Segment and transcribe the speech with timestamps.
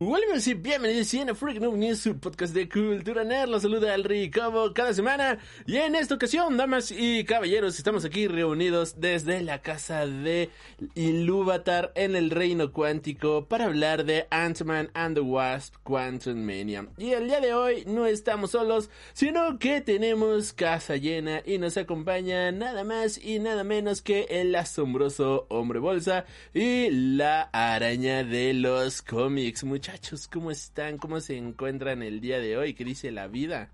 [0.00, 3.48] Vuelven y bienvenidos a Freak Noob News, su podcast de cultura nerd.
[3.48, 5.38] Los saluda el como cada semana.
[5.66, 10.50] Y en esta ocasión, damas y caballeros, estamos aquí reunidos desde la casa de
[10.96, 16.88] Ilúvatar en el reino cuántico para hablar de Ant-Man and the Wasp Quantum Mania.
[16.98, 21.76] Y el día de hoy no estamos solos, sino que tenemos casa llena y nos
[21.76, 28.54] acompaña nada más y nada menos que el asombroso hombre bolsa y la araña de
[28.54, 29.62] los cómics.
[29.86, 30.96] Muchachos, ¿cómo están?
[30.96, 32.72] ¿Cómo se encuentran el día de hoy?
[32.72, 33.70] ¿Qué dice la vida?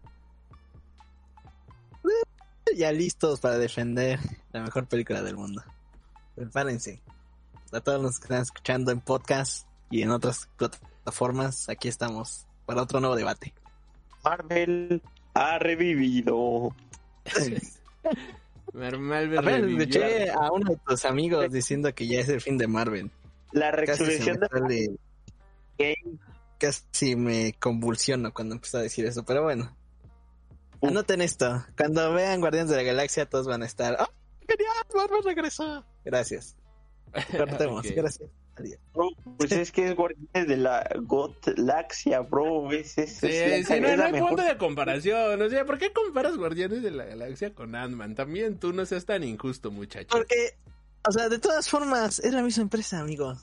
[2.77, 4.19] Ya listos para defender
[4.51, 5.63] la mejor película del mundo.
[6.35, 7.01] Prepárense.
[7.71, 12.83] A todos los que están escuchando en podcast y en otras plataformas, aquí estamos para
[12.83, 13.55] otro nuevo debate.
[14.25, 15.01] Marvel
[15.35, 16.75] ha revivido.
[18.73, 19.83] Marvel A ver, revivió.
[19.83, 23.13] escuché a uno de tus amigos diciendo que ya es el fin de Marvel.
[23.53, 24.99] La resurrección de
[26.59, 29.77] casi me convulsiono cuando empezó a decir eso, pero bueno.
[30.83, 31.65] Anoten esto.
[31.77, 33.97] Cuando vean Guardianes de la Galaxia, todos van a estar.
[34.01, 34.09] ¡Oh,
[34.49, 34.73] genial!
[34.95, 35.85] Marvel regresó.
[36.05, 36.57] Gracias.
[37.37, 37.85] Cortemos.
[37.87, 37.93] Ok.
[37.95, 38.31] Gracias.
[38.57, 38.79] Adiós.
[38.93, 42.71] Bro, pues es que es Guardianes de la Gotlaxia, bro.
[42.73, 44.29] Es, es, Sí, es la- sí, no, es no hay mejor.
[44.31, 45.41] punto de comparación.
[45.43, 48.15] O sea, ¿por qué comparas Guardianes de la Galaxia con Ant-Man?
[48.15, 50.09] También tú no seas tan injusto, muchacho.
[50.11, 50.55] Porque,
[51.09, 53.35] o sea, de todas formas, es la misma empresa, amigo.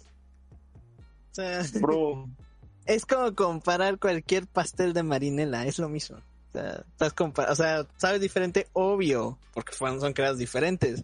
[1.38, 2.28] Sea, Bro,
[2.88, 6.18] es como comparar cualquier pastel de marinela, es lo mismo.
[6.18, 11.04] O sea, estás o sea, sabes diferente, obvio, porque fueron, son creados diferentes.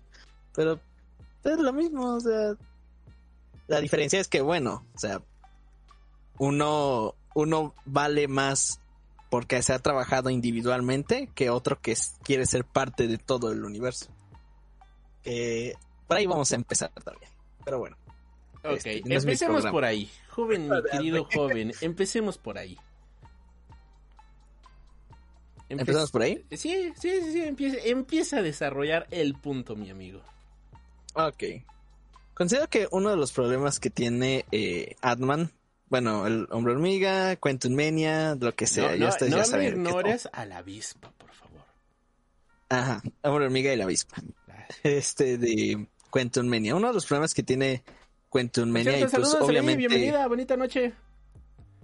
[0.56, 0.80] Pero
[1.44, 2.56] es lo mismo, o sea.
[3.68, 5.22] La diferencia es que, bueno, o sea,
[6.40, 8.80] uno, uno vale más
[9.30, 14.08] porque se ha trabajado individualmente que otro que quiere ser parte de todo el universo.
[15.26, 15.76] Eh,
[16.08, 17.32] por ahí vamos a empezar también.
[17.64, 17.98] Pero bueno.
[18.64, 20.10] Ok, Este, no empecemos por ahí.
[20.34, 22.78] Joven, mi querido joven, empecemos por ahí.
[25.70, 26.46] Empe- ¿Empezamos por ahí?
[26.52, 30.22] Sí, sí, sí, sí, empieza, empieza a desarrollar el punto, mi amigo.
[31.16, 31.44] Ok.
[32.34, 35.52] Considero que uno de los problemas que tiene eh, Adman,
[35.88, 39.46] bueno, el hombre hormiga, Quentin Mania, lo que sea, no ya no, ustedes no ya
[39.46, 39.70] saben.
[39.74, 41.62] que ignores a la avispa, por favor.
[42.70, 44.16] Ajá, hombre hormiga y la avispa.
[44.48, 44.80] Gracias.
[44.84, 46.76] Este de Quentin Mania.
[46.76, 47.84] Uno de los problemas que tiene
[48.34, 49.78] Quentin Por Mania y cierto, pues saludos, obviamente.
[49.78, 50.94] bienvenida, bonita noche.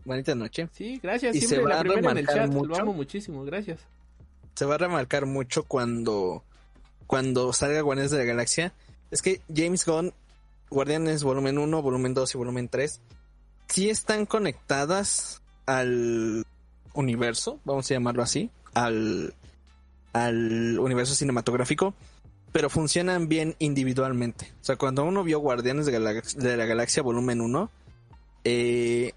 [0.05, 0.67] Bonita noche.
[0.73, 2.81] Sí, gracias, Y se siempre va la a primera en el lo mucho.
[2.81, 3.79] amo muchísimo, gracias.
[4.55, 6.43] Se va a remarcar mucho cuando,
[7.07, 8.73] cuando salga Guardianes de la Galaxia.
[9.11, 10.13] Es que James Gunn,
[10.69, 13.01] Guardianes volumen 1, volumen 2 y volumen 3,
[13.67, 16.45] sí están conectadas al
[16.93, 19.33] universo, vamos a llamarlo así, al,
[20.13, 21.93] al universo cinematográfico,
[22.51, 24.53] pero funcionan bien individualmente.
[24.61, 27.69] O sea, cuando uno vio Guardianes de, Galax- de la Galaxia volumen 1,
[28.43, 29.13] eh,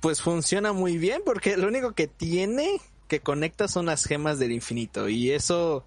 [0.00, 4.52] pues funciona muy bien porque lo único que tiene que conecta son las gemas del
[4.52, 5.84] infinito y eso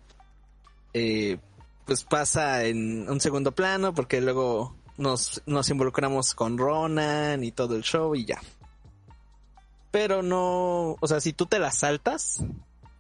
[0.94, 1.38] eh,
[1.86, 7.76] pues pasa en un segundo plano porque luego nos, nos involucramos con Ronan y todo
[7.76, 8.42] el show y ya.
[9.92, 12.44] Pero no, o sea, si tú te las saltas,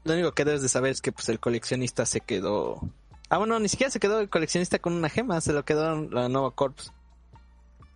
[0.03, 2.81] lo único que debes de saber es que pues el coleccionista se quedó...
[3.29, 6.29] Ah, bueno, ni siquiera se quedó el coleccionista con una gema, se lo quedó la
[6.29, 6.91] nueva Corps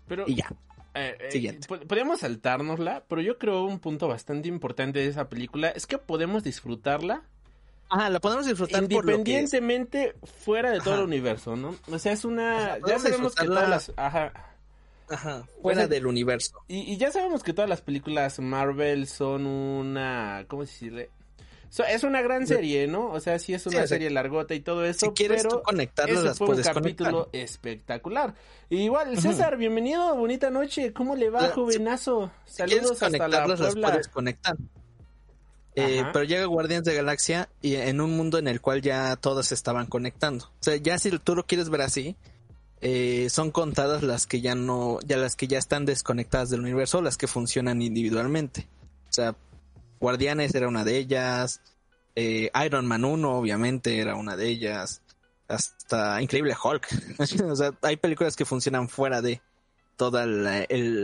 [0.08, 0.52] Pero, y ya.
[0.94, 1.68] eh, eh, Siguiente.
[1.68, 5.98] po- podríamos saltárnosla, pero yo creo un punto bastante importante de esa película es que
[5.98, 7.24] podemos disfrutarla
[7.90, 11.02] Ajá, la podemos disfrutar que independientemente fuera de todo Ajá.
[11.02, 11.76] el universo, ¿no?
[11.92, 12.58] O sea, es una...
[12.76, 13.92] Ajá, ya sabemos que todas las...
[13.98, 14.34] Ajá.
[15.10, 16.58] Ajá, fuera O sea, del universo.
[16.68, 20.46] Y, y ya sabemos que todas las películas Marvel son una...
[20.48, 21.12] ¿Cómo decirle?
[21.74, 23.08] So- es una gran serie, ¿no?
[23.12, 25.58] O sea, sí es una o sea, serie largota y todo eso, Si quieres pero
[25.58, 27.42] tú conectarlas, ese las fue un capítulo conectar.
[27.42, 28.36] espectacular.
[28.70, 30.94] Y igual, César, bienvenido, bonita noche.
[30.94, 32.30] ¿Cómo le va, si- jovenazo?
[32.46, 33.90] Si quieres Saludos hasta la conectarlas, las Puebla.
[33.90, 34.56] puedes conectar.
[35.76, 39.48] Eh, pero llega Guardianes de Galaxia y en un mundo en el cual ya todas
[39.48, 40.46] se estaban conectando.
[40.46, 42.16] O sea, ya si tú lo quieres ver así,
[42.82, 47.02] eh, son contadas las que ya no, ya las que ya están desconectadas del universo,
[47.02, 48.68] las que funcionan individualmente.
[49.10, 49.36] O sea,
[50.04, 51.62] Guardianes era una de ellas,
[52.16, 55.02] eh, Iron Man 1 obviamente era una de ellas,
[55.48, 56.88] hasta Increíble Hulk.
[57.50, 59.42] o sea, hay películas que funcionan fuera de
[59.96, 60.44] todo el,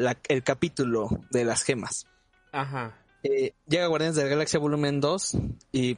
[0.04, 2.08] la- el capítulo de las gemas.
[2.52, 2.94] Ajá.
[3.24, 5.38] Eh, llega Guardianes de la Galaxia volumen 2
[5.72, 5.98] y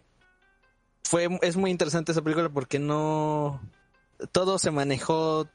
[1.04, 3.62] fue, es muy interesante esa película porque no,
[4.32, 5.48] todo se manejó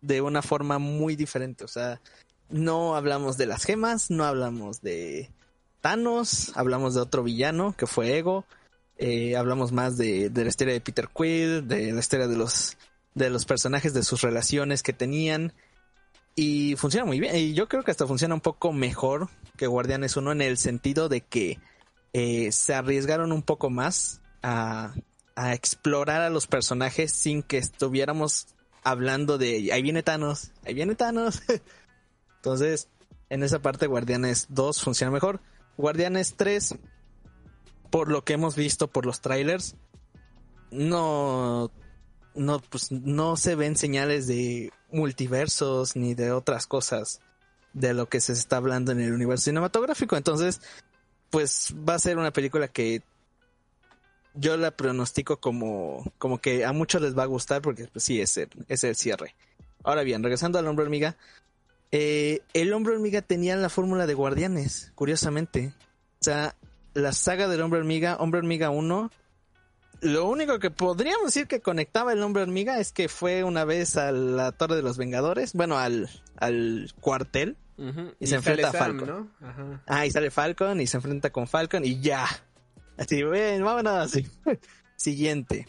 [0.00, 2.00] de una forma muy diferente, o sea,
[2.48, 5.30] no hablamos de las gemas, no hablamos de
[5.84, 8.46] Thanos, hablamos de otro villano que fue Ego,
[8.96, 12.78] eh, hablamos más de, la historia de Peter Quill, de la historia de los,
[13.12, 15.52] de los personajes, de sus relaciones que tenían.
[16.36, 17.36] Y funciona muy bien.
[17.36, 19.28] Y yo creo que hasta funciona un poco mejor
[19.58, 21.58] que Guardianes 1 en el sentido de que
[22.14, 24.94] eh, se arriesgaron un poco más a,
[25.36, 28.46] a explorar a los personajes sin que estuviéramos
[28.84, 31.42] hablando de ahí viene Thanos, ahí viene Thanos.
[32.36, 32.88] Entonces,
[33.28, 35.42] en esa parte Guardianes 2 funciona mejor.
[35.76, 36.76] Guardianes 3,
[37.90, 39.76] por lo que hemos visto por los trailers,
[40.70, 41.70] no,
[42.34, 47.20] no, pues no se ven señales de multiversos ni de otras cosas
[47.72, 50.16] de lo que se está hablando en el universo cinematográfico.
[50.16, 50.60] Entonces,
[51.30, 53.02] pues va a ser una película que
[54.34, 58.20] yo la pronostico como, como que a muchos les va a gustar porque pues sí,
[58.20, 59.34] es el, es el cierre.
[59.82, 61.16] Ahora bien, regresando al hombre hormiga,
[61.96, 65.72] eh, el hombre hormiga tenía la fórmula de guardianes, curiosamente.
[66.20, 66.56] O sea,
[66.92, 69.10] la saga del hombre hormiga, hombre hormiga 1,
[70.00, 73.96] lo único que podríamos decir que conectaba el hombre hormiga es que fue una vez
[73.96, 78.12] a la Torre de los Vengadores, bueno, al, al cuartel, Ujú.
[78.18, 79.06] y se enfrenta a Falcon.
[79.08, 79.46] ¿no?
[79.46, 79.82] Ajá.
[79.86, 82.26] Ah, y sale Falcon y se enfrenta con Falcon y ya.
[82.96, 84.12] Así, bueno, vámonos.
[84.96, 85.68] Siguiente.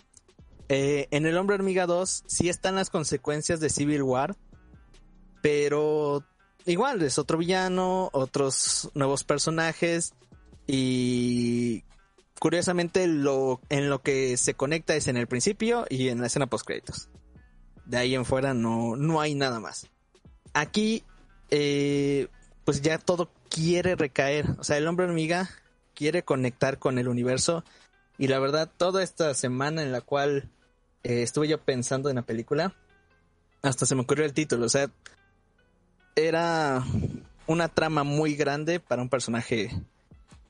[0.70, 4.36] Eh, en el Hombre Hormiga 2 sí están las consecuencias de Civil War,
[5.46, 6.24] pero
[6.66, 10.16] igual es otro villano, otros nuevos personajes
[10.66, 11.84] y
[12.40, 16.48] curiosamente lo en lo que se conecta es en el principio y en la escena
[16.48, 17.10] post créditos.
[17.86, 19.88] De ahí en fuera no, no hay nada más.
[20.56, 21.04] Aquí
[21.52, 22.28] eh,
[22.64, 24.48] pues ya todo quiere recaer.
[24.58, 25.52] O sea, el hombre hormiga
[25.94, 27.64] quiere conectar con el universo.
[28.18, 30.50] Y la verdad, toda esta semana en la cual
[31.04, 32.74] eh, estuve yo pensando en la película,
[33.62, 34.66] hasta se me ocurrió el título.
[34.66, 34.90] O sea,
[36.16, 36.84] era
[37.48, 39.70] una trama muy grande para un personaje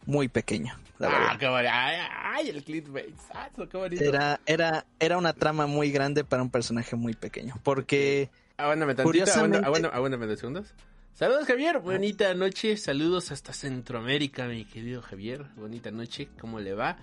[0.05, 0.73] muy pequeño.
[0.99, 1.31] La.
[1.31, 1.47] Ah, qué.
[1.47, 3.15] Ay, ay, el clickbait.
[3.33, 4.03] Ah, qué bonito.
[4.03, 7.55] Era, era, era una trama muy grande para un personaje muy pequeño.
[7.63, 10.73] Porque Aguántame tantito, Curiosamente- aguántame, aguántame dos segundos.
[11.15, 11.79] Saludos, Javier.
[11.79, 12.77] Bonita noche.
[12.77, 15.45] Saludos hasta Centroamérica, mi querido Javier.
[15.55, 16.29] Bonita noche.
[16.39, 16.97] ¿Cómo le va?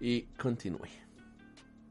[0.00, 0.88] Y continúe.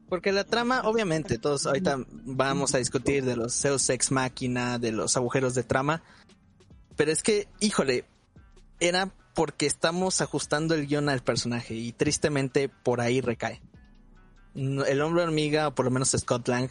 [0.08, 4.92] Porque la trama, obviamente, todos ahorita vamos a discutir de los Zeus Ex Máquina, de
[4.92, 6.02] los agujeros de trama.
[6.96, 8.04] Pero es que, híjole,
[8.78, 13.60] era porque estamos ajustando el guion al personaje y tristemente por ahí recae.
[14.54, 16.70] El hombre hormiga, o por lo menos Scott Lang,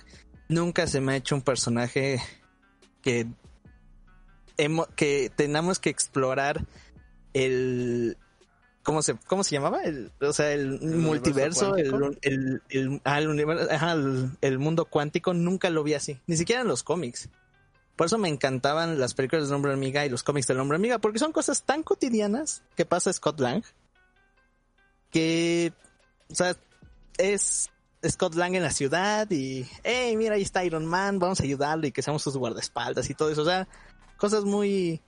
[0.49, 2.19] nunca se me ha hecho un personaje
[3.03, 3.27] que,
[4.57, 6.65] hemo- que tengamos que explorar
[7.33, 8.17] el...
[8.85, 9.81] ¿Cómo se, cómo se llamaba?
[9.83, 13.93] El, o sea, el, multiverso, el, el, el, ah, universo- ajá,
[14.41, 16.21] el- mundo cuántico, nunca lo vi así.
[16.27, 17.27] Ni siquiera en los cómics.
[17.95, 20.99] Por eso me encantaban las películas del hombre hormiga y los cómics del hombre hormiga,
[20.99, 23.63] porque son cosas tan cotidianas que pasa Scott Lang
[25.11, 25.73] que,
[26.29, 26.55] o sea,
[27.17, 27.69] es
[28.07, 31.87] Scott Lang en la ciudad y, hey, mira, ahí está Iron Man, vamos a ayudarle
[31.87, 33.41] y que seamos sus guardaespaldas y todo eso.
[33.41, 33.67] O sea,
[34.17, 35.01] cosas muy,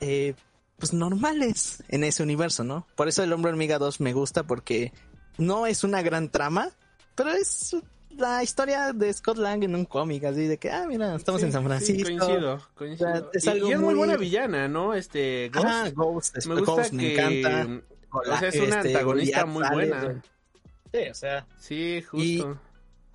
[0.00, 0.34] eh,
[0.80, 2.86] pues normales en ese universo, ¿no?
[2.96, 4.92] Por eso el hombre hormiga 2 me gusta porque
[5.38, 6.70] no es una gran trama,
[7.14, 7.76] pero es
[8.16, 11.46] la historia de Scott Lang en un cómic, así de que, ah, mira, estamos Sí,
[11.46, 12.08] en San Francisco.
[12.08, 13.08] Sí, coincido, coincido.
[13.10, 14.94] O sea, es Y- y, algo es muy muy- buena villana, ¿no?
[14.94, 15.66] Este, Ghost.
[15.66, 16.96] Ajá, Ghost, me gusta Ghost que...
[16.96, 17.82] me encanta.
[18.12, 20.22] O sea, es una Este, antagonista muy sale, buena.
[20.92, 21.46] Sí, o sea.
[21.58, 22.60] Sí, justo.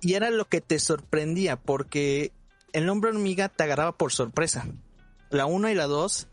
[0.00, 2.32] Y era lo que te sorprendía, porque
[2.72, 4.66] el hombre hormiga te agarraba por sorpresa.
[5.30, 6.28] La 1 y la 2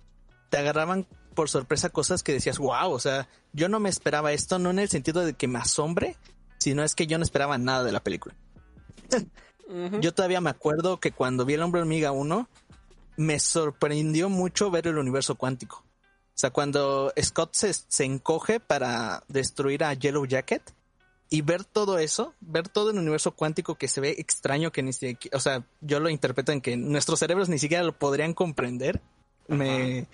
[0.49, 4.59] te agarraban por sorpresa cosas que decías, wow, o sea, yo no me esperaba esto,
[4.59, 6.17] no en el sentido de que me asombre,
[6.57, 8.35] sino es que yo no esperaba nada de la película.
[10.01, 12.47] Yo todavía me acuerdo que cuando vi el hombre hormiga 1,
[13.17, 15.83] me sorprendió mucho ver el universo cuántico.
[16.27, 20.73] O sea, cuando Scott se, se encoge para destruir a Yellow Jacket
[21.29, 24.93] y ver todo eso, ver todo el universo cuántico que se ve extraño, que ni
[24.93, 29.01] siquiera, o sea, yo lo interpreto en que nuestros cerebros ni siquiera lo podrían comprender,
[29.47, 30.07] me,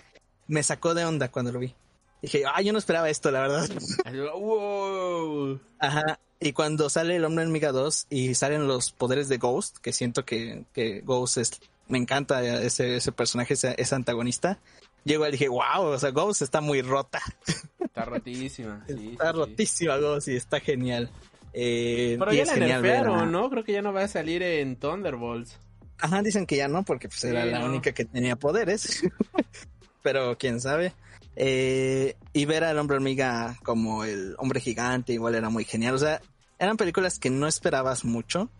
[0.50, 1.74] me sacó de onda cuando lo vi.
[2.20, 3.68] Dije, ah, yo no esperaba esto, la verdad.
[4.34, 5.60] Wow.
[5.78, 6.18] Ajá.
[6.40, 10.24] Y cuando sale el hombre hormiga 2 y salen los poderes de Ghost, que siento
[10.24, 14.58] que, que Ghost es, me encanta ese, ese personaje, ese, ese antagonista.
[15.04, 17.20] Llego y dije, wow, o sea, Ghost está muy rota.
[17.80, 18.84] Está rotísima.
[18.86, 19.38] Sí, está sí, sí.
[19.38, 21.10] rotísima Ghost y está genial.
[21.52, 23.50] Eh, Pero ya la nerfearon, ¿no?
[23.50, 25.58] Creo que ya no va a salir en Thunderbolts.
[25.98, 29.02] Ajá, dicen que ya no, porque pues era la única que tenía poderes.
[30.02, 30.92] Pero quién sabe.
[31.36, 35.94] Eh, y ver al hombre hormiga como el hombre gigante igual era muy genial.
[35.94, 36.20] O sea,
[36.58, 38.50] eran películas que no esperabas mucho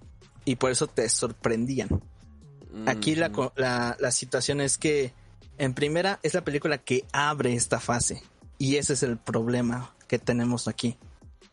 [0.45, 1.89] y por eso te sorprendían.
[2.87, 5.13] Aquí la, la, la situación es que
[5.59, 8.23] en primera es la película que abre esta fase
[8.59, 10.97] y ese es el problema que tenemos aquí.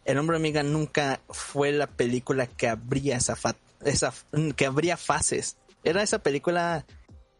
[0.06, 4.14] El hombre hormiga nunca fue la película que abría esa, fa- esa
[4.56, 5.58] que abría fases.
[5.84, 6.86] Era esa película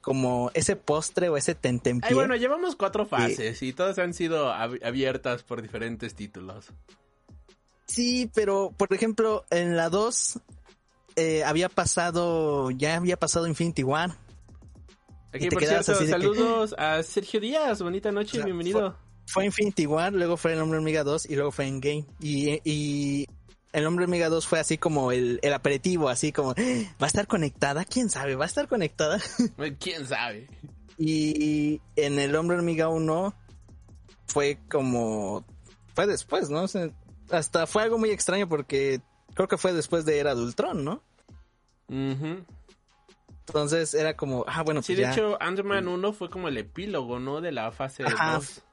[0.08, 2.08] como ese postre o ese tentempié.
[2.08, 6.68] Ay, bueno, llevamos cuatro fases y todas han sido ab- abiertas por diferentes títulos.
[7.88, 10.40] Sí, pero por ejemplo, en la 2
[11.18, 14.12] eh, había pasado, ya había pasado Infinity War.
[15.34, 17.82] Aquí, por cierto, así de que- saludos a Sergio Díaz.
[17.82, 18.96] Bonita noche, O sea, bienvenido.
[19.26, 22.06] Fue Infinity War, luego fue El Hombre Hormiga 2 y luego fue Endgame.
[22.22, 23.28] Y, y
[23.78, 26.56] El Hombre Hormiga 2 fue así como el, el aperitivo, así como, "Ah,
[27.02, 27.86] ¿va a estar conectada?
[27.86, 28.36] ¿Quién sabe?
[28.36, 29.20] ¿Va a estar conectada?
[29.80, 30.48] ¿Quién sabe?
[30.98, 33.36] Y en El Hombre Hormiga 1
[34.26, 35.46] fue como,
[35.94, 36.64] fue después, ¿no?
[36.64, 36.90] O sea,
[37.30, 39.00] hasta fue algo muy extraño porque
[39.36, 41.04] creo que fue después de Era de Ultron, ¿no?
[43.48, 45.12] Entonces era como, ah, bueno, Sí, pues de ya.
[45.14, 47.42] hecho, Ant-Man 1 fue como el epílogo, ¿no?
[47.42, 48.34] De la fase Ajá.
[48.38, 48.64] 2.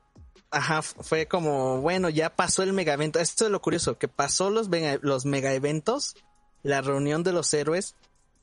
[0.55, 3.19] Ajá, fue como, bueno, ya pasó el mega evento.
[3.19, 6.15] Esto es lo curioso, que pasó los mega, los mega eventos,
[6.63, 7.97] la reunión de los héroes,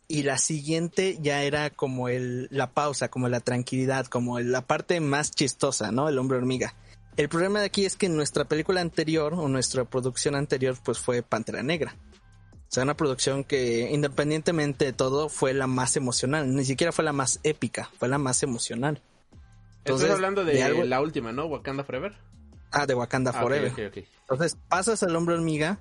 [0.10, 5.00] y la siguiente ya era como el, la pausa, como la tranquilidad, como la parte
[5.00, 6.10] más chistosa, ¿no?
[6.10, 6.76] El hombre hormiga.
[7.16, 11.24] El problema de aquí es que nuestra película anterior, o nuestra producción anterior, pues fue
[11.24, 11.96] Pantera Negra.
[12.54, 17.06] O sea, una producción que independientemente de todo fue la más emocional, ni siquiera fue
[17.06, 19.02] la más épica, fue la más emocional.
[19.84, 21.46] Estás Entonces, hablando de, de algo- la última, ¿no?
[21.46, 22.14] Wakanda Forever.
[22.72, 23.72] Ah, de Wakanda Ah, Forever.
[23.72, 24.06] ok, ok.
[24.22, 25.80] Entonces pasas al hombre hormiga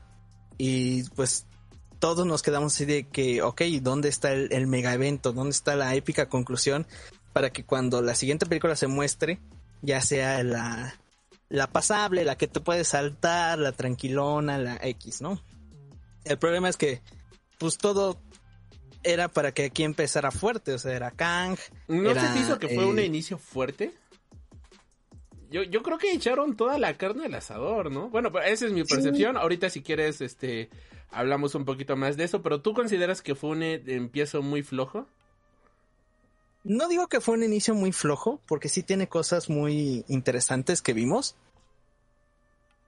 [0.58, 1.46] y pues
[1.98, 5.32] todos nos quedamos así de que, ok, ¿dónde está el, el mega evento?
[5.32, 6.86] ¿Dónde está la épica conclusión?
[7.32, 9.38] Para que cuando la siguiente película se muestre,
[9.82, 10.94] ya sea la,
[11.50, 15.40] la pasable, la que te puedes saltar, la tranquilona, la X, ¿no?
[16.24, 17.02] El problema es que,
[17.58, 18.18] pues todo
[19.02, 21.58] era para que aquí empezara fuerte, o sea, era Kang.
[21.88, 23.92] ¿No era, se te hizo que fue eh, un inicio fuerte?
[25.50, 28.08] Yo, yo creo que echaron toda la carne al asador, ¿no?
[28.08, 29.36] Bueno, pues, esa es mi percepción.
[29.36, 30.70] Ahorita si quieres, este,
[31.10, 34.62] hablamos un poquito más de eso, pero ¿tú consideras que fue un eh, empiezo muy
[34.62, 35.06] flojo?
[36.62, 40.92] No digo que fue un inicio muy flojo, porque sí tiene cosas muy interesantes que
[40.92, 41.34] vimos.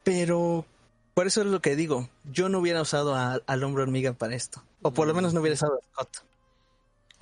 [0.04, 0.66] Pero
[1.14, 2.08] por eso es lo que digo.
[2.24, 4.62] Yo no hubiera usado a- al hombre hormiga para esto.
[4.82, 6.24] O por lo menos no hubiera usado a Scott.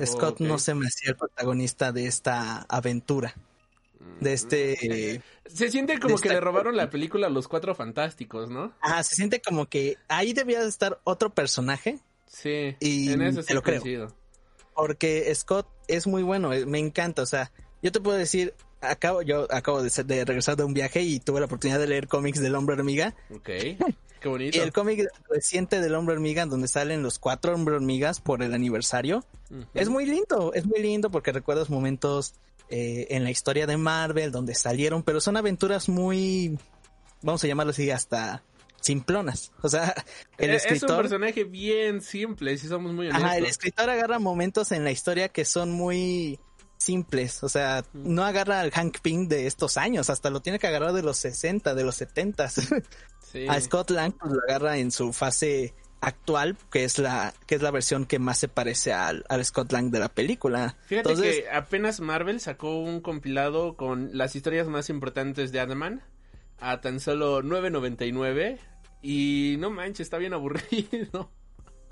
[0.07, 0.41] Scott Ok.
[0.41, 3.35] no se me hacía el protagonista de esta aventura.
[4.21, 5.15] De este.
[5.17, 8.73] eh, Se siente como que esta- le robaron la película a los cuatro fantásticos, ¿no?
[8.81, 11.99] Ah, se siente como que ahí debía de estar otro personaje.
[12.27, 13.83] Sí, Y en eso sí lo creo.
[14.75, 17.23] Porque Scott es muy bueno, eh, me encanta.
[17.23, 20.75] O sea, yo te puedo decir, acabo, yo acabo de, ser- de regresar de un
[20.75, 23.15] viaje y tuve la oportunidad de leer cómics del hombre hormiga.
[23.35, 23.45] Ok,
[24.21, 24.57] qué bonito.
[24.57, 28.55] Y el cómic reciente del hombre hormiga, donde salen los cuatro hombre hormigas por el
[28.55, 29.25] aniversario,
[29.75, 32.35] es muy lindo, es muy lindo porque recuerdas momentos
[32.69, 36.57] eh, en la historia de Marvel donde salieron, pero son aventuras muy,
[37.23, 38.45] vamos a llamarlo así, hasta
[38.81, 39.53] simplonas.
[39.63, 39.93] O sea,
[40.39, 41.03] el Eh, es un escritor...
[41.03, 43.25] personaje bien simple, si somos muy honestos.
[43.25, 46.39] Ajá, el escritor agarra momentos en la historia que son muy
[46.81, 50.67] simples, o sea, no agarra al Hank Pym de estos años, hasta lo tiene que
[50.67, 52.49] agarrar de los 60, de los 70.
[53.31, 53.47] Sí.
[53.49, 57.63] A Scott Lang pues, lo agarra en su fase actual, que es la que es
[57.63, 60.77] la versión que más se parece al, al Scott Lang de la película.
[60.87, 66.03] Fíjate Entonces, que apenas Marvel sacó un compilado con las historias más importantes de Ant-Man
[66.59, 68.59] a tan solo 9.99
[69.01, 71.31] y no manches, está bien aburrido.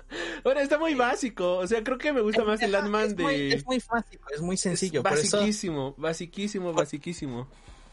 [0.43, 2.71] Ahora está muy básico, o sea, creo que me gusta más el
[3.15, 7.47] muy, de es muy fácil, es muy sencillo, Es por eso basiquísimo, basiquísimo, basiquísimo.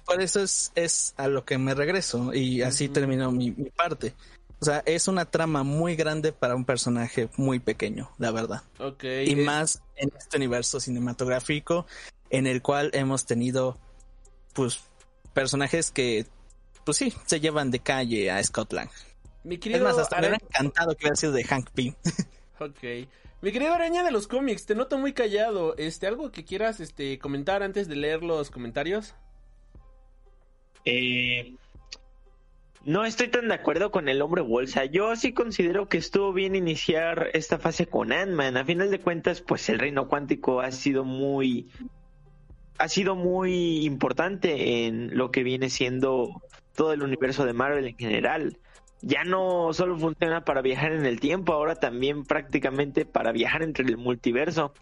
[0.04, 4.14] por eso es, es a lo que me regreso y así terminó mi, mi parte.
[4.58, 8.62] O sea, es una trama muy grande para un personaje muy pequeño, la verdad.
[8.78, 9.04] Ok.
[9.26, 11.87] y más en este universo cinematográfico
[12.30, 13.78] en el cual hemos tenido
[14.54, 14.80] pues
[15.35, 16.26] personajes que
[16.85, 18.73] pues sí se llevan de calle a Scott
[19.46, 21.94] Mi Es querido más, hasta me Ara- hubiera encantado que hubiera sido de Hank Pym.
[22.58, 23.08] Ok.
[23.42, 25.76] Mi querido araña de los cómics, te noto muy callado.
[25.76, 29.14] Este, algo que quieras este comentar antes de leer los comentarios.
[30.86, 31.54] Eh,
[32.84, 34.84] no estoy tan de acuerdo con el hombre bolsa.
[34.86, 38.56] Yo sí considero que estuvo bien iniciar esta fase con Ant-Man.
[38.56, 41.70] A final de cuentas, pues el reino cuántico ha sido muy
[42.78, 46.42] ha sido muy importante en lo que viene siendo
[46.74, 48.58] todo el universo de Marvel en general.
[49.02, 53.84] Ya no solo funciona para viajar en el tiempo, ahora también prácticamente para viajar entre
[53.84, 54.72] el multiverso.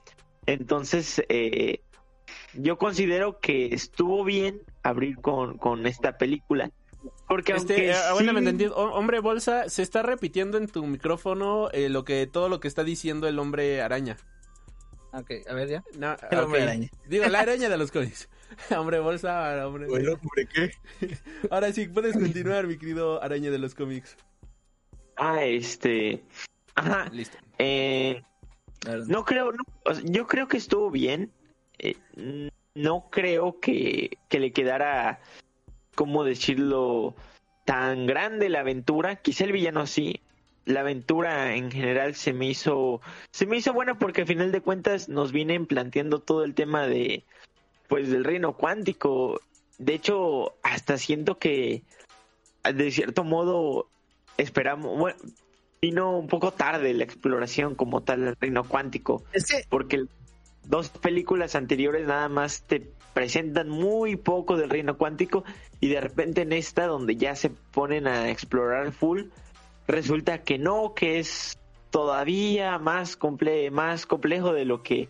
[0.46, 1.80] Entonces, eh,
[2.54, 6.70] yo considero que estuvo bien abrir con, con esta película.
[7.28, 8.66] Porque Este, aunque bueno, me sí- entendí.
[8.66, 12.68] Ho- Hombre bolsa, se está repitiendo en tu micrófono eh, lo que todo lo que
[12.68, 14.16] está diciendo el hombre araña.
[15.12, 15.84] Ok, a ver ya.
[15.98, 16.88] No, El hombre araña.
[17.06, 18.28] Digo, la araña de los cómics.
[18.76, 19.86] hombre bolsa, hombre.
[19.86, 20.70] hombre, ¿qué?
[21.50, 24.16] Ahora sí, puedes continuar, mi querido araña de los cómics.
[25.16, 26.22] Ah, este.
[26.74, 27.08] Ajá.
[27.12, 27.38] Listo.
[27.58, 28.22] Eh,
[29.06, 31.30] no creo, no, o sea, yo creo que estuvo bien.
[31.78, 31.96] Eh,
[32.74, 35.20] no creo que, que le quedara,
[35.94, 37.14] ¿cómo decirlo?
[37.64, 39.16] Tan grande la aventura.
[39.16, 40.20] Quizá el villano sí.
[40.64, 44.62] La aventura en general se me hizo, se me hizo buena porque al final de
[44.62, 47.24] cuentas nos vienen planteando todo el tema de,
[47.88, 49.40] pues, del reino cuántico.
[49.78, 51.82] De hecho, hasta siento que,
[52.72, 53.88] de cierto modo,
[54.36, 55.18] esperamos, bueno,
[55.80, 59.22] vino un poco tarde la exploración como tal del reino cuántico,
[59.68, 60.06] porque
[60.64, 65.44] dos películas anteriores nada más te presentan muy poco del reino cuántico
[65.80, 69.24] y de repente en esta donde ya se ponen a explorar full,
[69.86, 71.58] resulta que no, que es
[71.90, 75.08] todavía más comple más complejo de lo que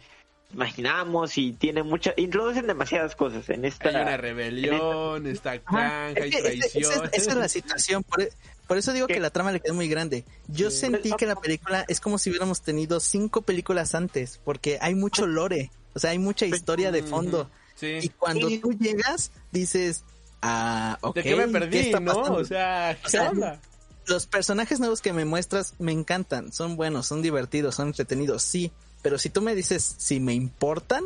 [0.55, 6.31] imaginamos y tiene mucha introducen demasiadas cosas en esta Hay una rebelión, está granja, hay
[6.31, 6.93] traición.
[6.93, 8.03] esa, esa es la situación.
[8.03, 8.33] Por, e-
[8.67, 10.25] por eso digo que la trama le quedó muy grande.
[10.49, 14.95] Yo sentí que la película es como si hubiéramos tenido cinco películas antes, porque hay
[14.95, 17.51] mucho lore, o sea, hay mucha historia de fondo.
[17.75, 17.99] Sí.
[18.01, 20.05] Y cuando tú llegas, dices,
[20.41, 21.17] ah, ok.
[21.17, 22.13] ¿De qué me perdí, está no?
[22.13, 23.61] O sea, ¿qué O sea, onda?
[24.07, 28.71] Los personajes nuevos que me muestras me encantan, son buenos, son divertidos, son entretenidos, sí.
[29.05, 31.05] Pero si tú me dices si me importan,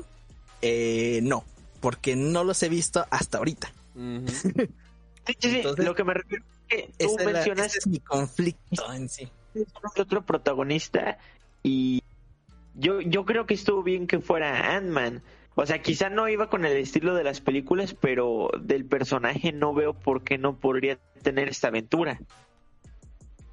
[0.62, 1.44] eh, no,
[1.80, 3.72] porque no los he visto hasta ahorita.
[5.26, 7.66] Sí, sí, sí, Entonces, lo que me refiero es que tú Ese, es la- mencionas
[7.66, 9.28] ese es mi conflicto en sí.
[9.98, 11.18] otro protagonista
[11.62, 12.02] y
[12.74, 15.22] yo, yo creo que estuvo bien que fuera Ant-Man.
[15.54, 19.74] O sea, quizá no iba con el estilo de las películas, pero del personaje no
[19.74, 22.18] veo por qué no podría tener esta aventura.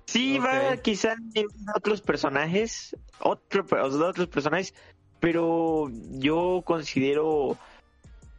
[0.06, 4.74] Sí, va quizá en otros personajes, otro, otros personajes,
[5.20, 7.58] pero yo considero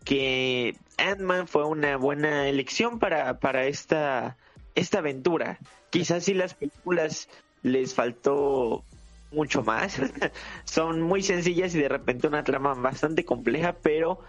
[0.04, 4.36] que Ant-Man fue una buena elección para, para esta,
[4.74, 5.58] esta aventura.
[5.90, 7.28] Quizás si las películas
[7.62, 8.84] les faltó
[9.32, 10.00] mucho más.
[10.64, 14.20] Son muy sencillas y de repente una trama bastante compleja, pero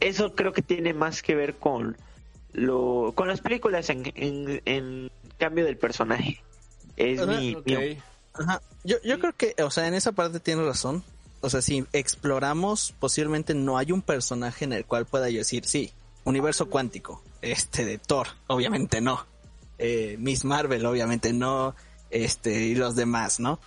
[0.00, 1.96] eso creo que tiene más que ver con
[2.54, 6.42] lo con las películas en, en, en cambio del personaje.
[6.96, 7.56] Es Ajá, mi,
[8.32, 8.62] Ajá.
[8.84, 11.04] Yo, yo creo que, o sea, en esa parte tienes razón.
[11.40, 15.66] O sea, si exploramos, posiblemente no hay un personaje en el cual pueda yo decir,
[15.66, 15.92] sí,
[16.24, 19.26] universo cuántico, este de Thor, obviamente no.
[19.78, 21.74] Eh, Miss Marvel, obviamente no.
[22.10, 23.60] Este, y los demás, ¿no?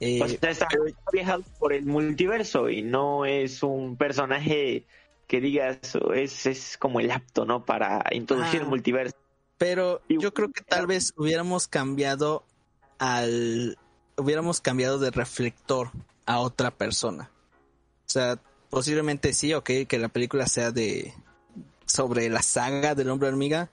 [0.00, 0.68] Eh, o sea, está
[1.12, 4.86] viajado por el multiverso y no es un personaje
[5.28, 5.78] que digas
[6.14, 7.64] es, es como el apto, ¿no?
[7.64, 8.62] Para introducir Ah.
[8.64, 9.14] el multiverso.
[9.58, 12.44] Pero yo creo que tal vez hubiéramos cambiado
[12.98, 13.76] al.
[14.16, 15.90] Hubiéramos cambiado de reflector
[16.26, 17.30] a otra persona.
[18.06, 21.12] O sea, posiblemente sí, ok, que la película sea de.
[21.86, 23.70] sobre la saga del hombre hormiga.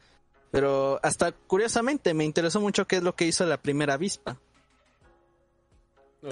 [0.52, 4.38] Pero hasta curiosamente me interesó mucho qué es lo que hizo la primera avispa.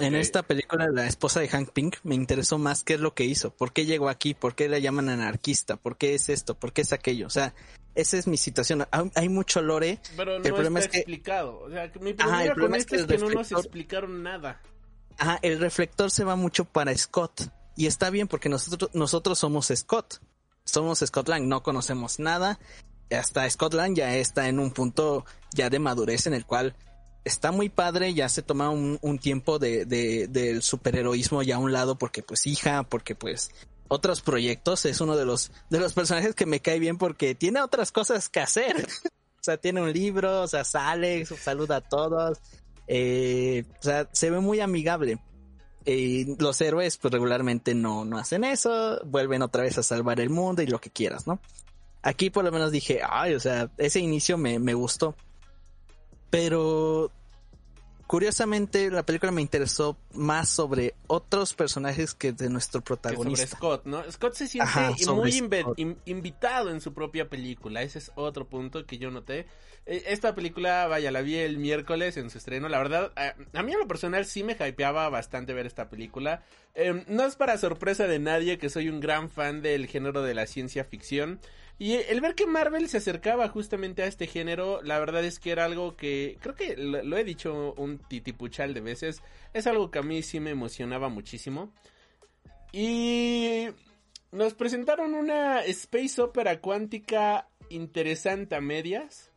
[0.00, 3.24] En esta película, la esposa de Hank Pink, me interesó más qué es lo que
[3.24, 6.72] hizo, por qué llegó aquí, por qué la llaman anarquista, por qué es esto, por
[6.72, 7.26] qué es aquello.
[7.26, 7.54] O sea,
[7.94, 8.86] esa es mi situación.
[9.14, 10.00] Hay- mucho lore.
[10.16, 11.60] Pero el problema está es que- explicado.
[11.60, 14.22] O sea, Ajá, problema el con problema es que es que no nos reflector- explicaron
[14.22, 14.60] nada.
[15.18, 17.48] Ajá, el reflector se va mucho para Scott.
[17.76, 20.20] Y está bien porque nosotros, nosotros somos Scott.
[20.64, 22.58] Somos Scotland, no conocemos nada.
[23.10, 26.74] Hasta Scotland ya está en un punto ya de madurez en el cual
[27.24, 31.58] está muy padre, ya se toma un, un tiempo de, de- del superheroísmo ya a
[31.58, 33.50] un lado porque pues hija, porque pues
[33.88, 37.60] otros proyectos, es uno de los, de los personajes que me cae bien porque tiene
[37.60, 38.76] otras cosas que hacer.
[39.04, 42.38] o sea, tiene un libro, o sea, sale, saluda a todos.
[42.86, 45.18] Eh, o sea, se ve muy amigable.
[45.86, 50.30] Y los héroes, pues regularmente no, no hacen eso, vuelven otra vez a salvar el
[50.30, 51.40] mundo y lo que quieras, ¿no?
[52.02, 55.14] Aquí por lo menos dije, ay, o sea, ese inicio me, me gustó.
[56.34, 57.10] Pero
[58.06, 63.56] curiosamente la película me interesó más sobre otros personajes que de nuestro Que sobre protagonista.
[63.56, 64.02] Scott, ¿no?
[64.12, 65.78] Scott se siente Ajá, muy inve- Scott.
[65.78, 67.82] in- invitado en su propia película.
[67.82, 69.46] Ese es otro punto que yo noté.
[69.86, 72.68] Eh, Esta película, vaya, la vi el miércoles en su estreno.
[72.68, 76.42] La verdad, a, a mí en lo personal sí me hypeaba bastante ver esta película.
[76.74, 80.34] Eh, no es para sorpresa de nadie que soy un gran fan del género de
[80.34, 81.40] la ciencia ficción.
[81.78, 85.50] Y el ver que Marvel se acercaba justamente a este género, la verdad es que
[85.50, 89.98] era algo que, creo que lo, he dicho un titipuchal de veces, es algo que
[89.98, 91.72] a mí sí me emocionaba muchísimo.
[92.70, 93.66] Y
[94.30, 99.30] nos presentaron una space opera cuántica interesante a medias.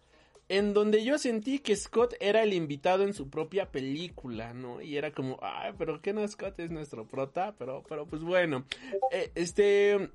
[0.49, 4.81] en donde yo sentí que Scott era el invitado en su propia película, ¿no?
[4.81, 8.63] Y era como, ay, pero que no Scott es nuestro prota, pero, pero pues bueno,
[9.11, 10.09] eh, este,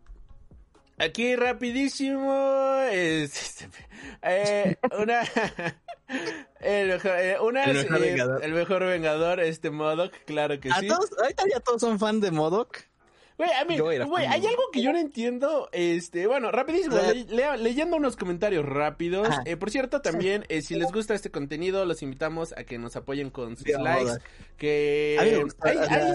[0.98, 3.68] aquí rapidísimo, este,
[4.22, 5.22] eh, una,
[6.60, 8.44] el mejor, eh, una, El mejor eh, vengador.
[8.44, 10.88] el mejor vengador, este Modoc, claro que A sí.
[10.88, 12.78] todos, ahorita ya todos son fan de Modoc.
[13.42, 13.76] Güey, a mí,
[14.26, 19.28] hay algo que yo no entiendo, este, bueno, rapidísimo, le- lea- leyendo unos comentarios rápidos,
[19.44, 22.96] eh, por cierto, también, eh, si les gusta este contenido, los invitamos a que nos
[22.96, 24.22] apoyen con sus likes,
[24.56, 25.30] que hay,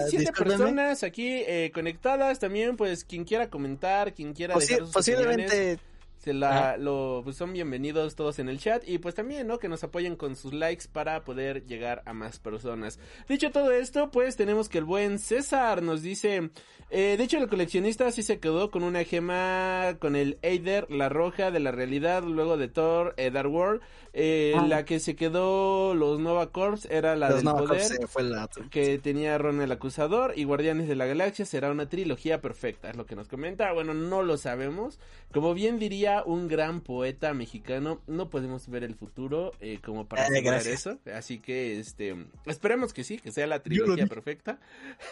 [0.08, 0.32] siete
[0.66, 5.50] personas aquí eh, conectadas, también, pues, quien quiera comentar, quien quiera Posi- dejar sus opiniones,
[5.52, 5.78] posiblemente
[6.18, 9.58] se la, lo, pues son bienvenidos todos en el chat y pues también, ¿no?
[9.58, 12.98] Que nos apoyen con sus likes para poder llegar a más personas.
[13.28, 16.50] Dicho todo esto, pues tenemos que el buen César nos dice,
[16.90, 21.08] eh, de hecho el coleccionista sí se quedó con una gema con el Eider, la
[21.08, 23.80] roja de la realidad, luego de Thor, eh, Dark World,
[24.20, 24.66] eh, Ah.
[24.66, 27.80] la que se quedó los Nova Corps era la los del Nova poder.
[27.82, 28.64] Corps, eh, fue la otra.
[28.68, 32.96] Que tenía Ron el Acusador y Guardianes de la Galaxia será una trilogía perfecta, es
[32.96, 33.72] lo que nos comenta.
[33.72, 34.98] Bueno, no lo sabemos.
[35.32, 40.22] Como bien diría un gran poeta mexicano, no podemos ver el futuro eh, como para
[40.22, 40.80] Eh, asegurar gracias.
[40.80, 40.98] eso.
[41.14, 44.58] Así que, este, esperemos que sí, que sea la trilogía perfecta.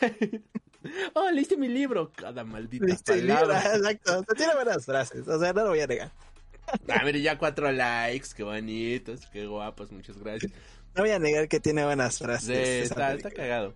[1.15, 2.11] oh, leíste mi libro.
[2.15, 3.61] Cada maldita palabra.
[3.77, 6.11] Exacto, o sea, tiene buenas frases, o sea, no lo voy a negar.
[6.89, 10.53] Ah, mire, ya cuatro likes, qué bonitos, qué guapos, muchas gracias.
[10.95, 12.47] No voy a negar que tiene buenas frases.
[12.47, 13.75] Sí, está, cagado.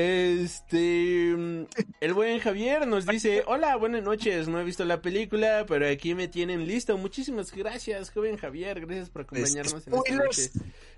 [0.00, 1.64] Este, mm,
[2.02, 6.14] el buen Javier nos dice, hola, buenas noches, no he visto la película, pero aquí
[6.14, 6.98] me tienen listo.
[6.98, 10.50] Muchísimas gracias, joven Javier, gracias por acompañarnos en esta noche.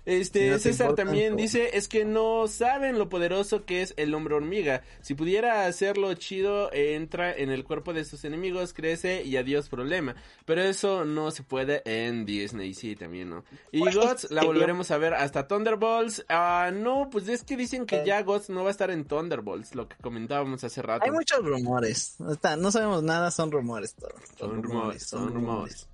[0.05, 1.53] Este, no César también pues.
[1.53, 4.81] dice, es que no saben lo poderoso que es el hombre hormiga.
[5.01, 9.69] Si pudiera hacerlo chido, eh, entra en el cuerpo de sus enemigos, crece y adiós
[9.69, 10.15] problema.
[10.45, 13.45] Pero eso no se puede en Disney, sí, también, ¿no?
[13.71, 16.25] Y Pues, Gods la que yo- volveremos a ver hasta Thunderbolts.
[16.27, 17.85] Ah, no, pues es que dicen Eh.
[17.85, 21.05] que ya Gods no va a estar en Thunderbolts, lo que comentábamos hace rato.
[21.05, 22.15] Hay muchos rumores.
[22.31, 24.13] Está- no sabemos nada, son rumores todo.
[24.37, 25.87] Son rumores, son rumores.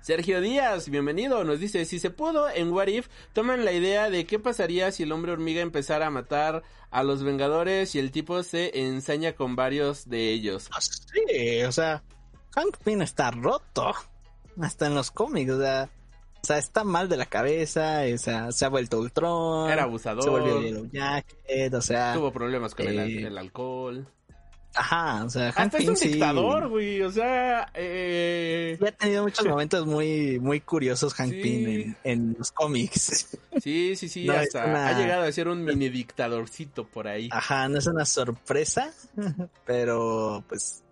[0.00, 4.24] Sergio Díaz, bienvenido, nos dice, si se pudo, en What If, toman la idea de
[4.26, 8.42] qué pasaría si el hombre hormiga empezara a matar a los Vengadores y el tipo
[8.42, 10.68] se ensaña con varios de ellos.
[10.72, 12.02] Ah, Sí, o sea,
[12.54, 13.92] Hank Pym está roto.
[14.60, 15.90] Hasta en los cómics, o sea,
[16.42, 19.70] o sea, está mal de la cabeza, o sea, se ha vuelto Ultron.
[19.70, 20.22] Era abusador.
[20.24, 24.06] Se volvió Yellow Jacket, o sea, Tuvo problemas con el, eh, el alcohol.
[24.74, 28.76] ajá, o sea, Hank Hasta es un sí- dictador, güey, o sea, eh...
[28.78, 31.40] sí ha tenido muchos momentos muy, muy curiosos Hank Sí.
[31.42, 33.36] Pym en, en los cómics.
[33.60, 37.08] Sí, sí, sí, No, es hasta una- ha llegado a ser un mini dictadorcito por
[37.08, 37.28] ahí.
[37.32, 38.92] Ajá, no es una sorpresa,
[39.66, 40.84] pero pues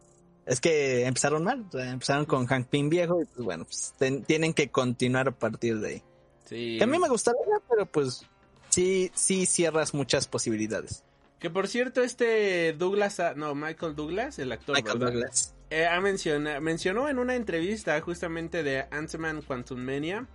[0.46, 4.54] es que empezaron mal, empezaron con Hank Pym viejo y pues bueno, pues, ten- tienen
[4.54, 6.02] que continuar a partir de ahí.
[6.46, 6.76] Sí.
[6.78, 8.24] Que a mí me gustaría, pero pues
[8.70, 11.02] sí, sí cierras muchas posibilidades.
[11.40, 15.12] Que por cierto, este Douglas, no, Michael Douglas, el actor, Michael ¿verdad?
[15.12, 15.52] Douglas.
[15.68, 20.26] Eh, ha menciona- mencionó en una entrevista justamente de Ant-Man Quantum Mania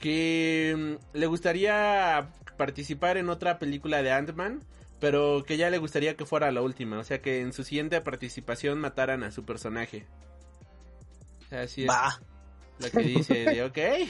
[0.00, 0.74] que
[1.12, 4.62] mm, le gustaría participar en otra película de Ant-Man,
[5.00, 8.00] pero que ya le gustaría que fuera la última, o sea que en su siguiente
[8.00, 10.06] participación mataran a su personaje.
[11.50, 12.20] Así es Va,
[12.78, 14.08] lo que dice, de, ok,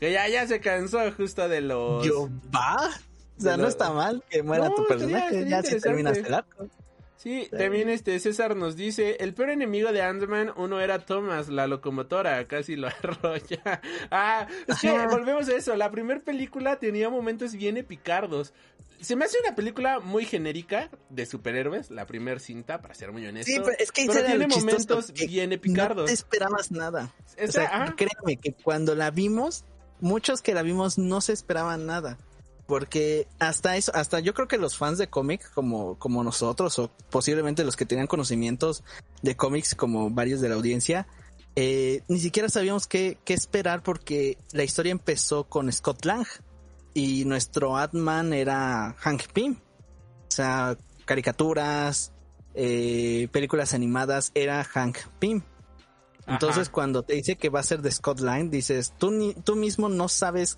[0.00, 2.04] que ya, ya se cansó justo de los...
[2.06, 2.90] yo va.
[3.36, 6.28] O sea, no está mal que muera No, tu personaje, ya terminas interesante.
[6.28, 6.68] el arco.
[7.16, 11.66] Sí, también este César nos dice, el peor enemigo de Ant-Man, uno era Thomas, la
[11.66, 13.80] locomotora, casi lo arrolla.
[14.10, 18.52] Ah, es que volvemos a eso, la primera película tenía momentos bien epicardos.
[19.04, 23.26] Se me hace una película muy genérica de superhéroes, la primera cinta, para ser muy
[23.26, 23.52] honesto.
[23.52, 26.06] Sí, pero es que pero tiene momentos bien No epicardos.
[26.06, 27.12] te esperabas nada.
[27.38, 27.94] O O sea, sea, ajá.
[27.96, 29.64] créeme que cuando la vimos,
[30.00, 32.18] muchos que la vimos no se esperaban nada.
[32.66, 36.90] Porque hasta eso, hasta yo creo que los fans de cómic como, como nosotros, o
[37.10, 38.84] posiblemente los que tenían conocimientos
[39.20, 41.06] de cómics como varios de la audiencia,
[41.56, 46.26] eh, ni siquiera sabíamos qué, qué esperar porque la historia empezó con Scott Lang
[46.94, 49.56] y nuestro Ant-Man era Hank Pym.
[49.56, 52.12] O sea, caricaturas,
[52.54, 55.42] eh, películas animadas, era Hank Pym.
[56.26, 56.72] Entonces, Ajá.
[56.72, 59.88] cuando te dice que va a ser de Scott Lang, dices, tú, ni, tú mismo
[59.90, 60.56] no sabes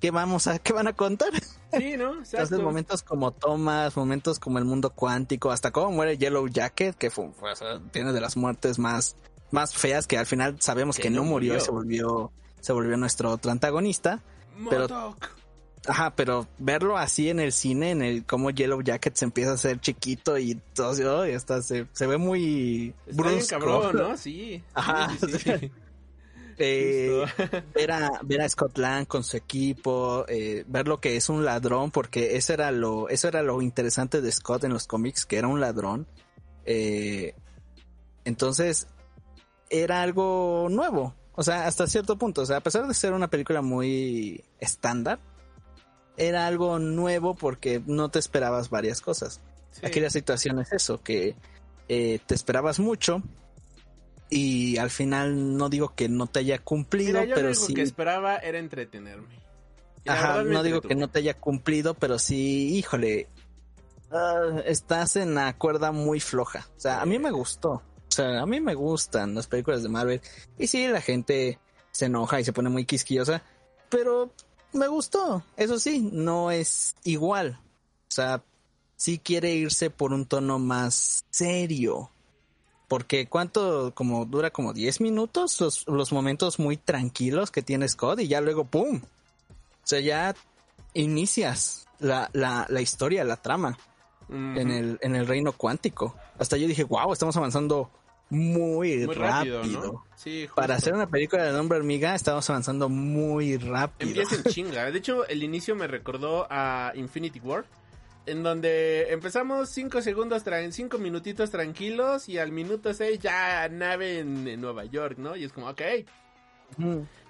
[0.00, 1.30] qué vamos a, qué van a contar.
[1.72, 2.10] Sí, ¿no?
[2.12, 2.62] Entonces, Exacto.
[2.62, 7.30] momentos como Thomas, momentos como el mundo cuántico, hasta cómo muere Yellow Jacket, que fue,
[7.32, 9.16] fue- o sea, tiene de las muertes más,
[9.50, 12.30] más feas, que al final sabemos Que que, no murió, y se volvió,
[12.60, 14.20] se volvió nuestro otro antagonista.
[14.70, 15.30] pero- Modok.
[15.86, 19.54] Ajá, pero verlo así en el cine, en el cómo Yellow Jacket se empieza a
[19.54, 23.58] hacer chiquito y todo, así, oh, y hasta se, se ve muy Está bien brusco.
[23.58, 24.16] cabrón, ¿no?
[24.16, 24.62] Sí.
[24.74, 25.72] Ajá, Sí, sí, sí.
[26.58, 27.24] Eh,
[27.74, 31.44] ver, a, ver a Scott Lang con su equipo, eh, ver lo que es un
[31.44, 35.38] ladrón, porque eso era lo, eso era lo interesante de Scott en los cómics, que
[35.38, 36.06] era un ladrón.
[36.64, 37.34] Eh,
[38.24, 38.86] entonces,
[39.70, 41.14] era algo nuevo.
[41.34, 42.42] O sea, hasta cierto punto.
[42.42, 45.18] O sea, a pesar de ser una película muy estándar,
[46.16, 49.40] era algo nuevo porque no te esperabas varias cosas.
[49.82, 51.34] Aquí la situación es eso, que
[51.88, 53.22] eh, te esperabas mucho
[54.28, 57.74] y al final no digo que no te haya cumplido, Mira, yo pero lo sí.
[57.74, 59.42] que esperaba era entretenerme.
[60.06, 63.28] Ajá, no digo que no te haya cumplido, pero sí, híjole,
[64.10, 66.66] ah, estás en la cuerda muy floja.
[66.76, 67.70] O sea, a mí me gustó.
[67.72, 70.20] O sea, a mí me gustan las películas de Marvel.
[70.58, 71.58] Y sí, la gente
[71.92, 73.42] se enoja y se pone muy quisquillosa,
[73.88, 74.32] pero
[74.72, 75.42] me gustó.
[75.56, 77.58] Eso sí, no es igual.
[78.08, 78.42] O sea,
[78.96, 82.10] sí quiere irse por un tono más serio.
[82.88, 88.20] Porque cuánto, como dura como 10 minutos, los, los momentos muy tranquilos que tiene Scott
[88.20, 89.00] y ya luego, ¡pum!
[89.02, 90.34] O sea, ya
[90.92, 93.78] inicias la, la, la historia, la trama
[94.28, 96.14] en, el, en el reino cuántico.
[96.38, 97.90] Hasta yo dije, wow, estamos avanzando
[98.32, 99.60] muy, Muy rápido.
[99.62, 100.04] rápido, ¿no?
[100.16, 100.48] Sí.
[100.54, 104.08] Para hacer una película de nombre hormiga, estamos avanzando muy rápido.
[104.10, 104.90] Empieza en chinga.
[104.90, 107.64] De hecho, el inicio me recordó a Infinity War.
[108.24, 113.68] En donde empezamos cinco segundos, tra- en cinco minutitos tranquilos y al minuto 6 ya
[113.68, 115.34] nave en, en Nueva York, ¿no?
[115.34, 115.82] Y es como, ok,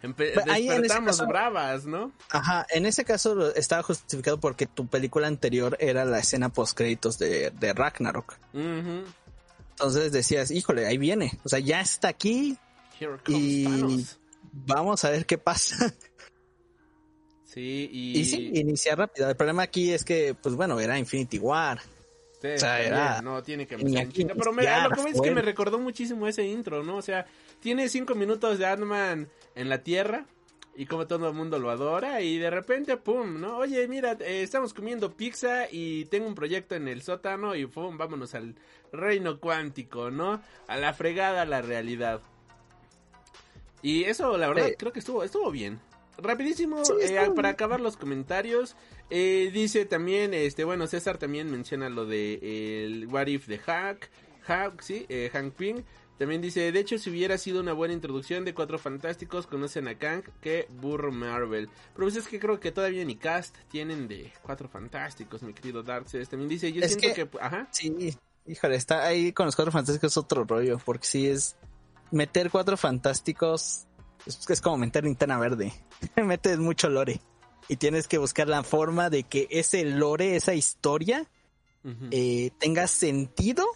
[0.02, 2.12] empe- ahí despertamos caso- bravas, ¿no?
[2.30, 7.18] Ajá, en ese caso estaba justificado porque tu película anterior era la escena post créditos
[7.18, 8.34] de, de Ragnarok.
[8.52, 9.04] Ujú.
[9.72, 11.38] Entonces decías, híjole, ahí viene.
[11.44, 12.56] O sea, ya está aquí.
[13.26, 14.18] Y- Thanos.
[14.52, 15.94] Vamos a ver qué pasa.
[17.44, 18.18] Sí, y...
[18.20, 19.28] Y sí, inicia rápido.
[19.28, 21.80] El problema aquí es que, pues bueno, era Infinity War.
[22.40, 24.34] Sí, O sea, era- no, tiene que empezar en aquí chinga.
[24.34, 26.96] Pero me, iniciar, lo que ves es que me recordó muchísimo ese intro, ¿no?
[26.96, 27.26] O sea,
[27.60, 30.26] tiene cinco minutos de Ant-Man en la Tierra
[30.74, 33.58] y como todo el mundo lo adora y de repente, pum, ¿no?
[33.58, 37.98] Oye, mira, eh, estamos comiendo pizza y tengo un proyecto en el sótano y pum,
[37.98, 38.54] vámonos al
[38.92, 40.40] reino cuántico, ¿no?
[40.68, 42.20] A la fregada, a la realidad.
[43.82, 44.74] Y eso, la verdad, Sí.
[44.78, 45.80] creo que estuvo, estuvo bien.
[46.18, 48.76] Rapidísimo, Sí, eh, para acabar los comentarios,
[49.10, 54.10] eh, dice también, este, bueno, César también menciona lo de el What If de Hack,
[54.80, 55.82] Sí, eh, Hank Pym.
[56.18, 59.98] También dice, de hecho, si hubiera sido una buena introducción de Cuatro Fantásticos, conocen a
[59.98, 61.68] Kang, que burro Marvel.
[61.94, 65.82] Pero pues es que creo que todavía ni cast tienen de Cuatro Fantásticos, mi querido
[65.82, 66.28] Darkseid.
[66.28, 67.28] También dice, yo Es siento que...
[67.28, 67.66] que- ajá.
[67.72, 68.14] Sí,
[68.46, 71.56] híjole, está ahí con los cuatro fantásticos otro rollo, porque sí es
[72.12, 73.86] meter cuatro fantásticos
[74.26, 75.72] es, es como meter linterna verde.
[76.16, 77.20] Metes mucho lore.
[77.68, 81.26] Y tienes que buscar la forma de que ese lore, esa historia,
[82.10, 83.66] eh, tenga sentido,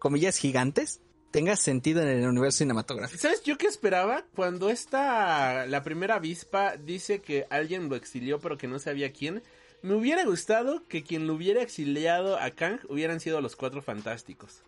[0.00, 3.22] comillas gigantes, tenga sentido en el universo cinematográfico.
[3.22, 4.24] ¿Sabes yo qué esperaba?
[4.34, 9.44] Cuando esta, la primera avispa dice que alguien lo exilió pero que no sabía quién,
[9.82, 14.62] me hubiera gustado que quien lo hubiera exiliado a Kang hubieran sido los cuatro fantásticos.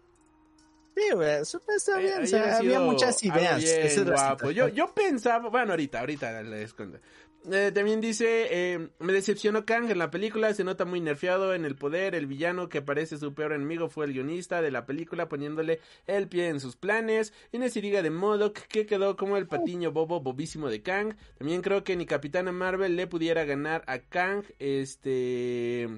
[0.95, 3.61] Sí, güey, está bien, Eh, o sea, hubiera había muchas ideas.
[3.61, 4.51] bien guapo.
[4.51, 6.99] Yo, yo pensaba, bueno, ahorita, ahorita les cuento.
[7.51, 11.65] Eh, también dice, eh, me decepcionó Kang en la película, se nota muy nerfeado en
[11.65, 15.29] el poder, el villano que parece su peor enemigo fue el guionista de la película
[15.29, 19.37] poniéndole el pie en sus planes, y no se diga de Modok que quedó como
[19.37, 23.83] el patiño bobo bobísimo de Kang, también creo que ni Capitana Marvel le pudiera ganar
[23.89, 25.89] a Kang, este...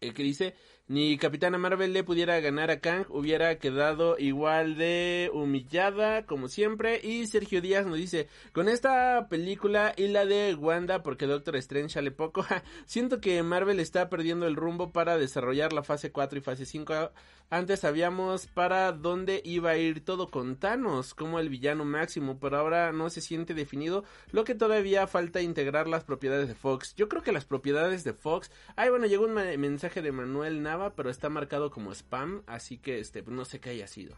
[0.00, 0.54] El que dice,
[0.90, 7.00] ni Capitana Marvel le pudiera ganar a Kang, hubiera quedado igual de humillada como siempre.
[7.00, 11.90] Y Sergio Díaz nos dice, con esta película y la de Wanda, porque Doctor Strange
[11.90, 12.44] sale poco,
[12.86, 17.12] siento que Marvel está perdiendo el rumbo para desarrollar la fase 4 y fase 5.
[17.52, 22.58] Antes sabíamos para dónde iba a ir todo con Thanos como el villano máximo, pero
[22.58, 26.94] ahora no se siente definido, lo que todavía falta integrar las propiedades de Fox.
[26.94, 30.79] Yo creo que las propiedades de Fox, ay bueno, llegó un mensaje de Manuel Nava,
[30.88, 34.16] pero está marcado como spam, así que este no sé qué haya sido.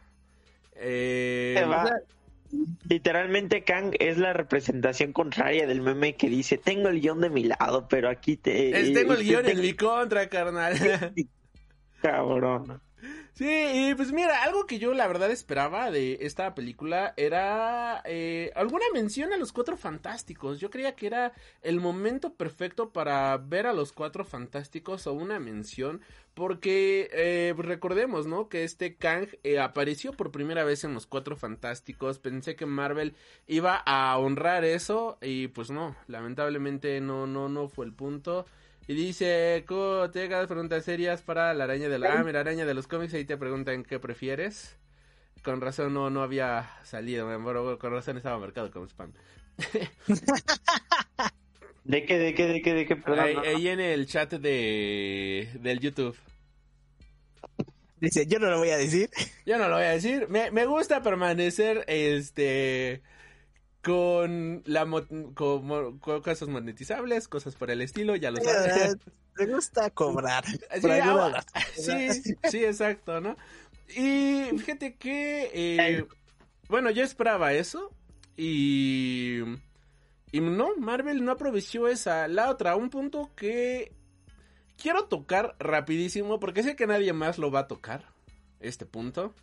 [0.76, 1.90] Eh, Se va.
[2.88, 7.44] Literalmente Kang es la representación contraria del meme que dice tengo el guion de mi
[7.44, 8.78] lado, pero aquí te...
[8.78, 10.74] es- tengo el te- guion te- en mi contra, carnal.
[12.02, 12.80] Cabrón.
[13.34, 18.52] Sí, y pues mira, algo que yo la verdad esperaba de esta película era eh,
[18.54, 20.60] alguna mención a los cuatro fantásticos.
[20.60, 25.40] Yo creía que era el momento perfecto para ver a los cuatro fantásticos o una
[25.40, 26.02] mención.
[26.34, 28.48] Porque eh, recordemos, ¿no?
[28.48, 32.18] Que este Kang eh, apareció por primera vez en los cuatro fantásticos.
[32.18, 33.14] Pensé que Marvel
[33.46, 38.46] iba a honrar eso y pues no, lamentablemente no, no, no fue el punto.
[38.88, 42.18] Y dice, "Co, te hagas preguntas serias para la araña de la...
[42.18, 44.76] Ah, mira, araña de los cómics, ahí te preguntan qué prefieres.
[45.42, 49.12] Con razón no, no había salido, pero con razón estaba marcado como spam.
[51.84, 52.96] ¿De qué, de qué, de qué, de qué?
[52.96, 53.40] Perdón, ahí, no.
[53.40, 56.16] ahí en el chat de del YouTube.
[58.00, 59.10] Dice, yo no lo voy a decir.
[59.46, 60.26] Yo no lo voy a decir.
[60.28, 63.02] Me, me gusta permanecer este
[63.82, 68.96] con la mo- con, cosas monetizables, cosas por el estilo, ya lo sabes.
[69.38, 70.44] Me gusta cobrar.
[71.54, 73.36] Ah, sí, sí, exacto, ¿no?
[73.88, 76.04] Y fíjate que, eh,
[76.68, 77.90] bueno, yo esperaba eso
[78.36, 79.40] y,
[80.32, 82.28] y no, Marvel no aprovechó esa.
[82.28, 83.92] La otra, un punto que
[84.76, 88.04] quiero tocar rapidísimo porque sé que nadie más lo va a tocar,
[88.60, 89.34] este punto.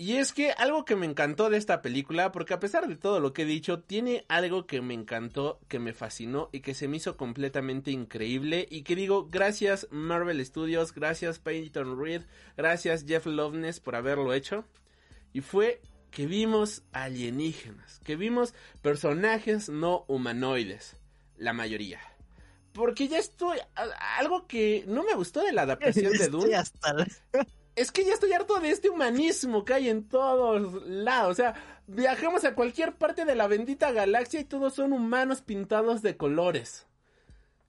[0.00, 3.20] Y es que algo que me encantó de esta película, porque a pesar de todo
[3.20, 6.88] lo que he dicho, tiene algo que me encantó, que me fascinó y que se
[6.88, 8.66] me hizo completamente increíble.
[8.70, 12.22] Y que digo, gracias Marvel Studios, gracias Peyton Reed,
[12.56, 14.64] gracias Jeff Loveness por haberlo hecho.
[15.34, 20.96] Y fue que vimos alienígenas, que vimos personajes no humanoides,
[21.36, 22.00] la mayoría.
[22.72, 23.58] Porque ya estoy.
[24.16, 27.06] Algo que no me gustó de la adaptación de Dune hasta la-
[27.80, 31.30] es que ya estoy harto de este humanismo que hay en todos lados.
[31.30, 31.54] O sea,
[31.86, 36.86] viajamos a cualquier parte de la bendita galaxia y todos son humanos pintados de colores.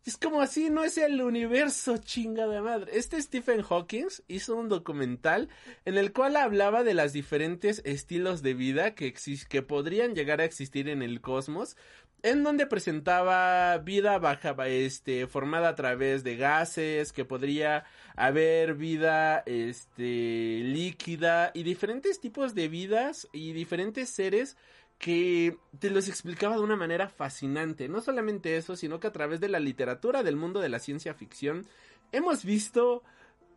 [0.03, 2.91] Es como así, no es el universo, chinga de madre.
[2.97, 5.47] Este Stephen Hawking hizo un documental
[5.85, 9.13] en el cual hablaba de las diferentes estilos de vida que,
[9.47, 11.77] que podrían llegar a existir en el cosmos,
[12.23, 19.43] en donde presentaba vida baja, este, formada a través de gases, que podría haber vida,
[19.45, 24.57] este, líquida y diferentes tipos de vidas y diferentes seres
[24.99, 27.89] que te los explicaba de una manera fascinante.
[27.89, 31.15] No solamente eso, sino que a través de la literatura del mundo de la ciencia
[31.15, 31.65] ficción
[32.11, 33.03] hemos visto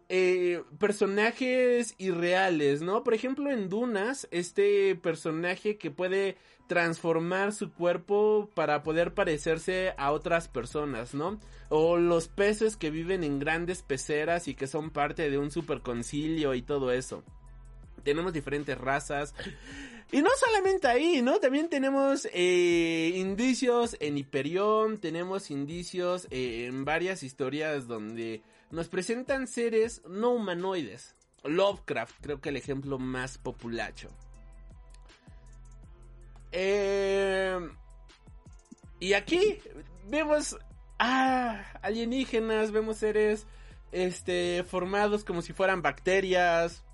[0.09, 3.05] eh, personajes irreales, ¿no?
[3.05, 6.37] Por ejemplo, en Dunas, este personaje que puede
[6.67, 11.39] transformar su cuerpo para poder parecerse a otras personas, ¿no?
[11.69, 16.55] O los peces que viven en grandes peceras y que son parte de un superconcilio
[16.55, 17.23] y todo eso.
[18.03, 19.35] Tenemos diferentes razas.
[20.13, 21.41] Y no solamente ahí, ¿no?
[21.41, 28.43] También tenemos eh, indicios en Hiperión, tenemos indicios eh, en varias historias donde
[28.75, 31.15] nos presentan seres no humanoides.
[31.45, 34.09] Lovecraft, creo que el ejemplo más populacho.
[36.51, 37.57] Eh,
[38.99, 39.61] y aquí
[40.09, 40.57] vemos
[40.99, 43.47] ah, alienígenas, vemos seres
[43.93, 46.85] este formados como si fueran bacterias.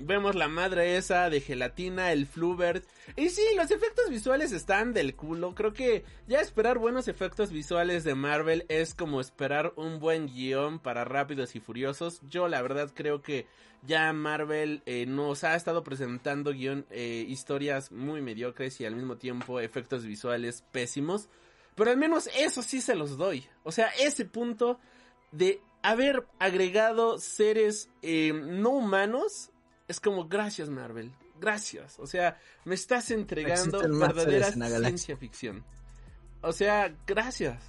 [0.00, 2.84] Vemos la madre esa de gelatina, el Flubert.
[3.16, 5.54] Y sí, los efectos visuales están del culo.
[5.54, 10.78] Creo que ya esperar buenos efectos visuales de Marvel es como esperar un buen guion
[10.78, 12.20] para Rápidos y Furiosos.
[12.28, 13.46] Yo la verdad creo que
[13.82, 19.16] ya Marvel eh, nos ha estado presentando guion, eh, historias muy mediocres y al mismo
[19.16, 21.28] tiempo efectos visuales pésimos.
[21.74, 23.46] Pero al menos eso sí se los doy.
[23.64, 24.78] O sea, ese punto
[25.32, 29.50] de haber agregado seres eh, no humanos
[29.88, 31.98] es como gracias Marvel, gracias.
[31.98, 35.64] O sea, me estás entregando Existen verdadera en ciencia ficción.
[36.42, 37.62] O sea, gracias.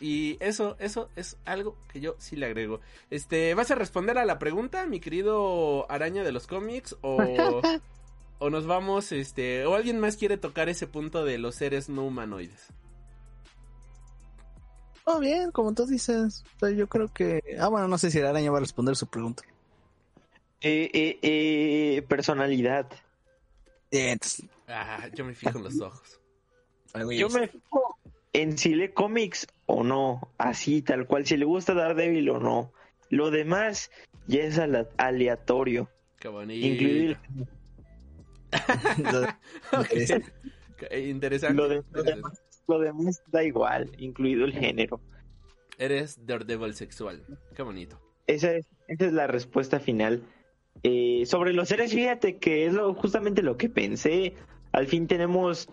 [0.00, 2.80] Y eso, eso es algo que yo sí le agrego.
[3.10, 6.96] Este, ¿vas a responder a la pregunta, mi querido araña de los cómics?
[7.02, 7.18] O,
[8.38, 12.06] o nos vamos, este, o alguien más quiere tocar ese punto de los seres no
[12.06, 12.72] humanoides.
[15.04, 16.44] Oh, bien, como tú dices.
[16.76, 17.42] Yo creo que.
[17.58, 19.42] Ah, bueno, no sé si la araña va a responder su pregunta.
[20.62, 22.90] Eh, eh, eh, personalidad.
[23.90, 26.20] Entonces, Ah, yo me fijo en los ojos.
[26.92, 27.98] algo Yo me fijo
[28.32, 32.72] en si lee cómics o no, así tal cual, si le gusta Daredevil o no.
[33.08, 33.90] Lo demás
[34.28, 34.60] ya es
[34.98, 35.88] aleatorio,
[36.20, 36.66] Qué bonito.
[36.66, 37.16] incluido
[40.90, 41.54] Interesante.
[41.54, 45.00] lo, de- lo demás, lo demás da igual, incluido el género.
[45.78, 47.24] Eres Daredevil sexual.
[47.54, 48.00] Qué bonito.
[48.26, 50.22] Esa es, esa es la respuesta final.
[50.82, 54.34] Eh, sobre los seres, fíjate que es lo, justamente lo que pensé.
[54.72, 55.68] Al fin tenemos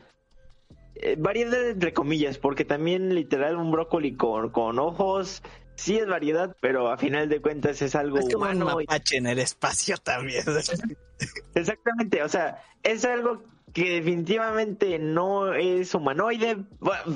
[0.95, 5.43] eh, variedad entre comillas, porque también literal un brócoli con, con ojos
[5.75, 8.81] sí es variedad, pero a final de cuentas es algo Es como un humano.
[8.81, 10.43] y- mapache en el espacio también.
[11.55, 13.43] Exactamente, o sea, es algo
[13.73, 16.57] que definitivamente no es humanoide,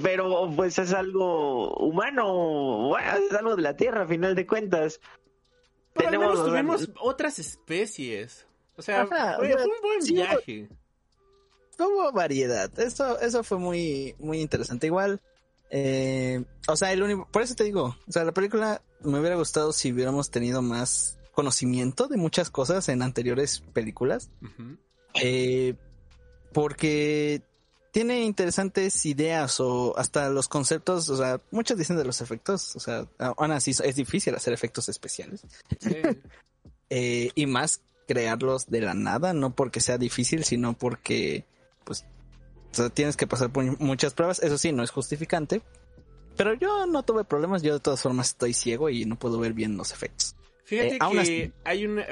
[0.04, 5.00] pero pues es algo humano, bueno, es algo de la Tierra a final de cuentas.
[6.10, 8.46] Pero al menos tuvimos otras especies.
[8.78, 10.70] O sea, Ajá, fue, o sea, fue un buen sí, viaje.
[11.78, 12.72] Hubo variedad.
[12.80, 14.88] Eso, eso fue muy, muy interesante.
[14.88, 15.20] Igual,
[15.70, 19.36] eh, o sea, el único, por eso te digo, o sea, la película me hubiera
[19.36, 24.30] gustado si hubiéramos tenido más conocimiento de muchas cosas en anteriores películas.
[25.16, 25.76] Eh,
[26.54, 27.42] porque
[27.92, 32.80] tiene interesantes ideas o hasta los conceptos, o sea, muchos dicen de los efectos, o
[32.80, 35.42] sea, aún así es difícil hacer efectos especiales.
[35.80, 35.96] Sí.
[36.94, 41.46] Eh, y más crearlos de la nada, no porque sea difícil, sino porque,
[41.86, 42.04] pues,
[42.74, 44.40] o sea, tienes que pasar por muchas pruebas.
[44.44, 45.62] Eso sí, no es justificante.
[46.36, 49.54] Pero yo no tuve problemas, yo de todas formas estoy ciego y no puedo ver
[49.54, 50.36] bien los efectos.
[50.72, 52.06] Fíjate Eh, aún que así- hay un eh,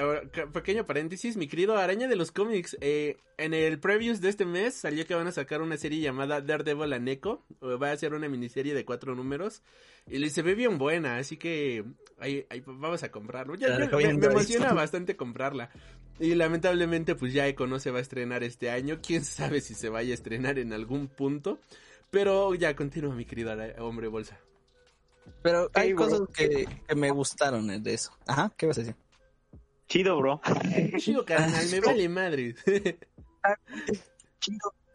[0.51, 2.75] pequeño paréntesis, mi querido araña de los cómics.
[2.81, 6.41] eh, en el previews de este mes salió que van a sacar una serie llamada
[6.41, 7.45] Daredevil Echo.
[7.61, 9.63] eh, Va a ser una miniserie de cuatro números.
[10.07, 11.85] Y se ve bien buena, así que
[12.17, 13.55] ahí, ahí vamos a comprarlo.
[13.55, 15.69] Ya- me, emociona bastante comprarla.
[16.19, 18.99] Y lamentablemente, pues ya Echo no se va a estrenar este año.
[19.01, 21.59] Quién sabe si se vaya a estrenar en algún punto.
[22.11, 24.37] Pero ya continúa, mi querido hombre bolsa.
[25.41, 28.11] Pero hay Hey, cosas que, que me gustaron de eso.
[28.27, 28.95] Ajá, ¿qué vas a decir?
[29.87, 30.41] Chido, bro.
[30.97, 32.55] Chido, carnal, me vale madre.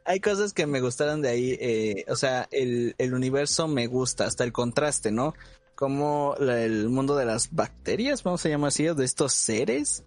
[0.05, 4.27] Hay cosas que me gustaron de ahí, eh, o sea, el, el universo me gusta,
[4.27, 5.35] hasta el contraste, ¿no?
[5.75, 10.05] Como la- el mundo de las bacterias, vamos a llamar así, de estos seres,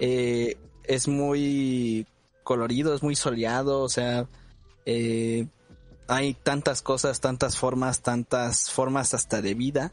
[0.00, 2.06] eh, es muy
[2.44, 4.28] colorido, es muy soleado, o sea,
[4.84, 5.46] eh,
[6.08, 9.92] hay tantas cosas, tantas formas, tantas formas hasta de vida,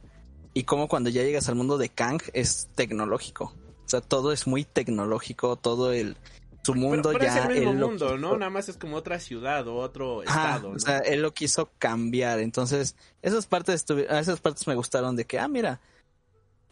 [0.53, 3.53] y como cuando ya llegas al mundo de Kang es tecnológico,
[3.86, 6.18] o sea, todo es muy tecnológico, todo el
[6.63, 8.38] su mundo pero, pero ya es el mismo él lo mundo, quiso- ¿no?
[8.38, 10.76] Nada más es como otra ciudad o otro estado, ¿no?
[10.76, 12.39] o sea, él lo quiso cambiar.
[12.39, 15.80] Entonces, esas partes, estuvi- esas partes me gustaron de que, ah, mira,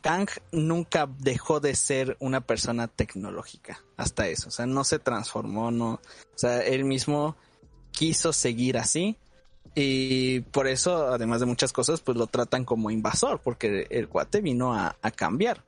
[0.02, 3.84] Kang nunca dejó de ser una persona tecnológica.
[3.96, 4.48] Hasta eso.
[4.50, 5.92] O sea, no se transformó, no.
[5.94, 7.36] O sea, él mismo
[7.92, 9.16] quiso seguir así.
[9.76, 14.42] Y por eso, además de muchas cosas, pues lo tratan como invasor, porque el cuate
[14.42, 15.64] vino a, a cambiar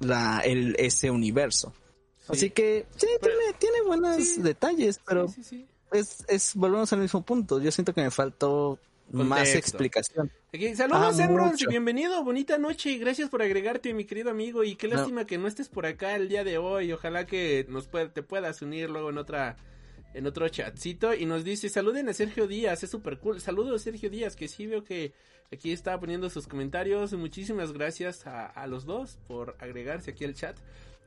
[0.00, 1.72] la, el, ese universo.
[2.18, 2.26] Sí.
[2.32, 7.00] Así que sí, Pero- tiene, tiene buenos sí, detalles, pero Sí, es, es, volvemos al
[7.00, 7.60] mismo punto.
[7.60, 8.78] Yo siento que me faltó
[9.12, 10.30] más explicación.
[10.52, 14.96] Aquí, saludos, Ah, bienvenido, bonita noche, gracias por agregarte, mi querido amigo, y qué No.
[14.96, 18.22] lástima que no estés por acá el día de hoy, ojalá que nos pueda- te
[18.24, 19.56] puedas unir luego en otra,
[20.14, 24.10] en otro chatcito, y nos dice, saluden a Sergio Díaz, es súper cool, saludos Sergio
[24.10, 25.12] Díaz, que sí veo que
[25.52, 30.34] aquí está poniendo sus comentarios, muchísimas gracias a, a los dos por agregarse aquí al
[30.34, 30.56] chat,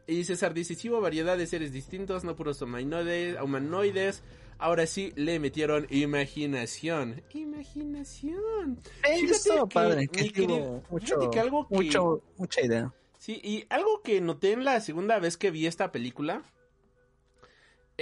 [0.07, 4.21] y César dice, sí variedad de seres distintos, no puros humanoides, humanoides,
[4.57, 8.79] ahora sí le metieron imaginación, imaginación.
[9.09, 12.93] Eso, que, padre, querido, mucho, que algo que- mucho, mucha idea.
[13.17, 16.43] Sí, y algo que noté en la segunda vez que vi esta película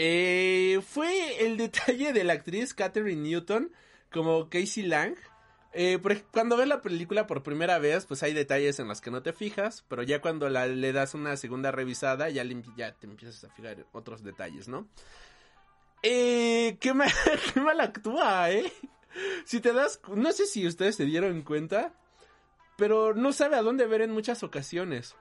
[0.03, 3.71] eh, fue el detalle de la actriz Catherine Newton
[4.11, 5.15] como Casey Lang.
[5.73, 5.99] Eh,
[6.31, 9.31] cuando ves la película por primera vez, pues hay detalles en los que no te
[9.31, 13.79] fijas, pero ya cuando la, le das una segunda revisada, ya te empiezas a fijar
[13.79, 14.87] en otros detalles, ¿no?
[16.01, 17.11] Eh, qué mal,
[17.53, 18.73] qué mal actúa, ¿eh?
[19.45, 21.93] Si te das, no sé si ustedes se dieron cuenta,
[22.75, 25.15] pero no sabe a dónde ver en muchas ocasiones.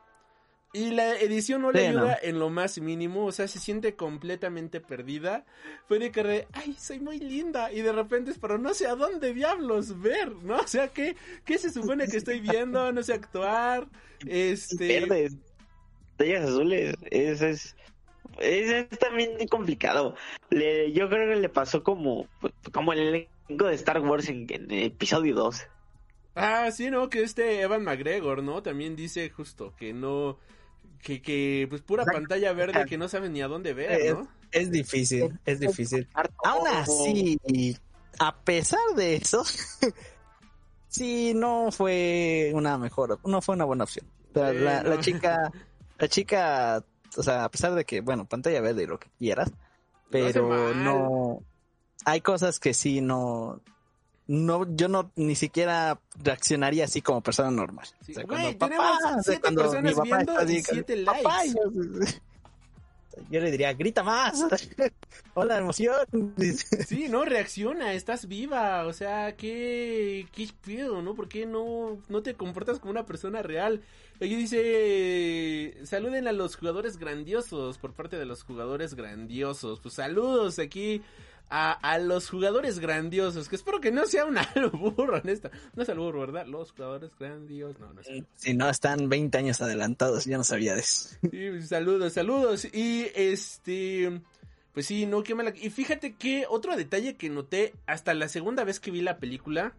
[0.72, 2.28] Y la edición no le Sí, ayuda no.
[2.28, 5.44] en lo más mínimo, o sea, se siente completamente perdida.
[5.88, 8.94] Fue de que, ay, soy muy linda, y de repente es, pero no sé a
[8.94, 10.58] dónde diablos ver, ¿no?
[10.58, 12.92] O sea, ¿qué, qué se supone que estoy viendo?
[12.92, 13.88] No sé actuar,
[14.26, 15.00] este...
[15.00, 15.36] Verdes.
[16.16, 16.94] Tallas azules.
[17.10, 17.76] Es, es,
[18.38, 20.14] es, es también muy complicado.
[20.50, 22.28] Le, yo creo que le pasó como,
[22.72, 23.00] como el
[23.48, 25.66] elenco de Star Wars en, en el episodio 2.
[26.36, 27.08] Ah, sí, ¿no?
[27.10, 28.62] Que este Evan McGregor, ¿no?
[28.62, 30.38] También dice justo que no...
[31.03, 32.20] Que, que pues pura Exacto.
[32.20, 34.28] pantalla verde que no saben ni a dónde ver, ¿no?
[34.53, 36.09] Es difícil, es difícil.
[36.44, 37.38] Aún así,
[38.18, 39.44] a pesar de eso,
[40.88, 44.07] sí, no fue una mejor, no fue una buena opción.
[44.34, 45.51] La, chica,
[45.98, 46.84] la chica,
[47.16, 49.51] o sea, a pesar de que, bueno, pantalla verde y lo que quieras,
[50.11, 51.42] pero no,
[52.05, 53.61] hay cosas que sí no,
[54.33, 57.87] no, yo no ni siquiera reaccionaría así como persona normal.
[58.07, 60.53] Sí, O sea, güey, cuando tenemos o sea, siete cuando personas mi papá viendo está
[60.53, 61.55] y así, siete "Papá", likes.
[61.55, 62.07] yo-
[63.28, 64.41] yo le diría, grita más.
[65.35, 65.97] Hola, emoción.
[66.87, 71.14] Sí, no, reacciona, estás viva, o sea, qué, qué pedo, ¿no?
[71.14, 73.83] ¿Por qué no, no te comportas como una persona real?
[74.16, 79.81] Aquí dice, saluden a los jugadores grandiosos por parte de los jugadores grandiosos.
[79.81, 81.03] Pues saludos aquí
[81.51, 85.51] a, a los jugadores grandiosos, que espero que no sea un albur, honesta.
[85.74, 86.46] No es albur, ¿verdad?
[86.46, 90.74] Los jugadores grandiosos, no, no es Si no, están 20 años adelantados, yo no sabía
[90.74, 91.16] de eso.
[91.30, 92.64] Sí, saludos, saludos.
[92.72, 94.20] Y este.
[94.72, 95.53] Pues sí, no, qué mala.
[95.61, 99.74] Y fíjate que otro detalle que noté hasta la segunda vez que vi la película.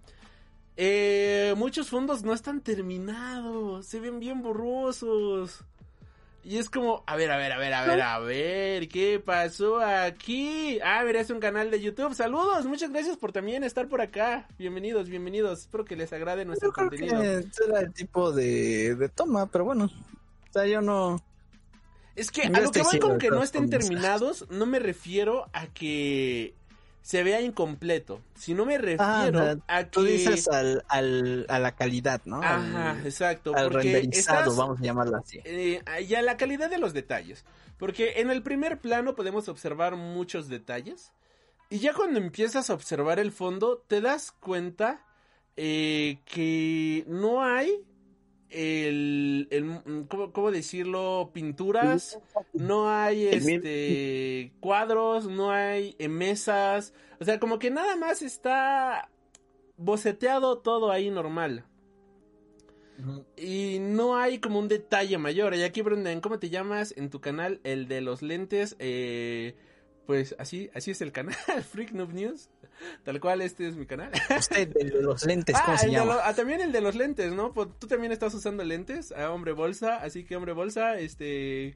[0.76, 3.86] Eh, muchos fondos no están terminados.
[3.86, 5.64] Se ven bien borrosos.
[6.44, 9.80] Y es como, a ver, a ver, a ver, a ver, a ver, ¿qué pasó
[9.80, 10.80] aquí?
[10.84, 12.16] Ah, mira, es un canal de YouTube.
[12.16, 14.48] Saludos, muchas gracias por también estar por acá.
[14.58, 15.60] Bienvenidos, bienvenidos.
[15.60, 17.22] Espero que les agrade nuestro Yo creo contenido.
[17.22, 19.86] que era el tipo de, de toma, pero bueno.
[19.86, 21.24] O sea, yo no.
[22.16, 25.48] Es que Yo a lo que ciego con que no estén terminados, no me refiero
[25.54, 26.56] a que
[27.02, 28.78] se vea incompleto, sino me Ah,
[29.28, 29.90] refiero a que...
[29.90, 32.42] Tú dices al, al, a la calidad, ¿no?
[32.44, 33.56] Ajá, Al, exacto.
[33.56, 35.40] al renderizado, estás- vamos a llamarlo así.
[35.44, 37.44] eh, y a la calidad de los detalles.
[37.78, 41.12] Porque en el primer plano podemos observar muchos detalles.
[41.72, 45.04] Y ya cuando empiezas a observar el fondo, te das cuenta
[45.58, 47.84] eh, que no hay
[48.52, 51.32] el, el- ¿cómo, cómo decirlo?
[51.34, 52.20] Pinturas,
[52.54, 59.10] no hay este cuadros, no hay mesas, o sea, como que nada más está
[59.78, 61.66] boceteado todo ahí normal.
[63.36, 65.56] Y no hay como un detalle mayor.
[65.56, 67.60] Y aquí, Brendan, ¿cómo te llamas en tu canal?
[67.64, 68.76] El de los lentes.
[68.78, 69.56] Eh,
[70.06, 71.36] pues así, así es el canal,
[71.72, 72.51] Freak Noob News.
[73.04, 74.12] Tal cual, este es mi canal.
[74.38, 76.14] Usted, el de los lentes, Ah, ¿cómo se llama?
[76.16, 77.54] lo- ah, también el de los lentes, ¿no?
[77.54, 81.76] Pues, tú también estás usando lentes, a hombre bolsa, así que hombre bolsa, este, eh,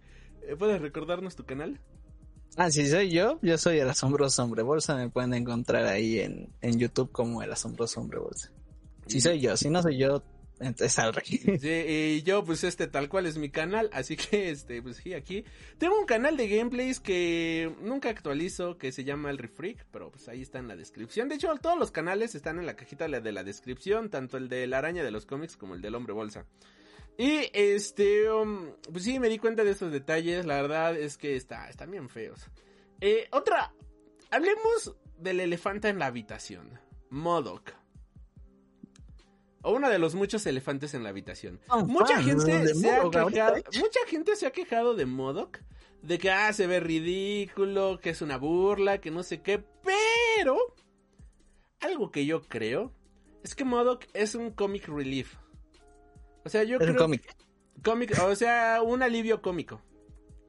[0.57, 1.79] ¿puedes recordarnos tu canal?
[2.57, 4.95] Ah, si soy yo, yo soy el asombroso hombre bolsa.
[4.95, 8.49] Me pueden encontrar ahí en, en YouTube como el asombroso hombre bolsa.
[9.07, 10.23] Si soy yo, si no soy yo,
[10.59, 11.25] entonces al rey.
[11.59, 15.13] Sí, y yo, pues este, tal cual es mi canal, así que, este, pues sí,
[15.13, 15.43] aquí.
[15.77, 20.27] Tengo un canal de gameplays que nunca actualizo, que se llama El Refreak, pero pues
[20.27, 21.29] ahí está en la descripción.
[21.29, 24.67] De hecho, todos los canales están en la cajita de la descripción, tanto el de
[24.67, 26.45] la araña de los cómics como el del hombre bolsa.
[27.17, 31.35] Y este, um, pues sí, me di cuenta de esos detalles, la verdad es que
[31.35, 32.49] está, están bien feos.
[32.99, 33.73] Eh, otra,
[34.31, 36.77] hablemos del elefante en la habitación,
[37.09, 37.71] Modoc.
[39.65, 41.59] O uno de los muchos elefantes en la habitación.
[41.87, 45.59] Mucha gente se ha quejado, mucha gente se ha quejado de Modoc,
[46.03, 50.57] de que ah, se ve ridículo, que es una burla, que no sé qué, pero
[51.79, 52.91] algo que yo creo
[53.43, 55.35] es que Modoc es un comic relief.
[56.43, 57.35] O sea, yo Es un creo cómic.
[57.83, 59.81] cómic, o sea, un alivio cómico.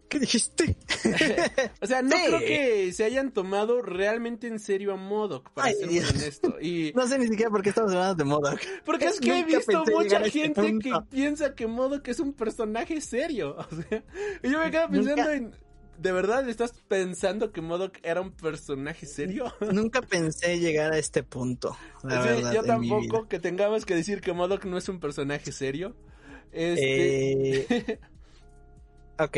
[0.09, 0.77] ¿Qué dijiste?
[1.81, 2.23] O sea, no Sí.
[2.27, 6.57] creo que se hayan tomado realmente en serio a Modoc, para Ay, ser muy honesto.
[6.61, 8.61] Y No sé ni siquiera por qué estamos hablando de Modoc.
[8.85, 13.01] porque es que he visto mucha este gente que piensa que Modoc es un personaje
[13.01, 13.57] serio.
[13.59, 14.05] O sea,
[14.43, 15.67] y yo me quedo pensando Nunca- en
[15.99, 19.51] ¿De verdad estás pensando que Modoc era un personaje serio?
[19.73, 21.75] Nunca pensé llegar a este punto.
[22.03, 25.53] La Sí, verdad, yo tampoco que tengamos que decir que Modoc no es un personaje
[25.53, 25.97] serio.
[26.53, 27.99] Este, Eh,
[29.19, 29.37] ok.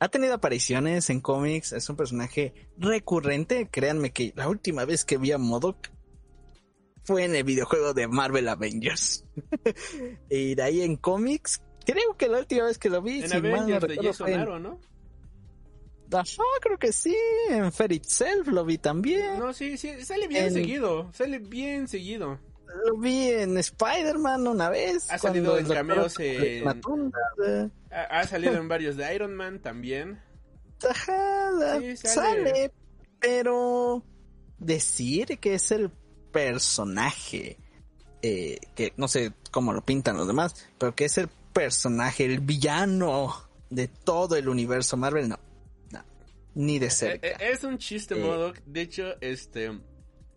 [0.00, 3.68] Ha tenido apariciones en cómics, es un personaje recurrente.
[3.70, 5.88] Créanme que la última vez que vi a Modoc
[7.02, 9.24] fue en el videojuego de Marvel Avengers.
[10.30, 13.40] y de ahí en cómics, creo que la última vez que lo vi, en si
[13.40, 14.80] mal no Avengers de Jason en- Aaron, ¿no?
[16.10, 17.14] Ajá, creo que sí.
[17.50, 19.38] En Fair Itself lo vi también.
[19.38, 22.38] No, sí, sí, sale bien En- seguido, sale bien seguido.
[22.86, 25.10] Lo vi en Spider-Man una vez.
[25.10, 26.64] Ha salido en cameos en-
[27.90, 30.20] Ha, ha salido en varios de Iron Man también.
[30.78, 32.14] Sí, sale.
[32.46, 32.72] sale.
[33.20, 34.04] pero
[34.58, 35.90] decir que es el
[36.30, 37.56] personaje,
[38.22, 42.40] eh, que no sé cómo lo pintan los demás, pero que es el personaje, el
[42.40, 43.34] villano
[43.70, 45.38] de todo el universo Marvel, no,
[45.90, 46.04] no,
[46.54, 47.26] ni de Eh, cerca.
[47.26, 48.22] eh, Es un chiste, Eh.
[48.24, 48.58] Modoc.
[48.66, 49.80] De hecho, este.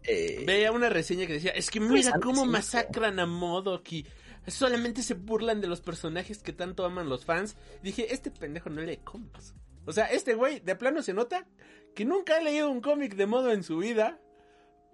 [0.04, 4.06] Eh, Veía una reseña que decía: Es que mira Interesante, cómo masacran a Modoc y
[4.48, 7.56] solamente se burlan de los personajes que tanto aman los fans.
[7.84, 9.54] Dije: Este pendejo no lee cómics.
[9.86, 11.48] O sea, este güey, de plano se nota
[11.96, 14.20] que nunca ha leído un cómic de Modo en su vida.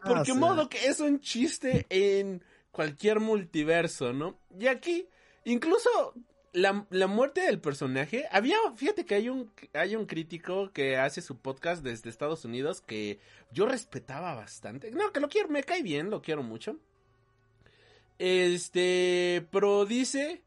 [0.02, 0.36] Ah, Porque o sea.
[0.36, 4.40] Modoc es un chiste en cualquier multiverso, ¿no?
[4.58, 5.08] Y aquí,
[5.46, 6.14] incluso
[6.58, 11.22] la, la muerte del personaje, había, fíjate que hay un, hay un crítico que hace
[11.22, 13.20] su podcast desde Estados Unidos que
[13.52, 14.92] yo respetaba bastante.
[14.92, 16.78] No, que lo quiero, me cae bien, lo quiero mucho.
[18.18, 20.42] Este, pero dice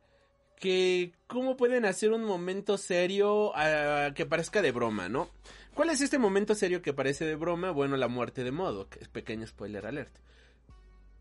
[0.56, 5.30] que cómo pueden hacer un momento serio ah, que parezca de broma, ¿no?
[5.74, 7.70] ¿Cuál es este momento serio que parece de broma?
[7.70, 8.96] Bueno, la muerte de Modoc.
[8.96, 10.14] Es pequeño spoiler alert.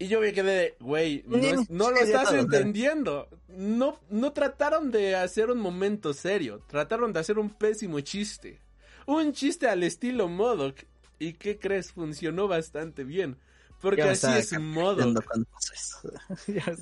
[0.01, 3.27] Y yo me quedé de, güey, no, es- no lo estás entendiendo.
[3.49, 6.61] No, no trataron de hacer un momento serio.
[6.67, 8.59] Trataron de hacer un pésimo chiste.
[9.05, 10.77] Un chiste al estilo Modoc.
[11.19, 11.91] ¿Y qué crees?
[11.91, 13.35] Funcionó bastante bien.
[13.81, 15.25] Porque así es Modoc.
[15.25, 16.11] cuando eso.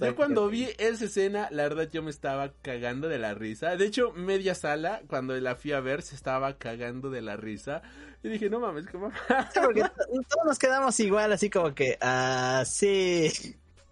[0.01, 3.75] Yo cuando vi esa escena, la verdad yo me estaba cagando de la risa.
[3.75, 7.81] De hecho, media sala, cuando la fui a ver, se estaba cagando de la risa.
[8.23, 8.97] Y dije, no mames, qué.
[8.97, 13.31] Sí, porque todos nos quedamos igual, así como que, ah, sí.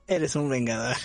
[0.08, 0.96] Eres un vengador.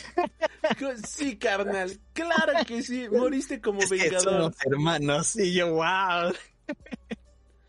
[1.06, 1.98] Sí, carnal.
[2.12, 3.08] Claro que sí.
[3.10, 4.22] Moriste como Es que vengador.
[4.22, 5.36] somos hermanos.
[5.36, 6.32] Y yo, wow.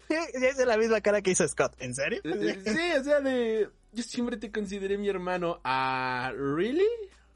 [0.34, 1.74] Es la misma cara que hizo Scott.
[1.80, 2.22] ¿En serio?
[2.24, 3.70] Sí, o sea, de.
[3.92, 5.60] Yo siempre te consideré mi hermano.
[5.64, 6.86] ¿Ah, really?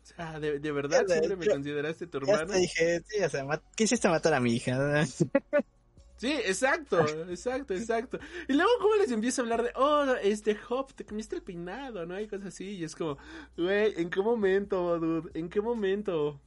[0.04, 2.54] O sea, ¿de, de verdad Ya, siempre me consideraste tu hermano?
[2.54, 3.46] te dije, sí, o sea,
[3.76, 5.06] quisiste matar a mi hija.
[6.18, 8.20] Sí, exacto, exacto, exacto.
[8.48, 12.06] Y luego como les empiezo a hablar de, oh, este Hop, te cambiaste el peinado,
[12.06, 12.20] ¿no?
[12.20, 12.78] Y cosas así.
[12.78, 13.18] Y es como,
[13.58, 15.30] güey, ¿en qué momento, dude?
[15.34, 16.40] ¿En qué momento?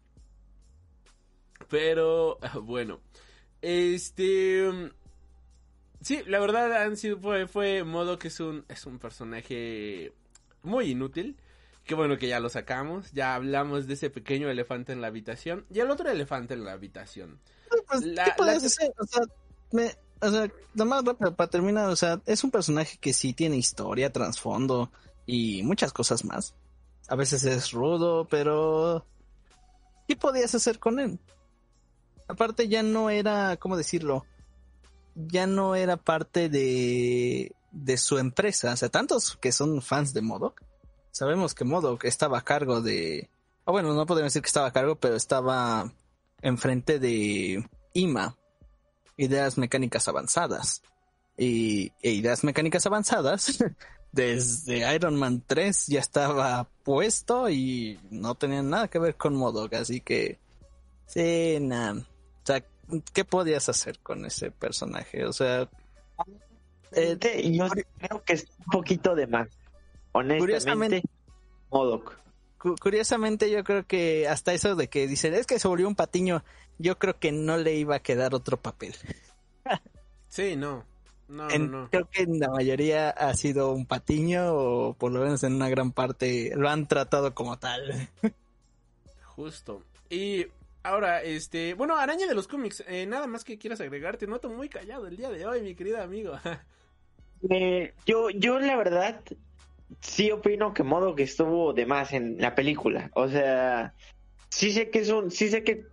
[1.68, 3.00] Pero, ah, bueno,
[3.61, 4.90] este...
[6.01, 10.12] Sí, la verdad han sido, fue, fue modo que es un, es un personaje
[10.62, 11.36] muy inútil.
[11.84, 13.11] Qué bueno que ya lo sacamos.
[13.12, 15.64] Ya hablamos de ese pequeño elefante en la habitación.
[15.72, 17.40] Y el otro elefante en la habitación.
[17.88, 18.94] Pues, La- ¿Qué puedes la- hacer?
[18.99, 19.22] O sea,
[19.72, 21.03] me, o sea, nomás
[21.36, 24.90] para terminar, o sea, es un personaje que sí tiene historia, trasfondo
[25.26, 26.55] y muchas cosas más.
[27.09, 29.05] A veces es rudo, pero
[30.07, 31.18] ¿qué podías hacer con él?
[32.28, 34.26] Aparte ya no era, ¿cómo decirlo?
[35.26, 38.72] Ya no era parte de, de su empresa.
[38.72, 40.62] O sea, tantos que son fans de Modoc.
[41.10, 43.28] Sabemos que Modoc estaba a cargo de...
[43.64, 45.92] O bueno, no podemos decir que estaba a cargo, pero estaba
[46.40, 48.36] enfrente de IMA,
[49.16, 50.82] Ideas Mecánicas Avanzadas.
[51.36, 53.58] Y e Ideas Mecánicas Avanzadas,
[54.12, 59.74] desde Iron Man 3 ya estaba puesto y no tenía nada que ver con Modok,
[59.74, 60.38] así que...
[61.06, 61.58] Sí.
[63.12, 65.24] ¿Qué podías hacer con ese personaje?
[65.26, 65.68] O sea...
[66.93, 67.18] eh,
[67.53, 67.68] yo
[67.99, 69.49] creo que es un poquito de más.
[70.12, 71.03] Honestamente, Curiosamente-
[71.70, 72.18] Modoc.
[72.59, 75.95] cu- curiosamente yo creo que hasta eso de que dicen, es que se volvió un
[75.95, 76.43] patiño,
[76.78, 78.95] yo creo que no le iba a quedar otro papel.
[80.30, 80.84] Sí, no.
[81.28, 81.91] No, En- no, no.
[81.91, 85.68] Creo que en la mayoría ha sido un patiño o por lo menos en una
[85.70, 88.09] gran parte lo han tratado como tal.
[89.36, 89.82] Justo.
[90.11, 90.47] Y
[90.89, 94.49] ahora, este, bueno, araña de los cómics, eh, nada más que quieras agregar, te noto
[94.49, 96.34] muy callado el día de hoy, mi querido amigo.
[97.51, 99.20] Eh, yo, yo la verdad
[100.01, 103.12] sí opino que Modoc estuvo de más en la película.
[103.14, 103.95] O sea,
[104.49, 105.86] sí sé que es un, sí sé que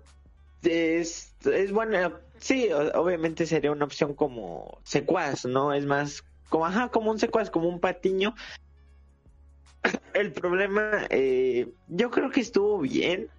[0.63, 2.19] es, es buena.
[2.39, 5.71] Sí, obviamente sería una opción como secuaz, ¿no?
[5.71, 8.33] Es más como, ajá, como un secuaz, como un patiño.
[10.15, 13.29] El problema, eh, yo creo que estuvo bien.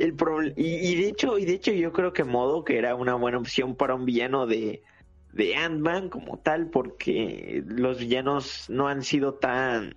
[0.00, 0.16] El
[0.56, 3.36] y, y de hecho, y de hecho yo creo que Modo que era una buena
[3.36, 4.82] opción para un villano de,
[5.34, 9.94] de Ant-Man como tal, porque los villanos no han sido tan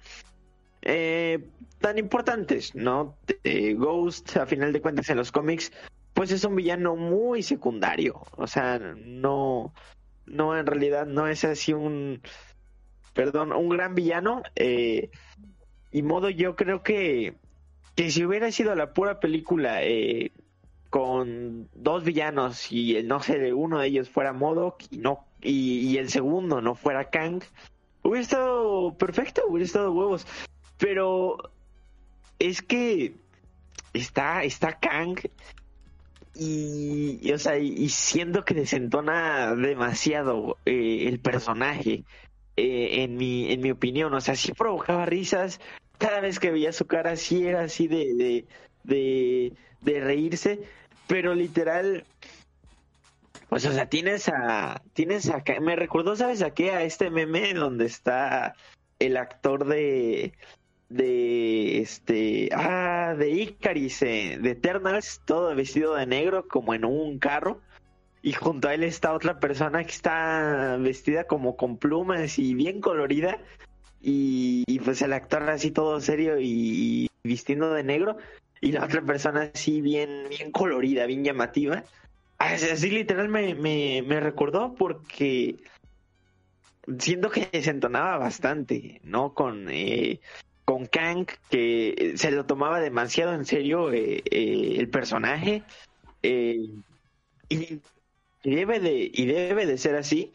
[0.82, 1.48] eh,
[1.80, 3.18] tan importantes, ¿no?
[3.46, 5.72] Eh, Ghost, a final de cuentas, en los cómics,
[6.14, 8.22] pues es un villano muy secundario.
[8.36, 9.74] O sea, no,
[10.26, 12.22] no, en realidad no es así un,
[13.14, 14.44] perdón, un gran villano.
[14.56, 15.10] eh,
[15.92, 17.36] y modo, yo creo que,
[17.96, 20.32] que si hubiera sido la pura película eh,
[20.90, 25.98] con dos villanos y el, no sé, uno de ellos fuera Modok y no y,
[25.98, 27.44] el segundo no fuera Kang,
[28.02, 30.26] hubiera estado perfecto, hubiera estado huevos.
[30.78, 31.52] Pero
[32.40, 33.14] es que
[33.94, 35.20] está, está Kang
[36.36, 42.04] y, o sea, y siento que desentona demasiado eh, el personaje.
[42.56, 45.60] eh, en mi en mi opinión, o sea, sí provocaba risas
[46.04, 48.46] cada vez que veía su cara, sí era así de de,
[48.84, 50.60] de, de reírse,
[51.08, 52.04] pero literal,
[53.48, 56.72] pues, o sea, tienes a, tienes a, me recordó, ¿sabes a qué?
[56.72, 58.54] A este meme donde está
[59.00, 60.34] el actor de,
[60.90, 67.18] de, este, ah, de Icaris, eh, de Eternals, todo vestido de negro, como en un
[67.18, 67.62] carro.
[68.22, 72.82] Y junto a él está otra persona que está vestida como con plumas y bien
[72.82, 73.40] colorida.
[74.06, 78.18] Y, pues el actor así todo serio y, vistiendo de negro.
[78.60, 81.84] Y la otra persona así bien, bien colorida, bien llamativa.
[82.38, 85.56] Así, literal me, me, me recordó porque
[87.00, 89.34] siento que se entonaba bastante, ¿no?
[89.34, 90.20] Con, eh,
[90.66, 95.64] con Kang, que se lo tomaba demasiado en serio eh, eh, el personaje.
[96.22, 96.58] eh,
[97.50, 97.82] y
[98.44, 100.34] debe de, y debe de ser así.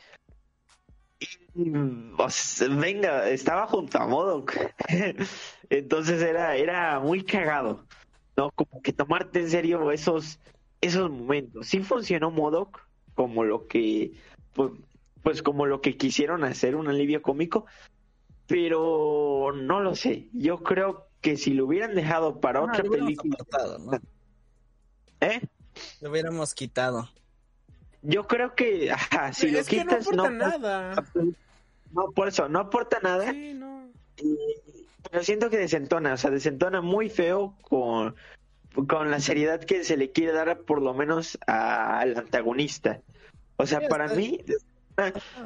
[2.28, 4.54] Sea, venga, estaba junto a Modok.
[5.70, 7.84] Entonces era, era muy cagado,
[8.36, 8.50] ¿no?
[8.52, 10.38] Como que tomarte en serio esos,
[10.80, 11.66] esos momentos.
[11.66, 12.80] Sí funcionó Modok
[13.14, 14.12] como lo que,
[14.54, 14.70] pues,
[15.22, 17.66] pues como lo que quisieron hacer, un alivio cómico,
[18.46, 20.28] pero no lo sé.
[20.32, 23.92] Yo creo que si lo hubieran dejado para No, otra lo película, apartado, ¿no?
[25.20, 25.40] ¿eh?
[26.00, 27.08] Lo hubiéramos quitado.
[28.02, 31.04] Yo creo que ajá, si lo es que no quitas aporta no, nada.
[31.92, 33.90] No por eso no aporta nada Sí, no.
[34.22, 34.36] y,
[35.10, 38.14] pero siento que desentona, o sea, desentona muy feo con,
[38.86, 43.00] con la seriedad que se le quiere dar por lo menos al antagonista.
[43.56, 44.40] O sea, para mí,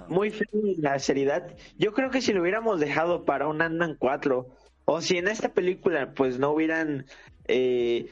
[0.09, 1.55] muy feo la seriedad.
[1.79, 4.47] Yo creo que si lo hubiéramos dejado para un Ant-Man 4,
[4.85, 7.07] o si en esta película pues no hubieran...
[7.49, 8.09] Eh,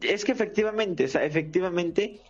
[0.00, 2.20] es que efectivamente, o sea, efectivamente,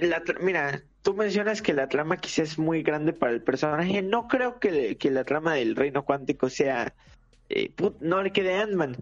[0.00, 4.02] la, mira, tú mencionas que la trama quizás es muy grande para el personaje.
[4.02, 6.94] No creo que, que la trama del reino cuántico sea...
[7.48, 8.96] Eh, no le quede Ant-Man.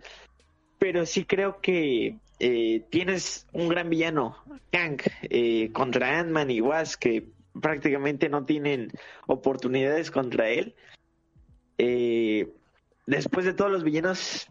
[0.79, 4.37] Pero sí creo que eh, tienes un gran villano,
[4.71, 7.25] Kang, eh, contra Ant-Man y Wasp, que
[7.61, 8.93] prácticamente no tienen
[9.27, 10.75] oportunidades contra él.
[11.79, 12.53] Eh,
[13.07, 14.49] después de todos los villanos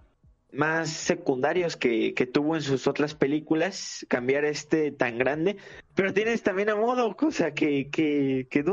[0.56, 5.58] más secundarios que, tuvo en sus otras películas, cambiar este tan grande,
[5.94, 8.64] pero tienes también a modo, cosa que, que, que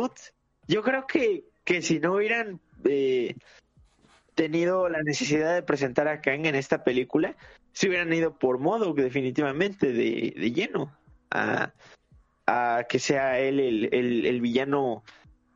[0.69, 3.35] yo creo que, que si no hubieran eh,
[4.35, 7.37] tenido la necesidad de presentar a Kang en esta película,
[7.73, 10.97] se hubieran ido por modo definitivamente de, de lleno.
[11.31, 11.73] A,
[12.47, 13.95] a que sea él el,
[14.27, 15.03] el, villano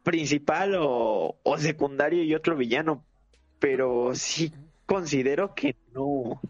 [0.02, 3.04] principal o, o, secundario y otro villano.
[3.58, 4.52] Pero sí
[4.86, 6.40] considero que no,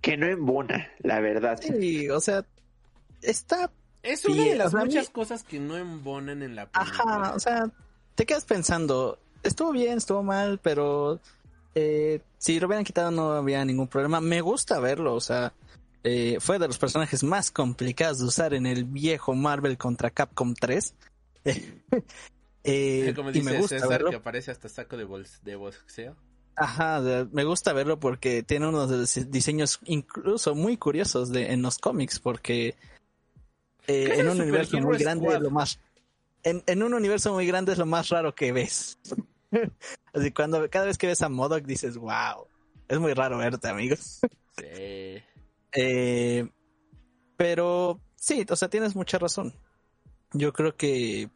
[0.00, 1.60] que no embona, la verdad.
[1.62, 2.44] Sí, o sea,
[3.22, 3.70] está...
[4.02, 7.04] Es una de las muchas cosas que no embonan en la película.
[7.04, 7.70] Ajá, o sea,
[8.14, 11.20] te quedas pensando, estuvo bien, estuvo mal, pero
[11.74, 14.20] eh, si lo hubieran quitado no había ningún problema.
[14.20, 15.54] Me gusta verlo, o sea,
[16.02, 20.54] eh, fue de los personajes más complicados de usar en el viejo Marvel contra Capcom
[20.54, 20.94] 3.
[22.64, 24.10] eh, Como dice y me gusta César, verlo.
[24.10, 25.06] que aparece hasta saco de,
[25.42, 26.14] de boxeo.
[26.56, 27.00] Ajá,
[27.32, 32.76] me gusta verlo porque tiene unos diseños incluso muy curiosos de, en los cómics, porque
[33.86, 35.80] eh, en un universo muy grande es lo más...
[36.42, 38.98] En, en, un universo muy grande es lo más raro que ves.
[40.12, 42.46] Así cuando cada vez que ves a Modoc dices, wow,
[42.86, 44.20] es muy raro verte, amigos.
[44.56, 45.22] Sí.
[45.72, 46.48] Eh,
[47.36, 49.54] pero sí, o sea, tienes mucha razón.
[50.32, 51.30] Yo creo que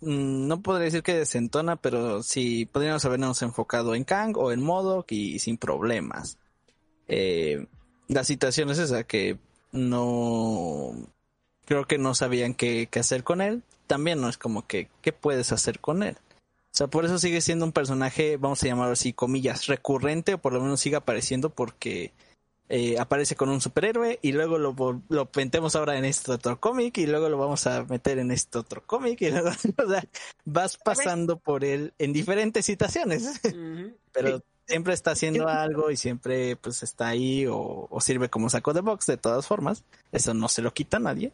[0.00, 5.12] no podría decir que desentona, pero sí podríamos habernos enfocado en Kang o en Modok
[5.12, 6.38] y sin problemas.
[7.08, 7.66] Eh,
[8.08, 9.38] la situación es esa, que
[9.72, 10.92] no
[11.64, 13.62] creo que no sabían qué, qué, hacer con él.
[13.86, 16.16] También no es como que, ¿qué puedes hacer con él?
[16.72, 20.38] O sea, por eso sigue siendo un personaje, vamos a llamarlo así, comillas, recurrente, o
[20.38, 22.12] por lo menos sigue apareciendo porque
[22.72, 24.76] eh, aparece con un superhéroe y luego lo,
[25.08, 28.58] lo metemos ahora en este otro cómic y luego lo vamos a meter en este
[28.58, 30.04] otro cómic y luego o sea,
[30.44, 33.40] vas pasando por él en diferentes situaciones.
[34.12, 38.82] Pero siempre está haciendo algo y siempre pues está ahí o, sirve como saco de
[38.82, 39.82] box de todas formas.
[40.12, 41.32] Eso no se lo quita nadie.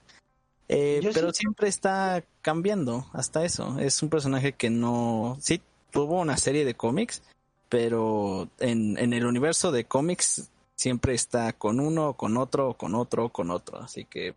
[0.68, 3.78] Eh, pero siempre está cambiando hasta eso.
[3.78, 5.36] Es un personaje que no...
[5.40, 5.60] Sí,
[5.90, 7.22] tuvo una serie de cómics,
[7.68, 13.30] pero en, en el universo de cómics siempre está con uno, con otro, con otro,
[13.30, 13.78] con otro.
[13.78, 14.34] Así que,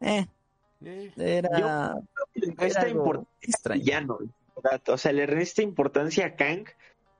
[0.00, 0.26] eh,
[0.84, 1.12] eh.
[1.16, 1.94] era,
[2.58, 4.06] esta importancia
[4.86, 6.66] o sea, le resta importancia a Kang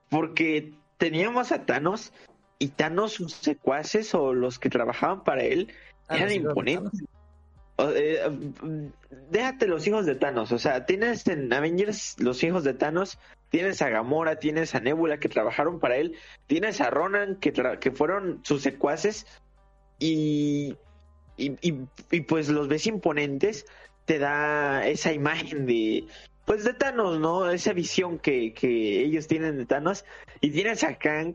[0.08, 2.12] porque teníamos a Thanos
[2.58, 5.72] y Thanos sus secuaces o los que trabajaban para él
[6.08, 7.04] ah, eran imponentes.
[7.78, 8.50] Eh,
[9.30, 13.18] déjate los hijos de Thanos, o sea, tienes en Avengers los hijos de Thanos
[13.50, 17.90] tienes a Gamora, tienes a Nebula que trabajaron para él, tienes a Ronan que, que
[17.90, 19.26] fueron sus secuaces
[19.98, 20.76] y,
[21.36, 23.66] y, pues los ves imponentes,
[24.04, 26.06] te da esa imagen de
[26.44, 27.50] pues de Thanos, ¿no?
[27.50, 30.06] Esa visión que, que ellos tienen de Thanos
[30.40, 31.34] y tienes a Kang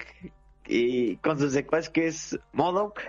[0.65, 2.99] y con sus secuaces que es Modok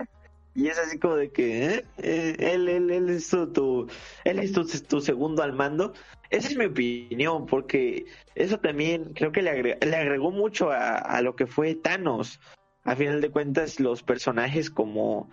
[0.55, 1.85] y es así como de que ¿eh?
[1.97, 3.87] Eh, él, él, él es, tu,
[4.23, 5.93] él es tu, segundo al mando.
[6.29, 11.45] Esa es mi opinión, porque eso también creo que le, agregó, mucho a, lo que
[11.45, 12.39] fue Thanos.
[12.85, 15.29] A final de cuentas, los personajes como,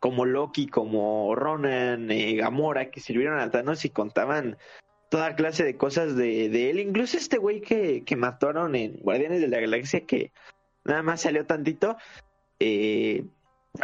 [0.00, 4.56] como Loki, como Ronan, Gamora, que sirvieron a Thanos y contaban
[5.10, 6.78] toda clase de cosas de, de él.
[6.78, 10.32] Incluso este güey que, que mataron en Guardianes de la Galaxia, que
[10.84, 11.98] nada más salió tantito.
[12.58, 13.26] Eh,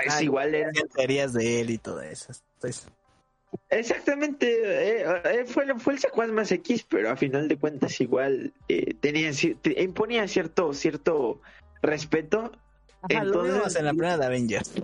[0.04, 2.32] es ah, igual eran teorías de él y todo eso.
[2.60, 2.86] Pues.
[3.70, 8.52] Exactamente, eh, eh, fue, fue el secuaz más X, pero a final de cuentas igual
[8.68, 9.30] eh, tenía
[9.76, 11.40] imponía cierto cierto
[11.82, 12.52] respeto.
[13.08, 14.72] Entonces, en la primera de Avengers.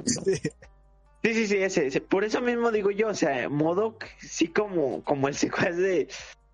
[1.24, 5.26] Sí, sí, sí, ese, por eso mismo digo yo, o sea, modo sí como como
[5.26, 6.06] el secuaz de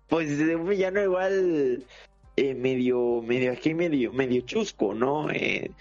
[0.07, 1.85] pues de un villano igual
[2.37, 5.29] medio medio aquí medio medio chusco, ¿no?
[5.29, 5.71] Eh,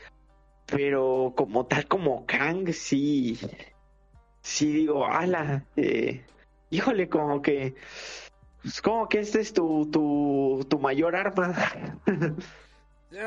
[0.71, 3.39] pero como tal como Kang, sí,
[4.43, 6.25] sí digo, ala, eh,
[6.71, 7.75] híjole, como que,
[8.63, 11.55] pues como que este es tu, tu, tu mayor arma.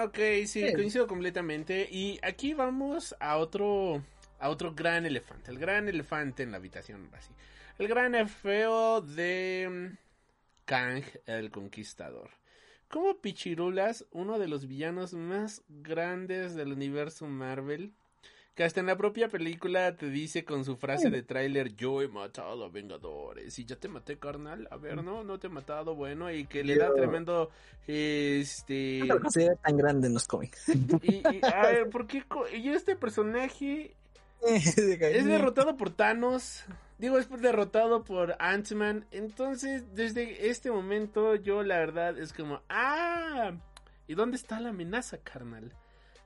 [0.01, 1.89] Ok, sí, coincido completamente.
[1.91, 4.01] Y aquí vamos a otro,
[4.39, 5.51] a otro gran elefante.
[5.51, 7.33] El gran elefante en la habitación, así.
[7.77, 9.97] El gran feo de mm,
[10.63, 12.29] Kang, el Conquistador.
[12.93, 17.91] Como Pichirulas, uno de los villanos más grandes del universo Marvel,
[18.53, 22.07] que hasta en la propia película te dice con su frase de tráiler, yo he
[22.07, 25.95] matado a Vengadores, y ya te maté, carnal, a ver, no, no te he matado,
[25.95, 27.49] bueno, y que le da tremendo,
[27.87, 29.01] este...
[29.07, 30.69] No considera tan grande en los cómics.
[31.01, 32.23] Y, y, a ver, ¿por qué?
[32.55, 33.95] Y este personaje
[34.47, 36.63] es derrotado por Thanos,
[37.03, 43.51] digo, es derrotado por Ant-Man, entonces, desde este momento, yo la verdad es como, ah,
[44.07, 45.73] ¿y dónde está la amenaza, carnal?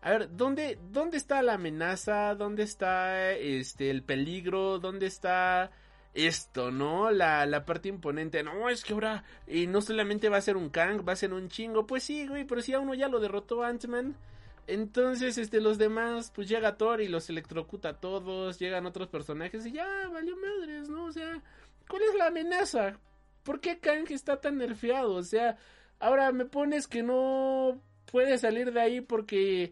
[0.01, 2.35] A ver, ¿dónde, ¿dónde está la amenaza?
[2.35, 4.77] ¿Dónde está este el peligro?
[4.77, 5.71] ¿Dónde está
[6.13, 7.09] esto, no?
[7.09, 8.43] La, la parte imponente.
[8.43, 11.33] No, es que ahora y no solamente va a ser un Kang, va a ser
[11.33, 11.87] un chingo.
[11.87, 14.15] Pues sí, güey, pero si a uno ya lo derrotó Ant-Man.
[14.67, 18.59] Entonces, este, los demás, pues llega Thor y los electrocuta a todos.
[18.59, 21.05] Llegan otros personajes y ya, valió madres, ¿no?
[21.05, 21.41] O sea,
[21.89, 22.99] ¿cuál es la amenaza?
[23.43, 25.13] ¿Por qué Kang está tan nerfeado?
[25.13, 25.57] O sea,
[25.99, 29.71] ahora me pones que no puede salir de ahí porque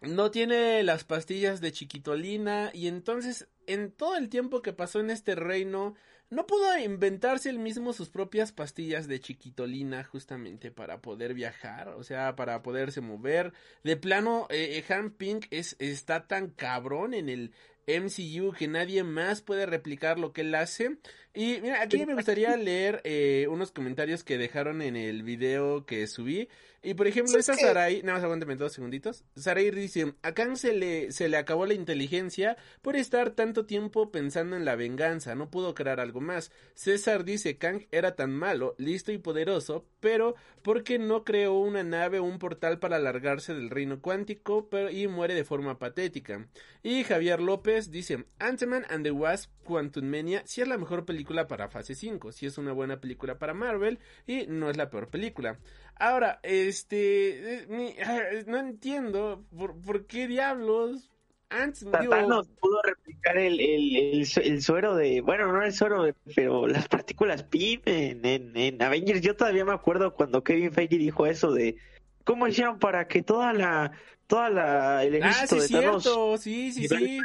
[0.00, 5.10] no tiene las pastillas de chiquitolina y entonces en todo el tiempo que pasó en
[5.10, 5.94] este reino
[6.30, 12.04] no pudo inventarse él mismo sus propias pastillas de chiquitolina justamente para poder viajar, o
[12.04, 13.52] sea, para poderse mover.
[13.82, 17.52] De plano, eh, eh Han Pink es, está tan cabrón en el
[17.86, 20.98] MCU que nadie más puede replicar lo que él hace.
[21.34, 26.06] Y mira, aquí me gustaría leer eh, unos comentarios que dejaron en el video que
[26.06, 26.48] subí.
[26.82, 29.24] Y por ejemplo, esta Sarai, nada más aguántame dos segunditos.
[29.36, 34.10] Sarai dice, a Kang se le, se le acabó la inteligencia por estar tanto tiempo
[34.10, 36.50] pensando en la venganza, no pudo crear algo más.
[36.74, 42.18] César dice, Kang era tan malo, listo y poderoso, pero porque no creó una nave
[42.18, 46.48] o un portal para alargarse del reino cuántico pero, y muere de forma patética.
[46.82, 51.46] Y Javier López dice, Ant-Man and the Wasp Quantum Mania sí es la mejor película
[51.46, 55.08] para fase 5, sí es una buena película para Marvel y no es la peor
[55.08, 55.58] película.
[56.00, 57.66] Ahora, este, eh,
[58.46, 61.10] no entiendo por, qué diablos
[61.50, 62.44] antes digo...
[62.58, 67.82] pudo replicar el, el, el, suero de, bueno, no el suero, pero las partículas PIM
[67.84, 69.20] en, en, Avengers.
[69.20, 71.76] Yo todavía me acuerdo cuando Kevin Feige dijo eso de
[72.24, 73.92] cómo hicieron para que toda la,
[74.26, 76.38] toda la, el ah, ejército ah, sí, de cierto.
[76.38, 77.20] sí, sí, sí.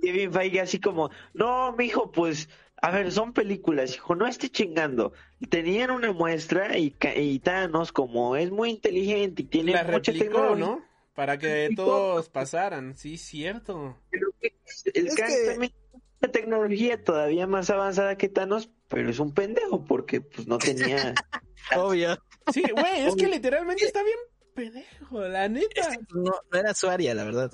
[0.00, 2.48] Kevin Feige así como, no, mijo, pues
[2.84, 5.14] a ver, son películas, hijo, no esté chingando.
[5.48, 10.66] Tenían una muestra y, y Thanos, como es muy inteligente y tiene La mucha tecnología.
[10.66, 10.84] ¿no?
[11.14, 13.96] Para que todos pasaran, sí, cierto.
[14.12, 15.72] el es también
[16.20, 21.14] tiene tecnología todavía más avanzada que Thanos, pero es un pendejo porque pues no tenía...
[21.78, 22.18] Obvio.
[22.52, 24.18] Sí, güey, es que literalmente está bien
[24.54, 25.88] pendejo, la neta.
[26.12, 27.50] no, no era su área, la verdad.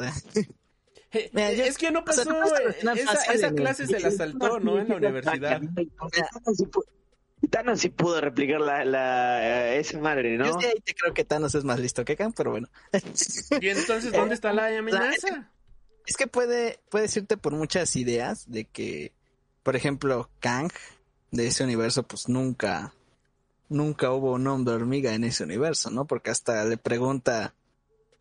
[1.13, 4.79] Es que no pasó, esa, clase se la saltó, ¿no?
[4.79, 5.61] En la universidad.
[7.49, 10.47] Thanos sí pudo replicar la, la esa madre, ¿no?
[10.47, 12.69] Yo sí ahí te creo que Thanos es más listo que Kang, pero bueno.
[13.61, 15.51] ¿Y entonces dónde está la amenaza?
[16.07, 19.13] Es que puede, puede decirte por muchas ideas de que,
[19.63, 20.71] por ejemplo, Kang
[21.31, 22.93] de ese universo, pues nunca,
[23.69, 26.07] nunca hubo un hombre hormiga en ese universo, ¿no?
[26.07, 27.55] Porque hasta le pregunta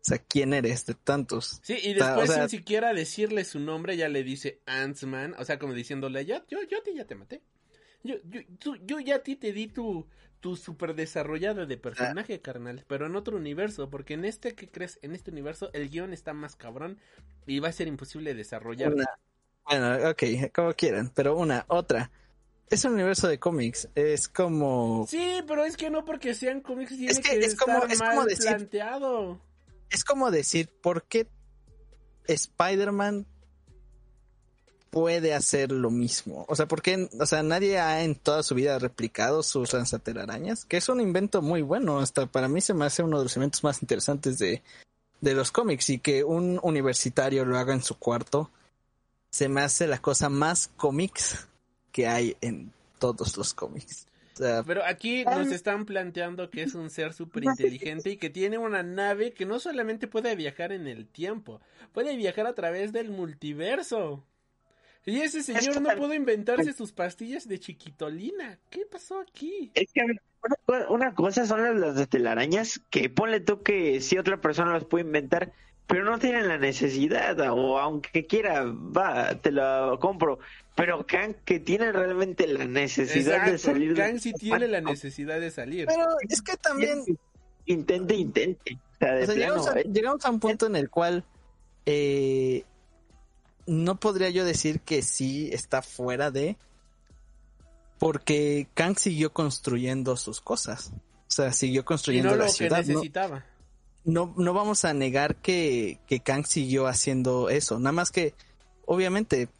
[0.00, 1.60] o sea, ¿quién eres de tantos?
[1.62, 5.74] Sí, y después sin siquiera decirle su nombre ya le dice Ant-Man, o sea, como
[5.74, 7.42] diciéndole, ya, yo, yo a ti ya te maté.
[8.02, 10.06] Yo, yo, yo ya a ti te di tu,
[10.40, 12.42] tu super desarrollada de personaje, ah.
[12.42, 14.98] carnal, pero en otro universo, porque en este, ¿qué crees?
[15.02, 16.98] En este universo el guion está más cabrón
[17.46, 18.94] y va a ser imposible desarrollar.
[19.66, 20.22] Bueno, ok,
[20.54, 22.10] como quieran, pero una, otra.
[22.70, 25.04] Es un universo de cómics, es como...
[25.06, 28.46] Sí, pero es que no porque sean cómics tiene que, es como, es como decir,
[28.46, 29.40] planteado
[29.90, 31.28] es como decir, ¿por qué
[32.26, 33.26] Spider-Man
[34.90, 36.44] puede hacer lo mismo?
[36.48, 40.64] O sea, ¿por qué, o sea, nadie ha en toda su vida replicado sus lanzatelarañas?
[40.64, 43.36] Que es un invento muy bueno, hasta para mí se me hace uno de los
[43.36, 44.62] inventos más interesantes de,
[45.20, 48.50] de los cómics y que un universitario lo haga en su cuarto,
[49.30, 51.46] se me hace la cosa más cómics
[51.92, 54.06] que hay en todos los cómics.
[54.66, 58.82] Pero aquí nos están planteando que es un ser súper inteligente y que tiene una
[58.82, 61.60] nave que no solamente puede viajar en el tiempo,
[61.92, 64.24] puede viajar a través del multiverso.
[65.06, 68.58] Y ese señor no pudo inventarse sus pastillas de chiquitolina.
[68.68, 69.70] ¿Qué pasó aquí?
[69.74, 70.02] Es que
[70.88, 75.04] una, cosa son las de telarañas que ponle tú que si otra persona las puede
[75.04, 75.52] inventar,
[75.86, 80.38] pero no tienen la necesidad, o aunque quiera, va, te lo compro.
[80.80, 83.94] Pero Kang que tiene realmente la necesidad de salir.
[83.94, 85.86] Kang sí tiene la necesidad de salir.
[85.86, 87.04] Pero es que también
[87.66, 88.78] intente, intente.
[88.94, 90.88] O sea, de O sea, plano, llegamos, a, eh, llegamos a un punto en el
[90.88, 91.24] cual
[91.84, 92.64] eh,
[93.66, 96.56] no podría yo decir que sí está fuera de.
[97.98, 100.92] Porque Kang siguió construyendo sus cosas.
[100.94, 102.86] O sea, siguió Y construyendo no lo la que ciudad.
[102.86, 103.02] No,
[104.04, 107.78] no, no vamos a negar que, que Kang siguió haciendo eso.
[107.78, 108.32] Nada más que,
[108.86, 109.50] obviamente,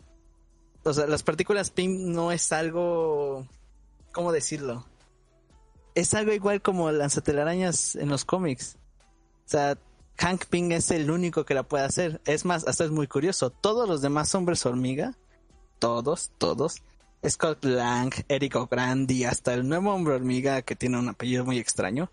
[0.85, 3.47] o sea, las partículas PIM no es algo.
[4.13, 4.87] ¿Cómo decirlo?
[5.95, 8.77] Es algo igual como lanzatelarañas en los cómics.
[9.47, 9.79] O sea,
[10.19, 12.21] Hank Pym es el único que la puede hacer.
[12.25, 13.51] Es más, hasta es muy curioso.
[13.51, 15.17] Todos los demás hombres hormiga,
[15.79, 16.83] todos, todos,
[17.29, 22.11] Scott Lang, Eric O'Grady, hasta el nuevo hombre hormiga que tiene un apellido muy extraño,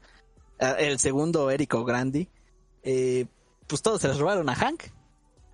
[0.59, 2.30] ah, el segundo Eric O'Grady,
[2.84, 3.26] eh,
[3.68, 4.84] pues todos se los robaron a Hank.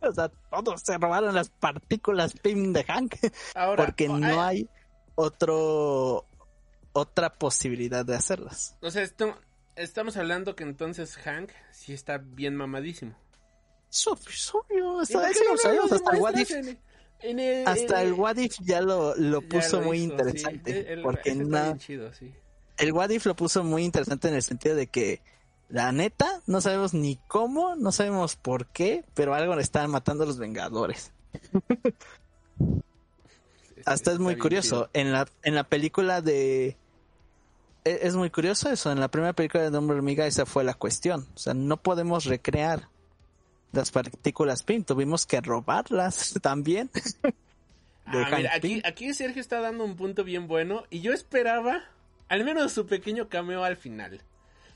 [0.10, 3.16] O sea, todos se robaron las partículas PIM de Hank.
[3.56, 4.70] Ahora, porque oh, no ah, hay
[5.16, 6.26] otro
[6.94, 8.76] otra posibilidad de hacerlas.
[8.82, 9.36] O sea, esto,
[9.76, 13.16] estamos hablando que entonces Hank sí está bien mamadísimo.
[13.92, 15.44] Es obvio, es obvio, ¿Y está- por qué sí,
[15.76, 16.80] no hasta el What If- en-
[17.22, 20.08] en el- hasta en el What If ya lo, lo ya puso lo muy hizo,
[20.08, 20.12] sí.
[20.14, 20.94] interesante.
[20.94, 22.32] El- porque bien chido, sí.
[22.78, 25.22] el What If lo puso muy interesante en el sentido de que
[25.74, 30.24] la neta no sabemos ni cómo, no sabemos por qué, pero algo le están matando
[30.24, 31.12] a los Vengadores.
[33.86, 34.90] Hasta es muy curioso.
[34.94, 36.78] En la, en la película de...
[37.86, 38.92] e- Es muy curioso eso.
[38.92, 41.28] En la primera película de Hombre Hormiga esa fue la cuestión.
[41.36, 42.88] O sea, no podemos recrear
[43.72, 44.84] las partículas PIN.
[44.86, 46.92] Tuvimos que robarlas también.
[48.06, 48.52] Ah, mira,
[48.86, 51.82] aquí Sergio está dando un punto bien bueno y yo esperaba
[52.30, 54.22] al menos su pequeño cameo al final.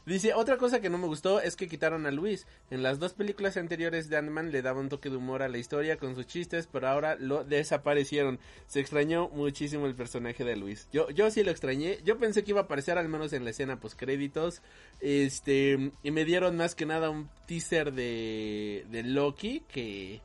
[0.08, 2.47] Dice, otra cosa que no me gustó es que quitaron a Luis.
[2.72, 5.58] En las dos películas anteriores de Ant-Man le daba un toque de humor a la
[5.58, 8.39] historia con sus chistes, pero ahora lo desaparecieron.
[8.68, 10.88] Se extrañó muchísimo el personaje de Luis.
[10.93, 11.99] Yo, yo sí lo extrañé.
[12.05, 14.62] Yo pensé que iba a aparecer al menos en la escena post créditos.
[15.01, 20.22] Este, y me dieron más que nada un teaser de, de Loki que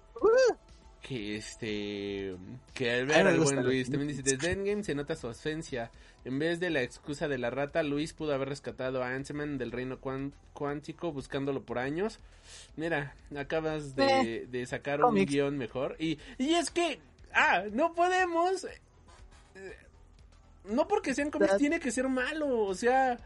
[1.01, 2.37] que este
[2.73, 5.91] que al ver al buen Luis también dice desde Endgame se nota su ausencia
[6.25, 9.73] en vez de la excusa de la rata Luis pudo haber rescatado a Ant-Man del
[9.73, 12.21] reino cuán- cuántico buscándolo por años
[12.77, 15.33] mira acabas de, de sacar un cómics.
[15.33, 17.01] guion mejor y y es que
[17.35, 19.77] ah no podemos eh,
[20.65, 23.19] no porque sean cómics tiene que ser malo o sea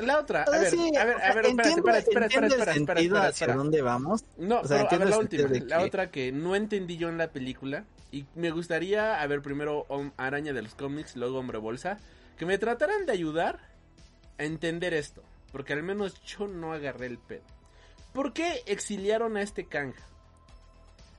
[0.00, 2.46] la otra a ver sí, a ver o a ver espérate entiendo- espera espera espera
[3.00, 4.24] espera espera dónde vamos.
[4.38, 7.18] No, O sea, pero a ver, la última, la otra que no entendí yo en
[7.18, 9.86] la película y me gustaría, a ver, primero
[10.16, 11.98] Araña de los cómics, luego Hombre Bolsa,
[12.36, 13.60] que me trataran de ayudar
[14.38, 15.22] a entender esto,
[15.52, 17.44] porque al menos yo no agarré el pedo.
[18.12, 19.94] ¿Por qué exiliaron a este Kang?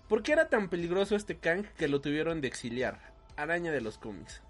[0.08, 3.00] ¿Por qué era tan peligroso este Kang que lo tuvieron de exiliar?
[3.36, 4.42] Araña de los cómics.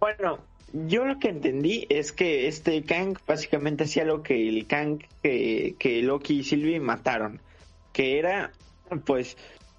[0.00, 0.38] Bueno,
[0.72, 5.76] yo lo que entendí es que este Kang básicamente hacía lo que el Kang que,
[5.78, 7.40] que Loki y Sylvie mataron,
[7.92, 8.50] que era
[9.06, 9.36] pues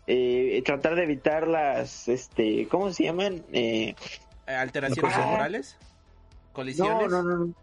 [0.07, 3.43] eh, tratar de evitar las, este, ¿cómo se llaman?
[3.51, 3.95] Eh,
[4.45, 5.21] ¿Alteraciones Ah.
[5.21, 5.77] temporales?
[6.53, 7.09] ¿Colisiones?
[7.11, 7.53] no, no, no,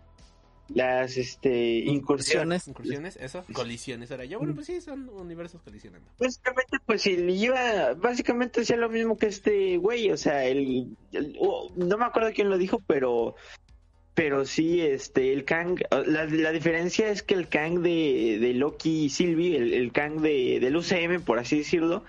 [0.74, 2.66] las, este, incursiones.
[2.68, 3.16] Incursiones.
[3.16, 3.44] ¿Eso?
[3.52, 4.38] Colisiones era yo.
[4.38, 6.08] Bueno, pues sí, son universos colisionando.
[6.18, 11.36] Básicamente, pues él iba, básicamente hacía lo mismo que este güey, o sea, el, el-
[11.40, 13.34] oh, no me acuerdo quién lo dijo, pero,
[14.14, 19.04] pero sí, este, el Kang, la, la diferencia es que el Kang de, de Loki
[19.04, 22.04] y Sylvie, el, el Kang de, del UCM, por así decirlo,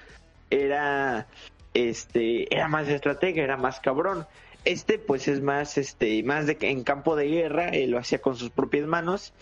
[0.50, 1.28] era,
[1.74, 4.26] este, era más estratega, era más cabrón.
[4.66, 8.36] Este, pues es más, este, más de que en campo de guerra, lo hacía con
[8.36, 9.34] sus propias manos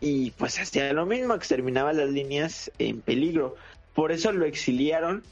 [0.00, 3.56] y pues hacía lo mismo, exterminaba las líneas en peligro.
[3.94, 5.24] Por eso lo exiliaron,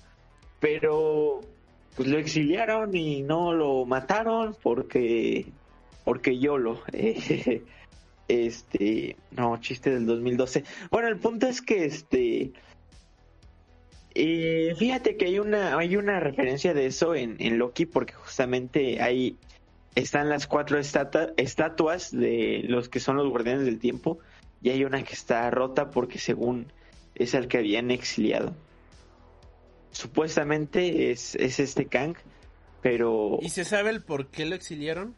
[0.58, 1.40] pero
[1.96, 5.46] pues lo exiliaron y no lo mataron porque
[6.04, 6.80] porque yo lo
[8.28, 12.52] este no chiste del 2012 bueno el punto es que este
[14.18, 19.00] eh, fíjate que hay una hay una referencia de eso en, en Loki porque justamente
[19.02, 19.36] ahí
[19.94, 24.18] están las cuatro estata- estatuas de los que son los guardianes del tiempo
[24.62, 26.66] y hay una que está rota porque según
[27.14, 28.54] es el que habían exiliado
[29.92, 32.16] supuestamente es, es este Kang,
[32.82, 35.14] pero ¿Y se sabe el por qué lo exiliaron?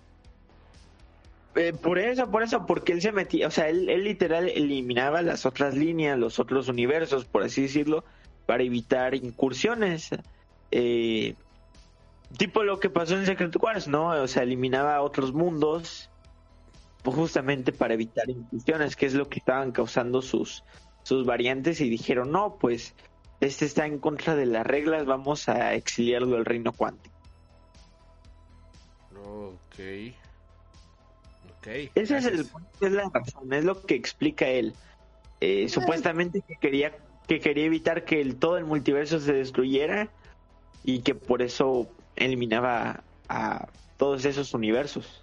[1.57, 5.23] eh, por eso, por eso, porque él se metía, o sea, él, él literal eliminaba
[5.23, 8.05] las otras líneas, los otros universos, por así decirlo,
[8.49, 10.09] para evitar incursiones.
[10.71, 11.35] Eh,
[12.39, 14.09] tipo lo que pasó en Secret Wars, ¿no?
[14.09, 16.09] O sea, eliminaba otros mundos
[17.03, 20.65] pues, justamente para evitar incursiones, que es lo que estaban causando sus,
[21.03, 22.95] sus variantes y dijeron, no, pues
[23.41, 27.15] este está en contra de las reglas, vamos a exiliarlo del reino cuántico.
[29.27, 30.15] Ok.
[31.59, 31.67] Ok.
[31.95, 32.47] Ese es, el,
[32.81, 34.73] es la razón, es lo que explica él.
[35.43, 36.97] Eh, supuestamente que quería
[37.29, 40.09] que quería evitar que el, todo el multiverso se destruyera
[40.83, 43.69] y que por eso eliminaba a
[43.99, 45.23] todos esos universos.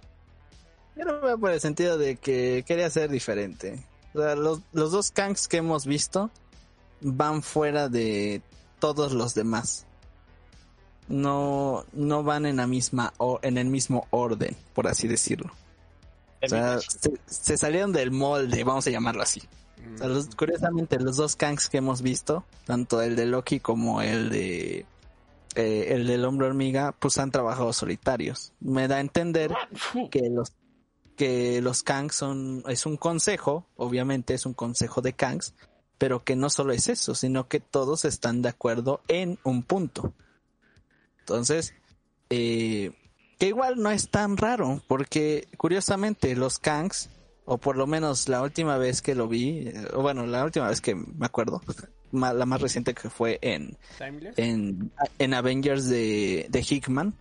[0.96, 3.84] Yo lo veo por el sentido de que quería ser diferente.
[4.14, 6.30] O sea, los, los dos Kangs que hemos visto
[7.00, 8.40] van fuera de
[8.78, 9.84] todos los demás.
[11.08, 15.52] No, no van en la misma o en el mismo orden, por así decirlo.
[16.42, 19.42] O sea, se, se salieron del molde, vamos a llamarlo así.
[19.94, 24.02] O sea, los- curiosamente, los dos Kangs que hemos visto, tanto el de Loki como
[24.02, 24.86] el de
[25.54, 28.52] eh, el del hombre hormiga, pues han trabajado solitarios.
[28.60, 29.54] Me da a entender
[30.10, 30.52] que los
[31.16, 35.54] que los Kangs son es un consejo, obviamente es un consejo de Kangs,
[35.96, 40.12] pero que no solo es eso, sino que todos están de acuerdo en un punto.
[41.20, 41.72] Entonces,
[42.28, 42.92] eh,
[43.38, 47.08] que igual no es tan raro, porque curiosamente los Kangs,
[47.46, 50.68] o por lo menos la última vez que lo vi, eh, o bueno, la última
[50.68, 51.62] vez que me acuerdo,
[52.12, 53.76] la más reciente que fue en,
[54.36, 57.14] en, en Avengers de, de Hickman,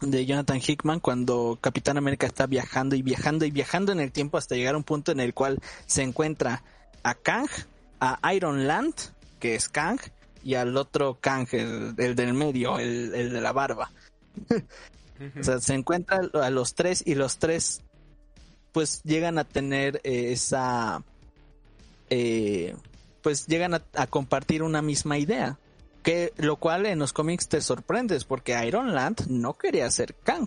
[0.00, 4.38] de Jonathan Hickman, cuando Capitán América está viajando y viajando y viajando en el tiempo
[4.38, 6.64] hasta llegar a un punto en el cual se encuentra
[7.04, 7.48] a Kang,
[8.00, 8.94] a Iron Land,
[9.38, 10.00] que es Kang,
[10.42, 13.90] y al otro Kang, el, el del medio, el, el de la barba.
[15.40, 17.80] O sea, se encuentra a los tres y los tres
[18.76, 21.02] pues llegan a tener eh, esa
[22.10, 22.74] eh,
[23.22, 25.56] pues llegan a, a compartir una misma idea
[26.02, 30.46] que lo cual en los cómics te sorprendes porque Iron Land no quería ser Kang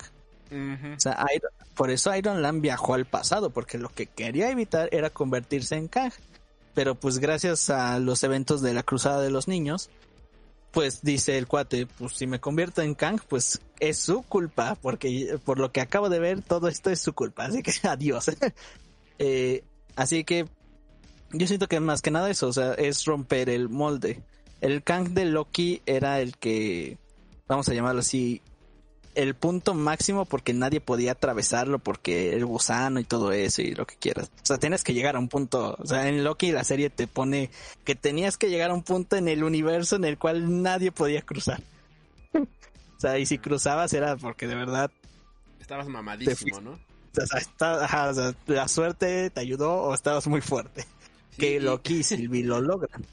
[0.96, 4.90] o sea, Iron- por eso Iron Man viajó al pasado, porque lo que quería evitar
[4.92, 6.12] era convertirse en Kang.
[6.76, 9.90] Pero pues gracias a los eventos de la Cruzada de los Niños,
[10.72, 15.40] pues dice el cuate, pues si me convierto en Kang, pues es su culpa, porque
[15.44, 18.32] por lo que acabo de ver, todo esto es su culpa, así que adiós.
[19.22, 19.66] Eh,
[19.98, 20.46] así que
[21.34, 24.24] yo siento que más que nada eso, o sea, es romper el molde.
[24.62, 26.98] El Kang de Loki era el que,
[27.46, 28.42] vamos a llamarlo así,
[29.16, 33.86] el punto máximo porque nadie podía atravesarlo porque el gusano y todo eso y lo
[33.86, 34.32] que quieras.
[34.42, 37.08] O sea, tienes que llegar a un punto, o sea, en Loki la serie te
[37.08, 37.50] pone
[37.84, 41.22] que tenías que llegar a un punto en el universo en el cual nadie podía
[41.22, 41.62] cruzar.
[42.98, 44.92] O sea, y si cruzabas era porque de verdad,
[45.62, 46.60] Estabas mamadísimo.
[46.60, 46.72] ¿no?
[46.72, 50.82] o sea, está- ajá, o sea, la suerte te ayudó o estabas muy fuerte.
[51.32, 53.06] Sí, que Loki y Sylvie lo logran.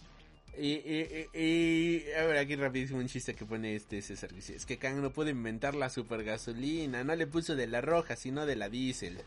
[0.59, 4.31] Y, y, y- y- a ver, aquí rapidísimo un chiste que pone este César.
[4.35, 8.17] Es que Kang no pudo inventar la super gasolina, no le puso de la roja,
[8.17, 9.19] sino de la diésel.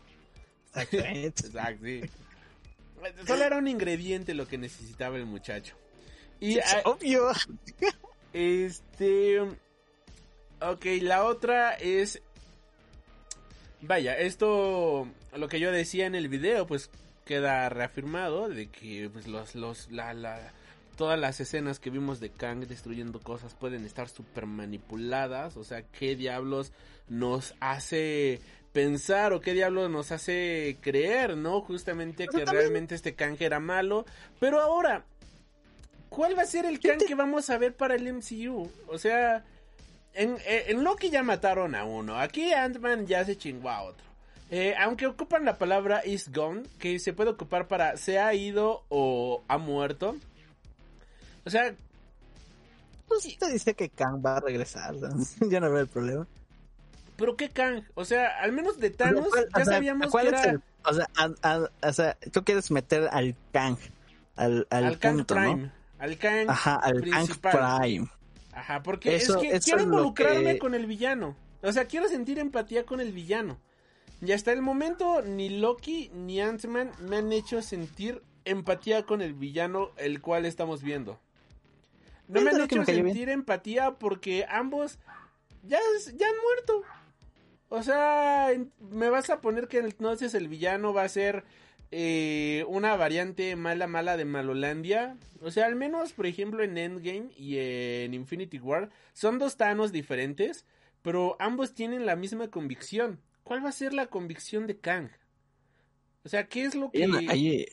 [0.92, 2.00] Exacto, sí.
[3.26, 5.76] Solo era un ingrediente lo que necesitaba el muchacho.
[6.40, 7.28] Y obvio.
[8.32, 9.40] este...
[10.60, 12.20] Ok, la otra es...
[13.82, 16.90] Vaya, esto, lo que yo decía en el video, pues
[17.24, 20.52] queda reafirmado de que pues, los, los, la, la,
[21.00, 25.56] todas las escenas que vimos de Kang destruyendo cosas pueden estar súper manipuladas.
[25.56, 26.72] O sea, ¿qué diablos
[27.08, 28.42] nos hace
[28.74, 31.62] pensar o qué diablos nos hace creer, no?
[31.62, 34.04] Justamente que realmente este Kang era malo.
[34.40, 35.06] Pero ahora,
[36.10, 38.70] ¿cuál va a ser el Kang que vamos a ver para el MCU?
[38.86, 39.42] O sea,
[40.12, 42.20] en, eh, en Loki ya mataron a uno.
[42.20, 44.04] Aquí Ant-Man ya se chingó a otro.
[44.50, 48.84] Eh, aunque ocupan la palabra is gone, que se puede ocupar para se ha ido
[48.90, 50.16] o ha muerto.
[51.44, 51.74] O sea,
[53.08, 54.94] Pues te dice que Kang va a regresar.
[54.94, 55.10] o sea,
[55.48, 56.26] Yo no veo el problema.
[57.16, 57.82] ¿pero qué Kang?
[57.94, 60.62] O sea, al menos de Thanos ¿Cuál- ya sea, sabíamos ¿cuál que es era el-
[60.86, 63.76] o, sea, o sea, tú quieres meter al Kang,
[64.36, 65.54] al, al, al Kang Prime.
[65.56, 65.72] ¿no?
[65.98, 67.52] Al Kang Ajá, al principal.
[67.52, 68.08] Kang Prime.
[68.52, 71.36] Ajá, porque Eso- es que eso quiero es involucrarme que- con el villano.
[71.62, 73.58] O sea, quiero sentir empatía con el villano.
[74.22, 79.34] Y hasta el momento ni Loki ni Ant-Man me han hecho sentir empatía con el
[79.34, 81.20] villano el cual estamos viendo.
[82.30, 83.06] No me han hecho bien.
[83.06, 84.98] sentir empatía porque ambos
[85.62, 85.78] ya,
[86.16, 86.82] ya han muerto.
[87.68, 88.48] O sea,
[88.80, 91.44] me vas a poner que entonces el villano va a ser
[91.92, 95.16] eh, una variante mala mala de Malolandia.
[95.40, 99.92] O sea, al menos, por ejemplo, en Endgame y en Infinity War son dos Thanos
[99.92, 100.64] diferentes,
[101.02, 103.20] pero ambos tienen la misma convicción.
[103.44, 105.08] ¿Cuál va a ser la convicción de Kang?
[106.24, 107.04] O sea, ¿qué es lo que...
[107.04, 107.66] Ahí- ahí-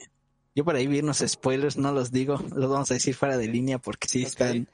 [0.57, 3.47] yo por ahí vi unos spoilers, no los digo, los vamos a decir fuera de
[3.47, 4.67] línea porque sí están.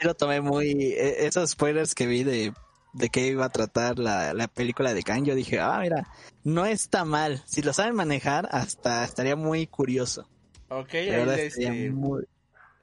[0.00, 0.70] Yo lo tomé muy.
[0.96, 2.52] eh, Esos spoilers que vi de,
[2.92, 6.06] de qué iba a tratar la, la película de Kang, yo dije, ah, mira,
[6.44, 7.42] no está mal.
[7.46, 10.28] Si lo saben manejar, hasta estaría muy curioso.
[10.68, 12.24] Ok, La ahí verdad estaría muy,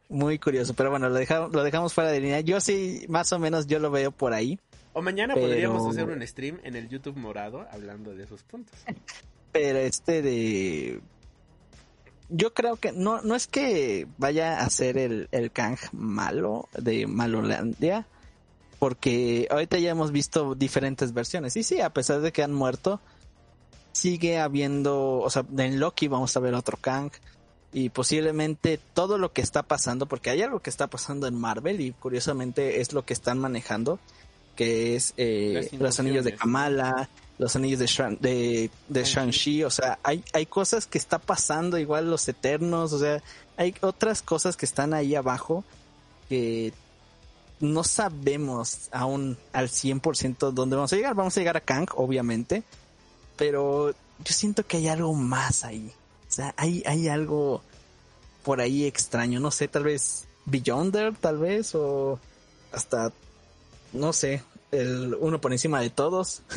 [0.09, 0.73] muy curioso.
[0.73, 2.41] Pero bueno, lo dejamos, lo dejamos fuera de línea.
[2.41, 4.59] Yo sí, más o menos, yo lo veo por ahí.
[4.93, 8.75] O mañana Pero- podríamos hacer un stream en el YouTube morado hablando de esos puntos.
[9.51, 10.99] Pero este de...
[12.35, 17.05] Yo creo que no, no es que vaya a ser el, el Kang malo de
[17.05, 18.07] Malolandia,
[18.79, 21.55] porque ahorita ya hemos visto diferentes versiones.
[21.57, 22.99] Y sí, a pesar de que han muerto,
[23.91, 27.11] sigue habiendo, o sea, en Loki vamos a ver otro Kang.
[27.71, 31.81] Y posiblemente todo lo que está pasando, porque hay algo que está pasando en Marvel
[31.81, 33.99] y curiosamente es lo que están manejando,
[34.55, 36.35] que es eh, los anillos de.
[36.35, 39.03] Kamala, los anillos de, Shang- de, de.
[39.03, 43.21] Shang-Chi, o sea, hay, hay cosas que está pasando, igual los Eternos, o sea,
[43.57, 45.63] hay otras cosas que están ahí abajo
[46.29, 46.73] que
[47.59, 51.15] no sabemos aún al 100% dónde vamos a llegar.
[51.15, 52.63] Vamos a llegar a Kang, obviamente,
[53.35, 55.91] pero yo siento que hay algo más ahí.
[56.27, 57.61] O sea, hay, hay algo
[58.43, 62.19] por ahí extraño, no sé, tal vez Beyonder, tal vez, o
[62.73, 63.11] hasta,
[63.93, 66.41] no sé, el uno por encima de todos.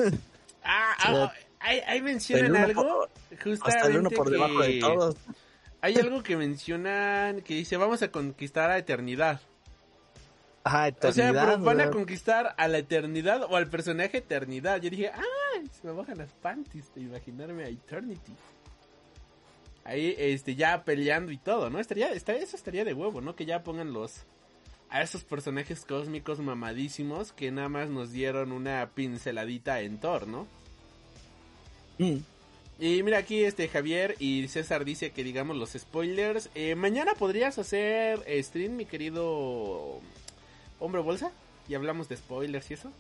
[0.67, 2.83] Ah, ah, ahí, ahí mencionan algo.
[2.83, 5.17] por- justamente hasta el uno por debajo de todos.
[5.81, 9.41] Hay algo que mencionan que dice vamos a conquistar a eternidad.
[10.65, 14.81] Ajá, O sea, eternidad, pero van a conquistar a la eternidad o al personaje eternidad.
[14.81, 15.23] Yo dije, ah,
[15.71, 18.33] se me bajan las panties de imaginarme a Eternity.
[19.85, 21.79] Ahí, este, ya peleando y todo, ¿no?
[21.79, 23.37] Estaría, estaría, eso estaría de huevo, ¿no?
[23.37, 24.25] Que ya pongan los,
[24.91, 30.47] a esos personajes cósmicos mamadísimos que nada más nos dieron una pinceladita en Thor, ¿no?
[31.99, 32.19] Mm.
[32.79, 36.51] Y mira aquí este Javier y César dice que digamos los spoilers.
[36.55, 40.01] Eh, mañana podrías hacer eh, stream, mi querido
[40.79, 41.31] hombre bolsa,
[41.69, 42.93] y hablamos de spoilers y eso.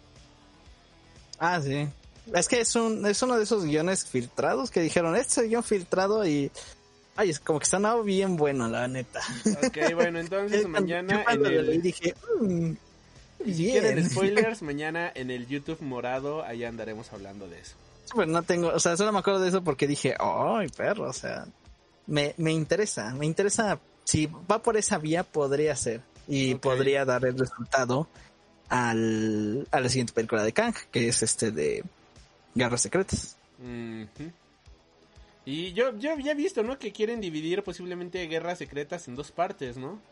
[1.38, 1.86] Ah, sí.
[2.34, 6.26] Es que es, un, es uno de esos guiones filtrados que dijeron, este guion filtrado
[6.26, 6.50] y...
[7.16, 9.20] Ay, es como que sonaba bien bueno, la neta.
[9.66, 11.82] Ok, bueno, entonces mañana en el...
[11.82, 12.72] dije, "Mm,
[13.44, 13.70] Si bien".
[13.80, 17.74] quieren spoilers, mañana en el YouTube morado, ahí andaremos hablando de eso.
[18.14, 21.12] Pero no tengo, o sea, solo me acuerdo de eso porque dije, ay, perro, o
[21.12, 21.46] sea,
[22.06, 27.24] me, me interesa, me interesa, si va por esa vía podría ser y podría dar
[27.24, 28.06] el resultado
[28.68, 31.82] al, a la siguiente película de Kang, que es este de
[32.54, 33.36] Guerras Secretas.
[33.58, 34.30] Ujú.
[35.46, 36.76] Y yo, yo había visto, ¿no?
[36.76, 40.02] Que quieren dividir posiblemente Guerras Secretas en dos partes, ¿no?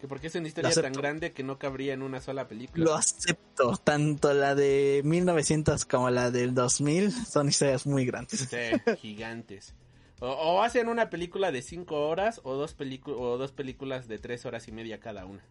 [0.00, 2.82] Que porque es una historia tan grande que no cabría en una sola película.
[2.82, 8.48] Lo acepto, tanto la de 1900 como la del 2000 son historias muy grandes.
[8.48, 9.74] Sí, gigantes.
[10.20, 12.74] O, o hacen una película de cinco horas o dos,
[13.06, 15.44] o dos películas de tres horas y media cada una.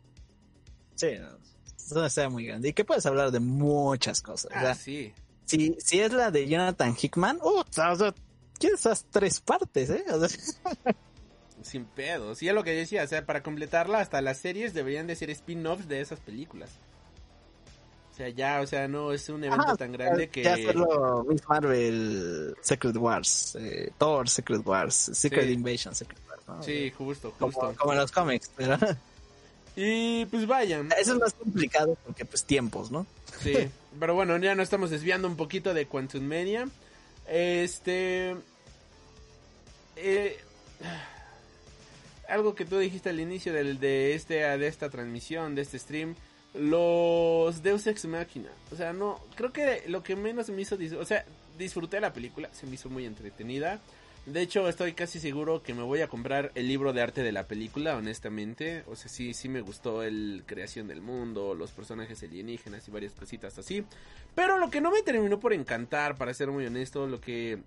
[0.96, 1.38] Sí, no,
[1.78, 4.52] es una historia muy grande y que puedes hablar de muchas cosas.
[4.56, 5.14] Ah, sí.
[5.46, 8.14] si, si es la de Jonathan Hickman, uh, o sea, ¿quieres
[8.62, 10.04] esas tres partes, eh?
[10.12, 10.30] O sea,
[11.62, 12.42] Sin pedos.
[12.44, 15.30] Y es lo que decía, o sea, para completarla, hasta las series deberían de ser
[15.30, 16.70] spin-offs de esas películas.
[18.14, 20.44] O sea, ya, o sea, no es un evento Ajá, tan grande que...
[20.44, 25.52] Ya hacerlo Miss Marvel, Secret Wars, eh, Thor, Secret Wars, Secret Sí.
[25.52, 26.42] Invasion, Secret Wars.
[26.48, 26.64] ¿no?
[26.64, 27.76] Sí, justo, como, justo.
[27.78, 28.78] como en los cómics, pero
[29.78, 30.90] Y pues vayan.
[31.00, 33.06] eso es más complicado porque pues tiempos, ¿no?
[33.40, 33.70] Sí,
[34.00, 36.68] pero bueno, ya nos estamos desviando un poquito de Quantum Mania.
[37.28, 38.36] Este.
[39.96, 40.38] eh,
[42.28, 46.16] algo que tú dijiste al inicio del, de, este, de esta transmisión, de este stream.
[46.54, 48.50] Los Deus Ex Machina.
[48.72, 49.20] O sea, no.
[49.36, 50.78] Creo que lo que menos me hizo.
[51.00, 51.26] O sea,
[51.58, 52.50] disfruté la película.
[52.54, 53.80] Se me hizo muy entretenida.
[54.28, 57.32] De hecho, estoy casi seguro que me voy a comprar el libro de arte de
[57.32, 58.84] la película, honestamente.
[58.88, 63.14] O sea, sí, sí me gustó el creación del mundo, los personajes alienígenas y varias
[63.14, 63.86] cositas así.
[64.36, 67.60] Pero lo que no me terminó por encantar, para ser muy honesto, lo que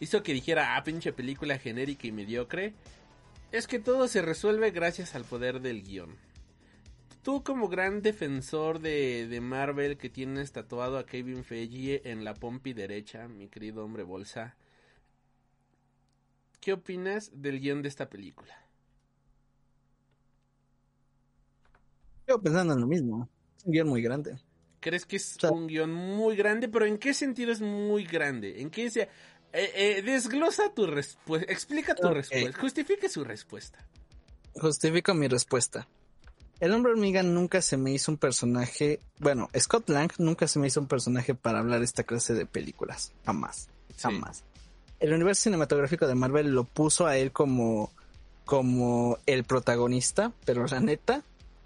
[0.00, 2.74] hizo que dijera, ah, pinche película genérica y mediocre,
[3.52, 6.16] es que todo se resuelve gracias al poder del guion.
[7.22, 12.34] Tú como gran defensor de, de Marvel que tienes tatuado a Kevin Feige en la
[12.34, 14.56] pompi derecha, mi querido hombre bolsa,
[16.66, 18.52] ¿qué opinas del guion de esta película?
[22.26, 23.28] Yo pensando en lo mismo.
[23.56, 24.36] Es un guion muy grande.
[24.80, 26.68] ¿Crees que es O sea- un guion muy grande?
[26.68, 28.60] ¿Pero en qué sentido es muy grande?
[28.60, 29.02] ¿En qué se...
[29.02, 29.08] eh,
[29.52, 33.78] eh, desglosa tu respuesta, explica tu respuesta, justifique su respuesta.
[34.56, 35.86] Justifico mi respuesta.
[36.58, 38.98] El hombre hormiga nunca se me hizo un personaje.
[39.20, 43.12] Bueno, Scott Lang nunca se me hizo un personaje para hablar esta clase de películas.
[43.24, 43.68] Jamás.
[43.94, 44.02] Sí.
[45.00, 47.90] El universo cinematográfico de Marvel lo puso a él como,
[48.44, 51.22] como el protagonista, pero la neta,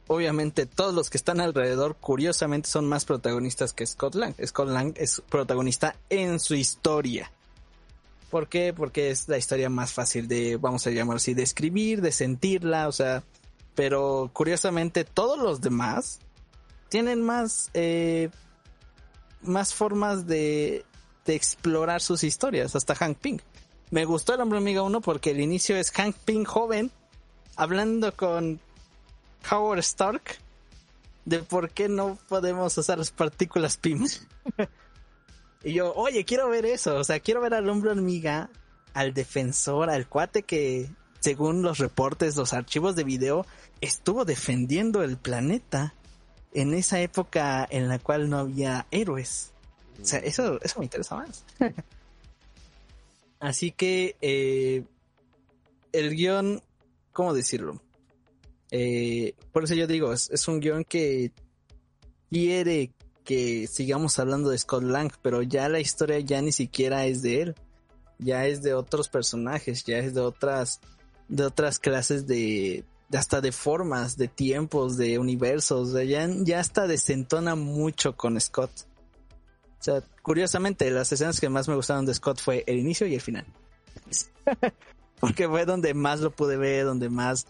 [0.09, 4.35] obviamente todos los que están alrededor, curiosamente, son más protagonistas que Scott Lang.
[4.45, 7.31] Scott Lang es protagonista en su historia.
[8.31, 8.73] ¿Por qué?
[8.73, 12.89] Porque es la historia más fácil de, vamos a llamarlo así, de escribir, de sentirla,
[12.89, 13.25] o sea,
[13.75, 16.21] pero curiosamente todos los demás
[16.89, 18.31] tienen más, eh,
[19.43, 20.85] más formas de,
[21.27, 23.39] de explorar sus historias, hasta Hank Pym.
[23.91, 26.91] Me gustó el hombre amiga 1 porque el inicio es Hank Pym joven
[27.57, 28.61] hablando con
[29.51, 30.39] Howard Stark
[31.25, 34.07] de por qué no podemos usar las partículas PIM.
[35.65, 38.51] y yo, oye, quiero ver eso, o sea, quiero ver al hombre hormiga,
[38.95, 40.91] al defensor, al cuate que,
[41.21, 43.47] según los reportes, los archivos de video,
[43.81, 45.95] estuvo defendiendo el planeta
[46.53, 49.53] en esa época en la cual no había héroes.
[50.01, 51.45] O sea, eso, eso me interesa más.
[53.41, 54.85] Así que eh,
[55.93, 56.63] el guion,
[57.13, 57.81] ¿cómo decirlo?
[58.71, 61.33] Eh, por eso yo digo, es, un guion que
[62.31, 62.93] quiere
[63.25, 67.43] que sigamos hablando de Scott Lang, pero ya la historia ya ni siquiera es de
[67.43, 67.55] él,
[68.19, 70.81] ya es de otros personajes, ya es de otras,
[71.29, 77.55] de otras clases de, hasta de formas, de tiempos, de universos, ya, ya hasta desentona
[77.55, 78.71] mucho con Scott.
[79.81, 83.15] O sea, curiosamente, las escenas que más me gustaron de Scott fue el inicio y
[83.15, 83.47] el final.
[85.21, 87.47] Porque fue donde más lo pude ver, donde más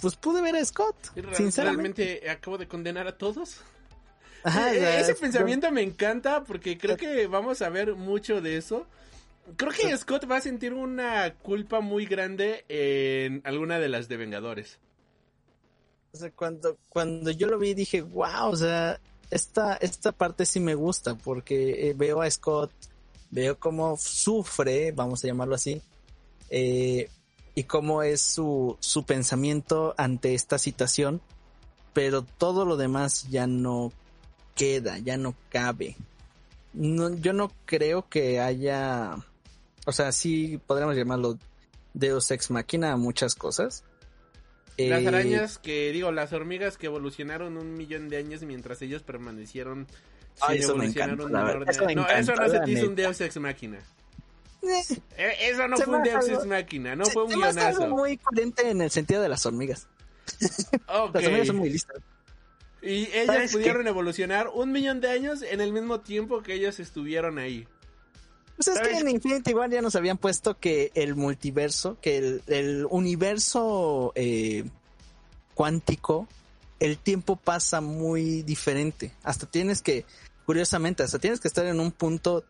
[0.00, 0.96] pues pude ver a Scott.
[1.32, 3.62] Sinceramente, acabo de condenar a todos.
[4.42, 8.86] Ajá, e-, ese pensamiento me encanta porque creo que vamos a ver mucho de eso.
[9.56, 14.16] Creo que Scott va a sentir una culpa muy grande en alguna de las de
[14.16, 14.78] Vengadores.
[16.12, 19.00] O sea, cuando, cuando yo lo vi dije, wow, o sea,
[19.30, 22.70] esta, esta parte sí me gusta porque eh, veo a Scott,
[23.30, 25.82] veo cómo sufre, vamos a llamarlo así,
[26.50, 27.10] eh,
[27.54, 31.20] y cómo es su, su pensamiento ante esta situación,
[31.92, 33.92] pero todo lo demás ya no
[34.54, 35.96] queda, ya no cabe.
[36.72, 39.16] No, yo no creo que haya,
[39.86, 41.38] o sea, sí podríamos llamarlo
[41.94, 43.84] Deus Ex Máquina a muchas cosas.
[44.78, 49.02] Las eh, arañas que, digo, las hormigas que evolucionaron un millón de años mientras ellos
[49.02, 49.86] permanecieron.
[50.40, 51.24] Ay, eso me encanta,
[51.66, 53.78] eso no, eso no se te hizo un Deus Ex Máquina.
[55.16, 57.84] Eh, eso no fue un Deus Ex Máquina, no fue un guionazo.
[57.84, 59.88] Es muy coherente en el sentido de las hormigas.
[60.40, 62.02] Las hormigas son muy listas.
[62.82, 67.38] Y ellas pudieron evolucionar un millón de años en el mismo tiempo que ellos estuvieron
[67.38, 67.66] ahí.
[68.56, 72.42] Pues es que en Infinity War ya nos habían puesto que el multiverso, que el,
[72.46, 74.64] el universo eh,
[75.54, 76.26] cuántico,
[76.80, 79.12] el tiempo pasa muy diferente.
[79.22, 80.06] Hasta tienes que,
[80.46, 82.44] curiosamente, hasta tienes que estar en un punto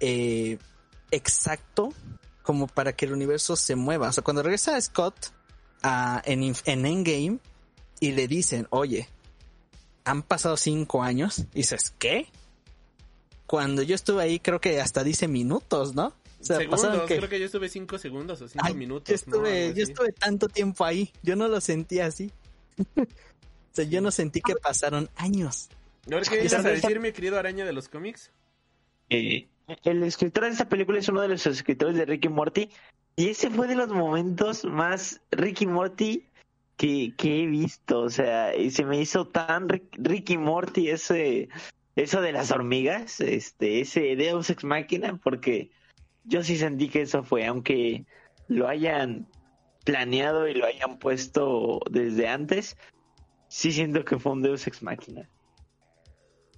[0.00, 0.58] eh,
[1.10, 1.92] exacto
[2.42, 4.08] como para que el universo se mueva.
[4.08, 5.32] O sea, cuando regresa Scott
[5.82, 7.38] a, en, en Endgame
[8.00, 9.08] y le dicen, oye,
[10.04, 12.28] han pasado cinco años, y dices, ¿qué?
[13.46, 16.14] Cuando yo estuve ahí, creo que hasta dice minutos, ¿no?
[16.40, 19.08] O sea, segundos, creo que yo estuve cinco segundos o cinco minutos.
[19.08, 22.30] Yo estuve, yo estuve tanto tiempo ahí, yo no lo sentí así.
[22.96, 23.06] o
[23.72, 25.68] sea, yo no sentí que pasaron años.
[26.06, 28.30] ¿No qué ibas a decir, mi querido araña de los cómics?
[29.10, 29.48] Eh,
[29.84, 32.70] el escritor de esta película es uno de los escritores de Ricky Morty.
[33.16, 36.26] Y ese fue de los momentos más Ricky Morty
[36.76, 38.00] que, que he visto.
[38.00, 41.48] O sea, y se me hizo tan Ricky Morty ese,
[41.96, 45.70] eso de las hormigas, este, ese Deus Ex Máquina, porque
[46.24, 48.04] yo sí sentí que eso fue, aunque
[48.48, 49.26] lo hayan
[49.84, 52.76] planeado y lo hayan puesto desde antes,
[53.48, 55.28] sí siento que fue un Deus Ex Máquina.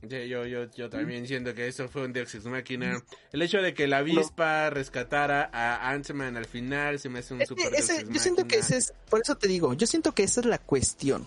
[0.02, 3.02] Yo, yo, yo también siento que eso fue un Deus Ex Máquina.
[3.32, 7.47] El hecho de que la avispa rescatara a Ant-Man al final se me hace un
[7.47, 7.73] super
[8.09, 10.59] Yo siento que ese es, por eso te digo, yo siento que esa es la
[10.59, 11.27] cuestión.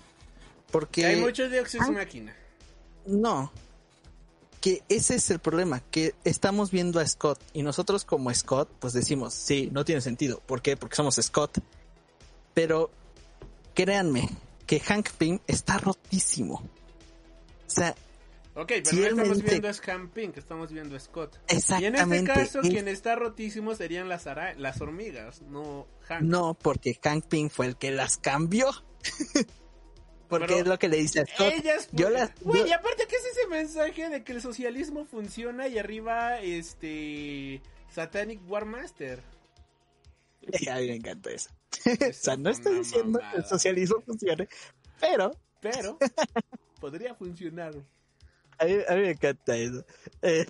[0.71, 1.05] Porque...
[1.05, 2.35] Hay muchos Deus Ex Máquina.
[3.05, 3.51] No.
[4.61, 8.93] Que ese es el problema, que estamos viendo a Scott y nosotros como Scott, pues
[8.93, 10.41] decimos, sí, no tiene sentido.
[10.45, 10.77] ¿Por qué?
[10.77, 11.57] Porque somos Scott.
[12.53, 12.91] Pero
[13.73, 14.29] créanme
[14.67, 16.55] que Hank Pym está rotísimo.
[16.55, 17.95] O sea,
[18.53, 21.37] Ok, pero no estamos viendo a Camping, que estamos viendo a Scott.
[21.47, 21.99] Exactamente.
[21.99, 24.25] Y en este caso, quien está rotísimo serían las,
[24.57, 26.23] las hormigas, no Hank.
[26.23, 28.69] No, porque Hank Pym fue el que las cambió.
[30.31, 31.53] porque es lo que le dice a Scott.
[31.53, 35.67] Ellas, yo las, Güey, y aparte, ¿qué es ese mensaje de que el socialismo funciona
[35.67, 37.61] y arriba, este...
[37.93, 39.21] Satanic Warmaster?
[40.71, 41.49] A mí me encanta eso.
[42.09, 44.47] o sea, no estoy diciendo que el socialismo funcione,
[45.01, 45.35] pero...
[45.59, 45.97] Pero,
[46.79, 47.73] podría funcionar.
[48.57, 49.85] A mí, me encanta eso.
[50.21, 50.45] Eh,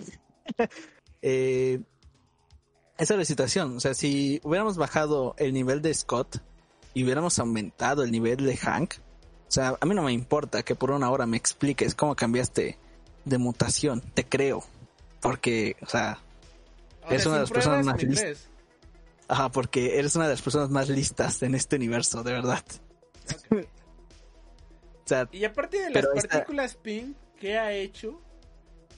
[1.23, 1.81] eh,
[2.99, 3.77] esa es la situación.
[3.77, 6.37] O sea, si hubiéramos bajado el nivel de Scott
[6.93, 8.93] y hubiéramos aumentado el nivel de Hank,
[9.51, 12.77] o sea, a mí no me importa que por una hora me expliques cómo cambiaste
[13.25, 13.99] de mutación.
[13.99, 14.63] Te creo.
[15.19, 16.19] Porque, o sea,
[17.09, 18.47] eres una de las personas más listas.
[19.27, 22.63] Ajá, porque eres una de las personas más listas en este universo, de verdad.
[25.05, 28.21] sea, Y aparte de las esta- partículas PIN, ¿qué ha hecho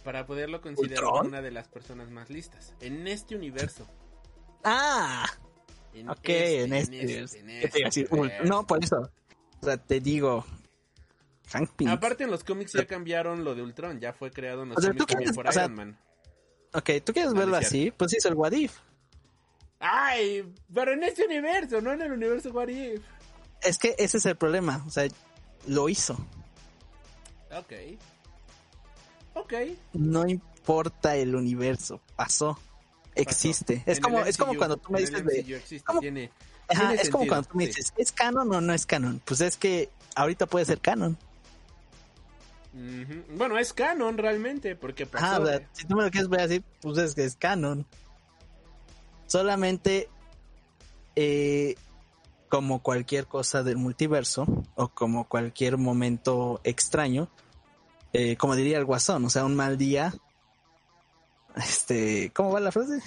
[0.03, 1.27] para poderlo considerar ¿Ultron?
[1.27, 2.73] una de las personas más listas?
[2.79, 3.87] En este universo.
[4.63, 5.25] ah,
[5.93, 7.23] En ok, este, en este.
[7.23, 8.43] este universo.
[8.45, 9.09] No, por eso.
[9.63, 10.45] O sea, te digo.
[11.51, 11.87] Hank Pym.
[11.87, 14.81] Aparte en los cómics ya cambiaron lo de Ultron, ya fue creado en los O
[14.81, 15.97] sea, cómics ¿tú también quieres- por o sea, Iron Man.
[16.73, 17.91] Ok, ¿tú quieres verlo así?
[17.91, 18.73] Pues hizo el What If.
[19.79, 23.01] Ay, pero en este universo, no en el universo What If.
[23.61, 24.83] Es que ese es el problema.
[24.85, 25.07] O sea,
[25.67, 26.13] lo hizo.
[27.51, 27.73] Ok.
[29.35, 29.53] Ok.
[29.93, 32.01] No importa el universo.
[32.15, 32.59] Pasó.
[33.15, 33.77] Existe.
[33.77, 33.91] pasó.
[33.91, 35.61] Es En como, es como cuando tú me dices de.
[35.99, 36.31] Tiene-
[36.69, 37.69] Ajá, es como cuando tú me sí.
[37.69, 39.21] dices, ¿es canon o no es canon?
[39.25, 41.17] Pues es que ahorita puede ser canon.
[43.37, 45.25] Bueno, es canon realmente, porque pasó.
[45.25, 47.35] Ajá, o sea, de- si tú me lo quieres ver así, pues es que es
[47.35, 47.85] canon.
[49.27, 50.09] Solamente
[51.15, 51.75] eh,
[52.49, 54.45] como cualquier cosa del multiverso
[54.75, 57.29] o como cualquier momento extraño,
[58.13, 60.13] eh, como diría el guasón, o sea, un mal día.
[61.55, 62.99] Este, ¿cómo va la frase?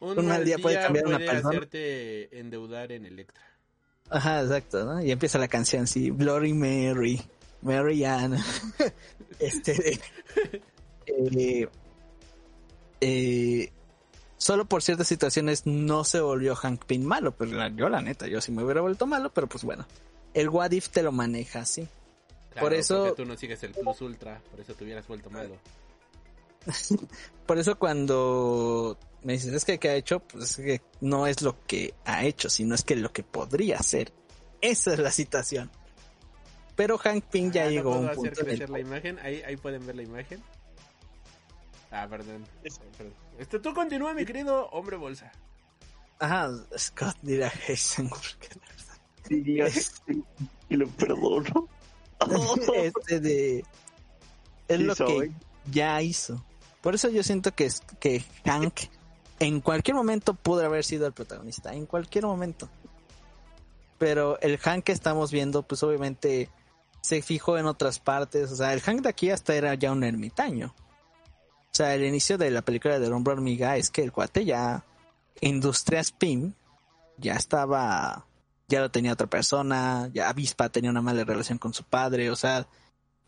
[0.00, 1.48] Un, un mal día puede cambiar una persona.
[1.48, 3.42] hacerte endeudar en Electra.
[4.10, 5.02] Ajá, exacto, ¿no?
[5.02, 7.20] Y empieza la canción así, Bloody Mary,
[7.62, 8.36] Mary Ann.
[9.38, 10.00] este,
[11.06, 11.68] eh,
[13.00, 13.72] eh,
[14.36, 18.26] solo por ciertas situaciones no se volvió Hank Pym malo, pero la- yo la neta,
[18.26, 19.86] yo sí me hubiera vuelto malo, pero pues bueno,
[20.34, 21.86] el What If te lo maneja así.
[22.50, 25.30] Claro, Por eso- porque tú no sigues el Plus Ultra, por eso te hubieras vuelto
[25.30, 25.56] malo.
[27.46, 30.20] Por eso cuando me dices, es que ¿qué ha hecho?
[30.20, 33.78] Pues es que no es lo que ha hecho, sino es que lo que podría
[33.78, 34.12] hacer.
[34.60, 35.70] Esa es la situación.
[36.76, 39.18] Pero Hank Pym ya Ah, ¿no llegó a puedo un hacer punto crecer la imagen?
[39.20, 40.42] Ahí, ahí pueden ver la imagen.
[41.90, 42.46] Ah, perdón.
[42.96, 43.14] perdón.
[43.38, 45.32] Este, tú continúa, mi querido hombre bolsa.
[46.20, 48.38] Ajá, Scott dirá Heisenberg.
[49.28, 49.58] Sí,
[50.68, 51.68] y lo perdono.
[52.74, 53.64] este de
[54.68, 55.28] es Sí lo soy.
[55.30, 55.34] que
[55.70, 56.44] ya hizo.
[56.80, 58.80] Por eso yo siento que es que Hank
[59.40, 62.68] en cualquier momento pudo haber sido el protagonista, en cualquier momento.
[63.98, 66.50] Pero el Hank que estamos viendo, pues obviamente
[67.00, 68.50] se fijó en otras partes.
[68.52, 70.74] O sea, el Hank de aquí hasta era ya un ermitaño.
[70.76, 74.84] O sea, el inicio de la película de Hombre Hormiga es que el cuate ya,
[75.40, 76.54] Industrias Pym,
[77.16, 78.26] ya estaba,
[78.68, 82.36] ya lo tenía otra persona, ya Avispa tenía una mala relación con su padre, o
[82.36, 82.66] sea,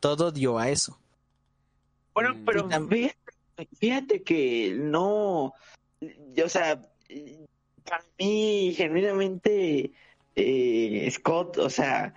[0.01, 0.99] todo dio a eso.
[2.15, 2.45] Bueno, Mm.
[2.45, 3.17] pero fíjate,
[3.79, 5.53] fíjate que no,
[6.45, 6.81] o sea,
[7.85, 9.93] para mí genuinamente
[10.37, 12.15] eh, Scott, o sea,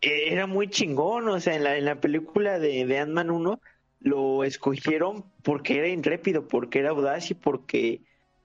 [0.00, 3.60] eh, era muy chingón, o sea, en la, en la película de, de Ant-Man 1
[4.00, 8.02] lo escogieron porque era intrépido, porque era audaz y porque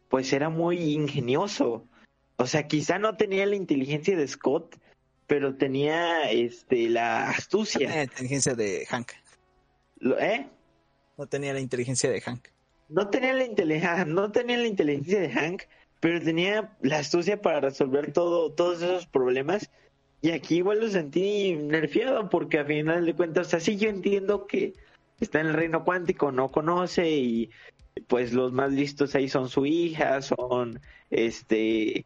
[0.10, 1.88] pues era muy ingenioso.
[2.38, 4.78] O sea, quizá no tenía la inteligencia de Scott,
[5.28, 7.90] pero tenía este la astucia.
[7.90, 9.12] La inteligencia de Hank.
[10.20, 10.48] ¿Eh?
[11.18, 12.55] No tenía la inteligencia de Hank.
[12.90, 15.64] No tenía la inteligencia, no tenía la inteligencia de Hank,
[16.00, 19.70] pero tenía la astucia para resolver todo, todos esos problemas.
[20.22, 23.90] Y aquí igual lo sentí nerfeado, porque a final de cuentas, o sea, sí yo
[23.90, 24.74] entiendo que
[25.20, 27.50] está en el reino cuántico, no conoce y
[28.08, 32.06] pues los más listos ahí son su hija, son este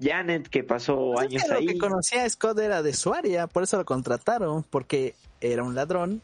[0.00, 1.66] Janet que pasó Pues es años lo ahí.
[1.66, 5.74] que conocía a Scott era de su área, por eso lo contrataron, porque era un
[5.74, 6.22] ladrón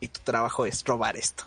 [0.00, 1.44] y tu trabajo es robar esto.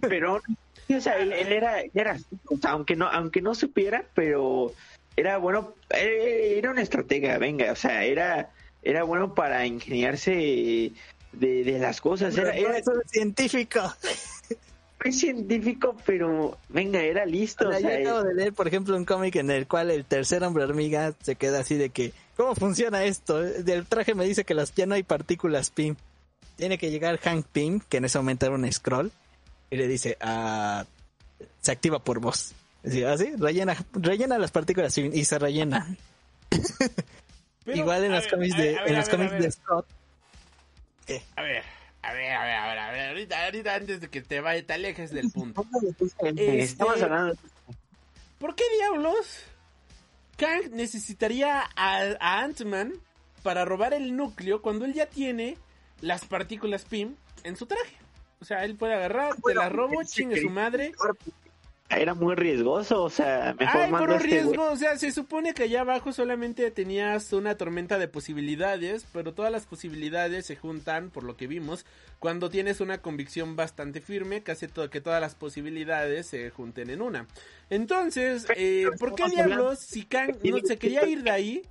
[0.00, 0.40] pero
[0.88, 2.16] sí, o sea, él, él era, era
[2.46, 4.72] o sea, aunque no, aunque no supiera, pero
[5.16, 8.50] era bueno, eh, era una estratega, venga, o sea, era,
[8.82, 10.32] era bueno para ingeniarse
[11.32, 13.80] de, de las cosas, era, era Eso es científico.
[15.12, 18.96] científico, pero venga, era listo, O sea, o sea, yo acabo de leer, por ejemplo,
[18.96, 22.54] un cómic en el cual el tercer hombre hormiga se queda así de que, ¿cómo
[22.54, 23.40] funciona esto?
[23.40, 25.96] Del traje me dice que las, ya no hay partículas PIM.
[26.56, 29.12] Tiene que llegar Hank Pym, que en ese momento era un scroll,
[29.70, 30.84] y le dice, ah,
[31.60, 32.54] se activa por voz.
[32.84, 35.86] Así, así, rellena, rellena las partículas PIM y se rellena.
[37.64, 39.86] Pero, Igual en los cómics de, ver, en los ver, cómics de Scott.
[41.36, 41.62] A ver,
[42.02, 44.64] a ver, a ver, a ver, a ver, ahorita, ahorita antes de que te vaya,
[44.66, 45.66] te alejes del punto.
[46.22, 47.34] eh, estamos Este- hablando
[48.38, 49.26] ¿Por qué diablos
[50.36, 52.94] Kang necesitaría a, a Ant-Man
[53.42, 55.58] para robar el núcleo cuando él ya tiene
[56.00, 57.96] las partículas PIM en su traje?
[58.40, 60.92] O sea, él puede agarrar, te las robo, se chingue su madre.
[61.90, 65.62] era muy riesgoso, o sea, mejor Ay, pero este riesgo, o sea, se supone que
[65.62, 71.24] allá abajo solamente tenías una tormenta de posibilidades, pero todas las posibilidades se juntan, por
[71.24, 71.86] lo que vimos,
[72.18, 76.90] cuando tienes una convicción bastante firme, que hace to- que todas las posibilidades se junten
[76.90, 77.26] en una.
[77.70, 81.62] Entonces, eh, ¿por qué diablos, si Kang no se quería ir de ahí,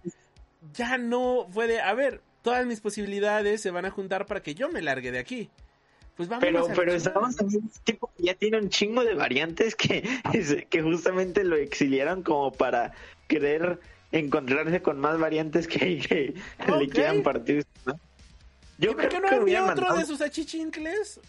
[0.73, 4.56] ya no fue de, a ver, todas mis posibilidades se van a juntar para que
[4.56, 5.49] yo me largue de aquí.
[6.18, 9.14] Pues vamos Pero, a pero estamos en un tipo que ya tiene un chingo de
[9.14, 10.03] variantes que,
[10.69, 12.91] que justamente lo exiliaron como para
[13.27, 13.80] querer
[14.11, 17.65] encontrarse con más variantes que, que le quieran partir.
[17.85, 17.99] ¿no?
[18.80, 21.19] ¿Y por qué no hubieran otro mandado- de sus achichincles?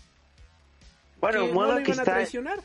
[1.21, 2.13] Bueno, que modo no lo que iban a está.
[2.15, 2.59] traicionar.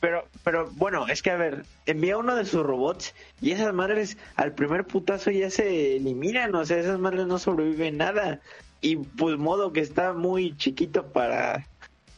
[0.00, 4.16] Pero, pero bueno, es que a ver, envía uno de sus robots y esas madres
[4.36, 8.40] al primer putazo ya se eliminan, o sea, esas madres no sobreviven nada.
[8.80, 11.66] Y pues modo que está muy chiquito para,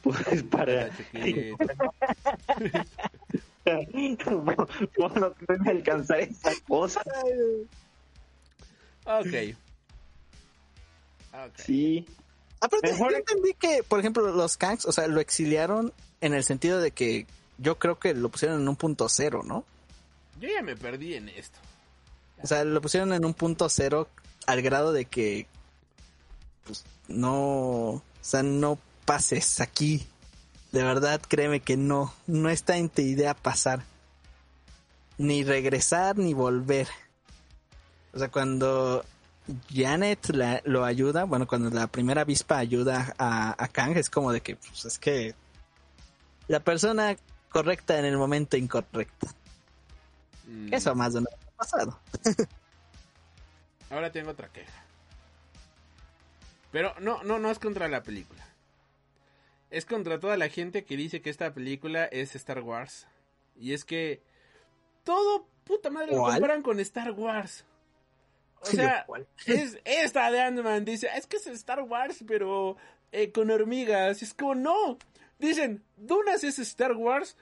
[0.03, 0.91] pues para,
[4.99, 7.03] modo que no alcanzar esa cosa.
[9.05, 9.55] Ok.
[11.33, 11.59] Ok.
[11.65, 12.07] Sí.
[12.61, 16.43] Aparte, Mejor- yo entendí que, por ejemplo, los Kangs, o sea, lo exiliaron en el
[16.43, 17.27] sentido de que
[17.59, 19.65] yo creo que lo pusieron en un punto cero, ¿no?
[20.41, 21.59] Yo ya me perdí en esto.
[22.43, 24.09] O sea, lo pusieron en un punto cero
[24.47, 25.47] al grado de que,
[26.69, 30.07] pues, no, o sea, no pases aquí.
[30.71, 33.83] De verdad, créeme que no, no está en tu idea pasar.
[35.17, 36.87] Ni regresar ni volver.
[38.13, 39.05] O sea, cuando
[39.75, 44.31] Janet la- lo ayuda, bueno, cuando la primera avispa ayuda a, a Kang, es como
[44.33, 45.35] de que, pues, es que
[46.47, 47.17] la persona
[47.51, 49.27] correcta en el momento incorrecto.
[50.47, 51.99] Mm, Eso más de ha pasado.
[53.91, 54.85] Ahora tengo otra queja.
[56.71, 58.45] Pero no, no, no es contra la película.
[59.71, 63.07] Es contra toda la gente que dice que esta película es Star Wars.
[63.57, 64.23] Y es que
[65.05, 67.65] todo puta madre lo comparan con Star Wars.
[68.61, 69.07] O sea,
[69.47, 72.77] es esta de Ant-Man dice, es que es Star Wars, pero
[73.13, 74.23] eh, con hormigas.
[74.23, 74.99] Es como, no.
[75.39, 77.37] Dicen, Dunas es Star Wars,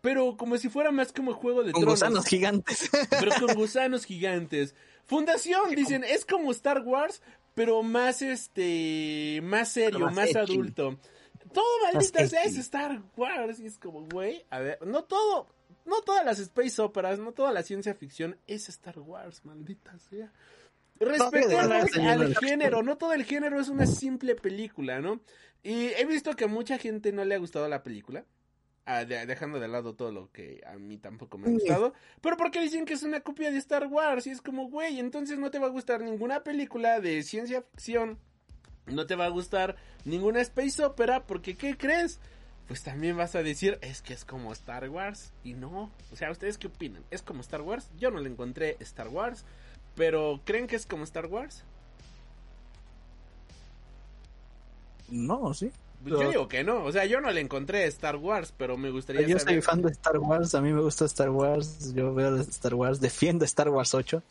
[0.00, 2.00] pero como si fuera más como Juego de Con Tronos.
[2.00, 2.90] gusanos gigantes.
[3.10, 4.74] pero con gusanos gigantes.
[5.04, 7.22] Fundación, dicen, es como Star Wars,
[7.54, 10.98] pero más este, más serio, más adulto.
[11.52, 12.56] Todo maldita sea es.
[12.56, 13.60] Star Wars.
[13.60, 15.48] Y es como, güey, a ver, no todo,
[15.84, 20.32] no todas las space operas, no toda la ciencia ficción es Star Wars, maldita sea.
[20.98, 25.20] Respetemos no, al género, no todo el género es una simple película, ¿no?
[25.62, 28.24] Y he visto que a mucha gente no le ha gustado la película.
[28.86, 31.92] Ah, de- dejando de lado todo lo que a mí tampoco me ha gustado.
[32.20, 34.26] Pero porque dicen que es una copia de Star Wars.
[34.26, 38.18] Y es como, güey, entonces no te va a gustar ninguna película de ciencia ficción.
[38.86, 41.24] No te va a gustar ninguna space opera.
[41.26, 42.18] Porque, ¿qué crees?
[42.68, 45.32] Pues también vas a decir, es que es como Star Wars.
[45.44, 45.90] Y no.
[46.12, 47.04] O sea, ¿ustedes qué opinan?
[47.10, 47.90] ¿Es como Star Wars?
[47.98, 49.44] Yo no le encontré Star Wars.
[49.94, 51.64] Pero, ¿creen que es como Star Wars?
[55.08, 55.70] No, sí.
[56.04, 56.28] Yo No.
[56.30, 56.84] digo que no.
[56.84, 58.52] O sea, yo no le encontré Star Wars.
[58.56, 59.54] Pero me gustaría Yo saber.
[59.54, 63.00] soy fan de Star Wars, a mí me gusta Star Wars, yo veo Star Wars,
[63.00, 64.22] defiendo Star Wars 8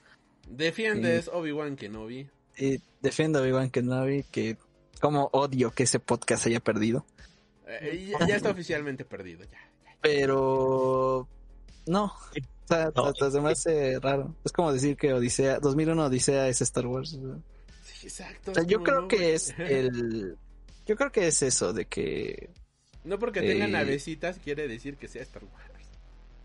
[0.50, 2.28] Defiendes Obi-Wan Kenobi.
[2.58, 4.58] y defiendo a Obi-Wan Kenobi, que
[5.00, 7.06] como odio que ese podcast haya perdido.
[7.68, 9.44] Eh, ya, ya está oficialmente perdido.
[9.46, 9.58] Ya.
[10.02, 11.28] Pero
[11.86, 13.14] no, o sea, No.
[13.32, 14.36] se me hace raro.
[14.44, 17.14] Es como decir que Odisea, 2001 Odisea es Star Wars.
[17.14, 17.38] O
[17.84, 18.54] Sí, exacto.
[18.54, 20.38] sea, es yo creo no, que es el...
[20.86, 22.50] Yo creo que es eso de que...
[23.04, 25.72] No porque tenga Eh, navecitas quiere decir que sea Star Wars.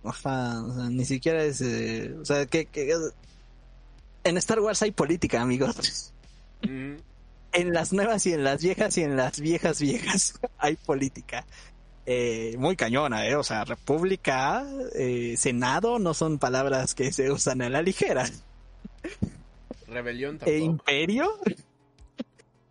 [0.02, 1.60] O sea, ni siquiera es...
[1.60, 2.94] eh, o sea, que, que...
[4.24, 6.12] En Star Wars hay política, amigos.
[6.62, 6.94] Mm,
[7.52, 11.46] En las nuevas y en las viejas y en las viejas viejas hay política.
[12.06, 13.34] Eh, muy cañona, ¿eh?
[13.34, 14.64] O sea, república,
[14.94, 18.30] eh, senado no son palabras que se usan a la ligera.
[19.88, 21.32] rebelión E imperio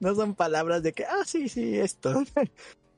[0.06, 2.23] no son palabras de que, ah, sí, sí, esto.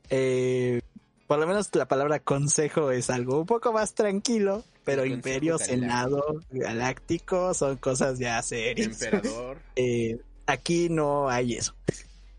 [0.09, 0.79] Eh,
[1.27, 5.57] por lo menos la palabra consejo es algo un poco más tranquilo, pero El imperio,
[5.57, 9.01] senado, galáctico son cosas ya serias.
[9.01, 9.57] Emperador.
[9.75, 11.75] Eh, aquí no hay eso.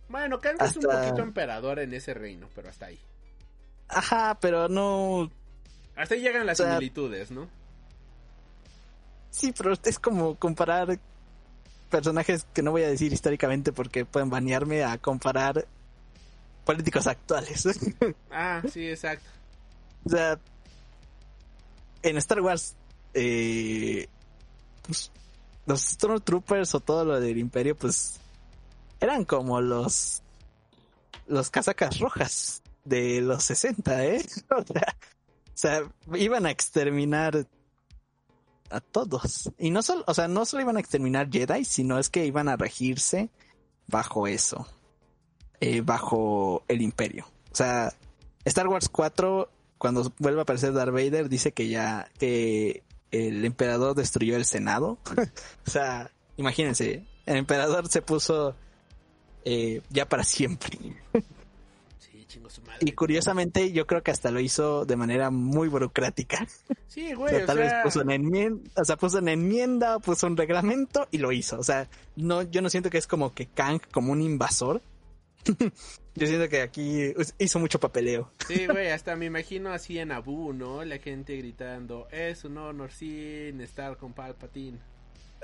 [0.09, 2.99] Bueno, Kang es un Hasta- poquito emperador en ese reino, pero hasta ahí.
[3.89, 5.31] Ajá, pero no,
[5.95, 7.49] Hasta ahí llegan las O sea, similitudes, ¿no?
[9.31, 10.99] Sí, pero es como comparar
[11.91, 15.67] personajes que no voy a decir históricamente porque pueden banearme a comparar
[16.65, 17.69] políticos actuales.
[18.31, 19.25] Ah, sí, exacto.
[20.05, 20.39] o sea,
[22.03, 22.77] en Star Wars,
[23.15, 24.09] eh,
[24.83, 25.11] pues,
[25.67, 28.21] los Stormtroopers o todo lo del Imperio, pues,
[29.01, 30.23] eran como los,
[31.27, 34.27] los casacas rojas de los 60, ¿eh?
[34.51, 34.97] O sea,
[35.59, 35.83] o sea,
[36.15, 37.47] iban a exterminar
[38.71, 39.51] a todos.
[39.59, 42.49] Y no solo, o sea, no solo iban a exterminar Jedi, sino es que iban
[42.49, 43.31] a regirse
[43.87, 44.67] bajo eso.
[45.61, 47.27] eh, bajo el imperio.
[47.53, 47.93] O sea,
[48.45, 53.95] Star Wars 4, cuando vuelve a aparecer Darth Vader, dice que ya, que el emperador
[53.95, 54.99] destruyó el Senado.
[55.67, 58.55] o sea, imagínense, el emperador se puso
[59.45, 60.79] eh, ya para siempre.
[62.49, 62.79] Su madre.
[62.81, 66.47] Y curiosamente yo creo que hasta lo hizo de manera muy burocrática.
[66.87, 69.33] Sí, O güey, sea, o tal sea, vez puso una enmienda, o sea, puso una
[69.33, 71.59] enmienda, puso un reglamento y lo hizo.
[71.59, 74.83] O sea, no, yo no siento que es como que Kang como un invasor.
[76.15, 78.31] yo siento que aquí hizo mucho papeleo.
[78.47, 80.85] Sí, güey, hasta me imagino así en Abu, ¿no?
[80.85, 84.79] La gente gritando, es un honor sin estar con Palpatine.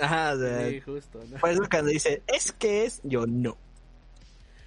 [0.01, 1.39] Ajá, o sea, Sí, justo, ¿no?
[1.39, 3.57] por eso cuando dice, es que es, yo no.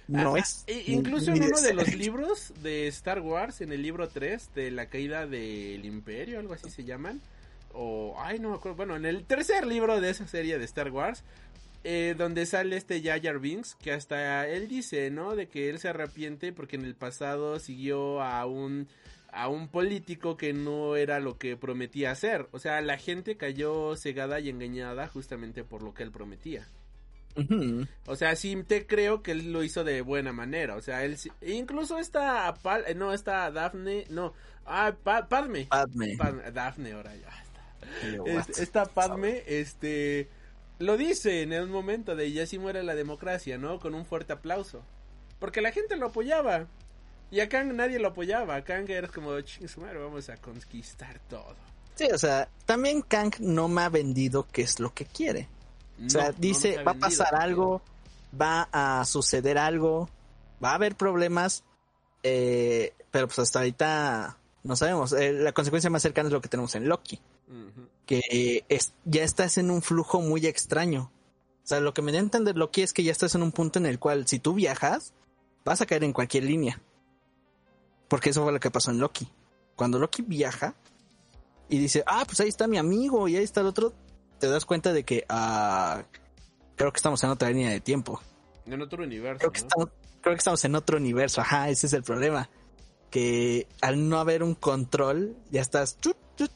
[0.08, 0.64] No es.
[0.66, 4.70] e- incluso en uno de los libros de Star Wars, en el libro 3 de
[4.70, 7.20] la caída del imperio, algo así se llaman.
[7.74, 8.76] O, ay, no me acuerdo.
[8.76, 11.22] Bueno, en el tercer libro de esa serie de Star Wars,
[11.84, 15.36] eh, donde sale este Jar Binks, que hasta él dice, ¿no?
[15.36, 18.88] De que él se arrepiente porque en el pasado siguió a un
[19.30, 22.48] a un político que no era lo que prometía hacer.
[22.52, 26.66] O sea, la gente cayó cegada y engañada justamente por lo que él prometía.
[28.06, 30.76] O sea, sí te creo que él lo hizo de buena manera.
[30.76, 34.34] O sea, él incluso esta Pal- eh, no, esta Daphne, no,
[34.66, 35.66] ah, Pa- Padme.
[35.66, 36.16] Padme.
[36.16, 38.20] Padme, Daphne ahora ya está.
[38.26, 40.28] Este, esta Padme, este,
[40.78, 43.78] lo dice en un momento de ya si muere la democracia, ¿no?
[43.78, 44.82] Con un fuerte aplauso.
[45.38, 46.66] Porque la gente lo apoyaba.
[47.30, 48.56] Y a Kang nadie lo apoyaba.
[48.56, 51.54] A Kang era como, ching vamos a conquistar todo.
[51.94, 55.48] Sí, o sea, también Kang no me ha vendido qué es lo que quiere.
[56.04, 57.82] O sea, no dice, va a pasar algo,
[58.38, 60.08] va a suceder algo,
[60.62, 61.64] va a haber problemas,
[62.22, 65.12] eh, pero pues hasta ahorita no sabemos.
[65.12, 67.20] Eh, la consecuencia más cercana es lo que tenemos en Loki,
[68.06, 71.10] que es, ya estás en un flujo muy extraño.
[71.64, 73.52] O sea, lo que me da a entender Loki es que ya estás en un
[73.52, 75.12] punto en el cual si tú viajas,
[75.64, 76.80] vas a caer en cualquier línea.
[78.08, 79.28] Porque eso fue lo que pasó en Loki.
[79.76, 80.74] Cuando Loki viaja
[81.68, 83.92] y dice, ah, pues ahí está mi amigo y ahí está el otro,
[84.38, 86.04] te das cuenta de que, ah,
[86.76, 88.20] creo que estamos en otra línea de tiempo.
[88.66, 89.38] En otro universo.
[89.38, 89.66] Creo que, ¿no?
[89.66, 89.88] estamos,
[90.20, 92.48] creo que estamos en otro universo, ajá, ese es el problema.
[93.10, 95.98] Que al no haber un control, ya estás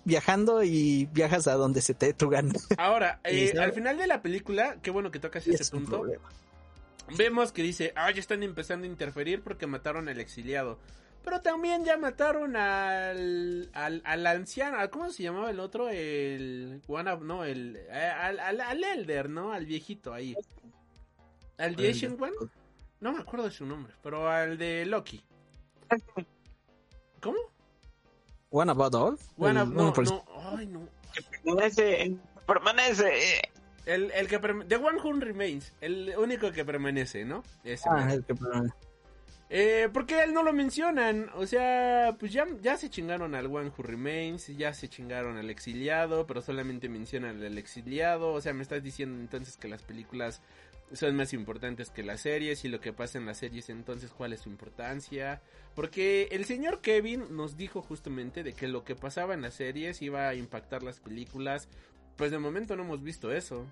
[0.04, 2.52] viajando y viajas a donde se te dé tu gana.
[2.76, 6.04] Ahora, eh, al final de la película, qué bueno que tocas ese es un punto.
[7.16, 10.78] Vemos que dice, ah, ya están empezando a interferir porque mataron al exiliado.
[11.24, 15.88] Pero también ya mataron al, al, al anciano, ¿a ¿cómo se llamaba el otro?
[15.88, 19.52] El, one of- no, el, eh, al, al, al Elder, ¿no?
[19.52, 20.34] Al viejito ahí.
[21.58, 22.32] ¿Al The Ancient One?
[23.00, 25.22] No me acuerdo de su nombre, pero al de Loki.
[27.20, 27.38] ¿Cómo?
[28.50, 29.18] One About All.
[29.38, 30.24] One no, no,
[30.56, 30.88] ay, no.
[31.44, 32.16] Permanece,
[32.46, 33.42] permanece.
[33.86, 37.42] El, el que The One Who Remains, el único que permanece, ¿no?
[37.64, 38.34] Ese Ah, el que-
[39.54, 41.28] Eh, porque a él no lo mencionan.
[41.34, 45.50] O sea, pues ya, ya se chingaron al One Who Remains, ya se chingaron al
[45.50, 48.32] exiliado, pero solamente mencionan al exiliado.
[48.32, 50.40] O sea, me estás diciendo entonces que las películas
[50.94, 54.32] son más importantes que las series y lo que pasa en las series entonces cuál
[54.32, 55.42] es su importancia.
[55.74, 60.00] Porque el señor Kevin nos dijo justamente de que lo que pasaba en las series
[60.00, 61.68] iba a impactar las películas.
[62.16, 63.66] Pues de momento no hemos visto eso.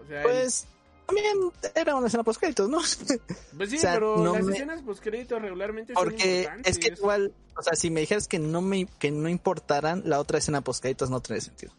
[0.00, 0.66] O sea, Pues
[1.14, 2.78] también era una escena post créditos, ¿no?
[3.56, 6.78] pues sí, o sea, pero no las me- escenas post créditos regularmente son Porque es
[6.78, 10.38] que igual, o sea, si me dijeras que no me que no importaran la otra
[10.38, 11.72] escena post créditos no tendría sentido.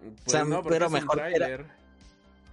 [0.00, 1.20] Pues O sea, no, porque pero mejor.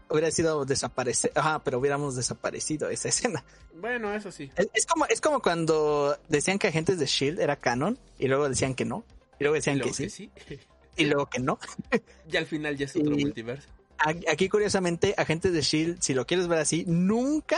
[0.10, 3.44] Hubiera sido desaparecer, ajá, pero hubiéramos desaparecido esa escena.
[3.76, 4.52] Bueno, eso sí.
[4.56, 8.48] Es, es como es como cuando decían que Agentes de Shield era canon y luego
[8.48, 9.04] decían que no
[9.40, 10.60] y luego decían Luego que que sí sí.
[10.98, 11.58] y luego que no.
[12.32, 13.68] y al final ya es otro Y- multiverso.
[14.03, 17.57] Aquí curiosamente Agentes de Shield, si lo quieres ver así, nunca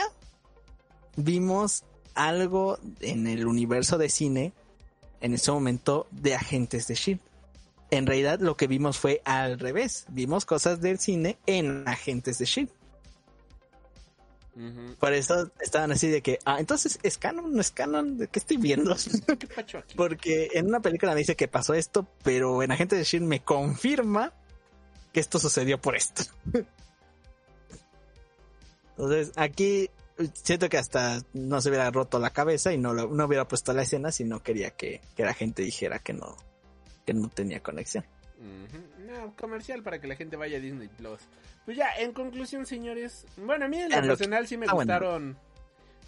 [1.16, 4.54] vimos algo en el universo de cine
[5.22, 7.22] en ese momento de Agentes de Shield.
[7.90, 10.06] En realidad lo que vimos fue al revés.
[10.10, 12.70] Vimos cosas del cine en Agentes de Shield.
[14.56, 14.96] Ujú.
[15.00, 18.40] Por eso estaban así de que, ah, entonces es canon, no es canon, ¿de qué
[18.40, 18.96] estoy viendo?
[19.98, 23.42] Porque en una película me dice que pasó esto, pero en Agentes de Shield me
[23.42, 24.32] confirma
[25.16, 26.24] que esto sucedió por esto.
[28.92, 29.90] Entonces, aquí
[30.34, 33.72] siento que hasta no se hubiera roto la cabeza y no, lo- no hubiera puesto
[33.72, 36.36] la escena si no quería que, que la gente dijera que no,
[37.06, 38.06] que no tenía conexión.
[39.08, 41.22] No, comercial para que la gente vaya a Disney Plus.
[41.64, 43.26] Pues ya, en conclusión, señores.
[43.38, 44.94] Bueno, a mí en lo que- personal sí me Ah, bueno.
[44.94, 45.38] gustaron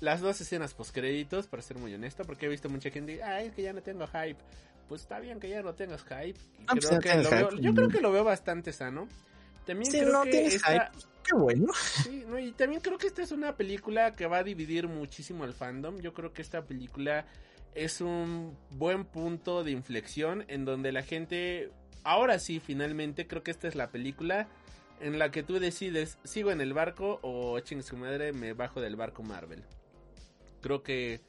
[0.02, 3.54] las dos escenas postcréditos, para ser muy honesto, porque he visto mucha gente, ah, es
[3.54, 4.38] que ya no tengo hype.
[4.88, 6.40] Pues está bien que ya no tengas hype.
[6.68, 9.08] Ah, pues creo que lo veo- yo creo que lo veo bastante sano.
[9.66, 11.74] También Si creo no que tienes esta- hype, qué bueno.
[12.04, 15.44] Sí, no, y también creo que esta es una película que va a dividir muchísimo
[15.44, 16.00] al fandom.
[16.00, 17.26] Yo creo que esta película
[17.76, 21.70] es un buen punto de inflexión en donde la gente,
[22.04, 24.48] ahora sí, finalmente, creo que esta es la película
[25.02, 28.80] en la que tú decides, sigo en el barco o ching su madre, me bajo
[28.82, 29.64] del barco Marvel.
[30.62, 31.20] Creo que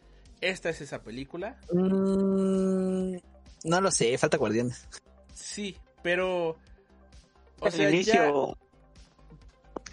[0.41, 1.61] esta es esa película.
[1.73, 3.17] Mm,
[3.65, 4.87] no lo sé, falta Guardianes.
[5.35, 6.57] Sí, pero...
[7.61, 8.57] O el sea, inicio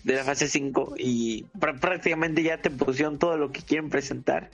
[0.03, 4.51] de la fase 5 y pr- prácticamente ya te pusieron todo lo que quieren presentar.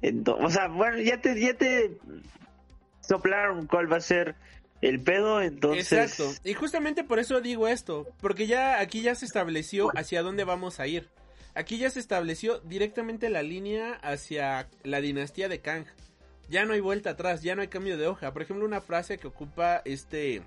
[0.00, 1.98] Ento- o sea, bueno, ya te, ya te
[3.00, 4.36] soplaron cuál va a ser
[4.80, 5.92] el pedo, entonces...
[5.92, 6.32] Exacto.
[6.44, 10.78] Y justamente por eso digo esto, porque ya aquí ya se estableció hacia dónde vamos
[10.80, 11.08] a ir.
[11.54, 15.84] Aquí ya se estableció directamente la línea hacia la dinastía de Kang.
[16.48, 18.32] Ya no hay vuelta atrás, ya no hay cambio de hoja.
[18.32, 20.42] Por ejemplo, una frase que ocupa este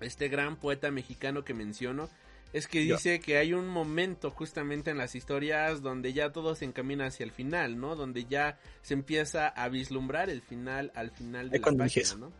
[0.00, 2.08] este gran poeta mexicano que menciono
[2.52, 6.66] es que dice que hay un momento justamente en las historias donde ya todo se
[6.66, 7.96] encamina hacia el final, ¿no?
[7.96, 12.18] Donde ya se empieza a vislumbrar el final al final de la página, eso.
[12.18, 12.32] ¿no?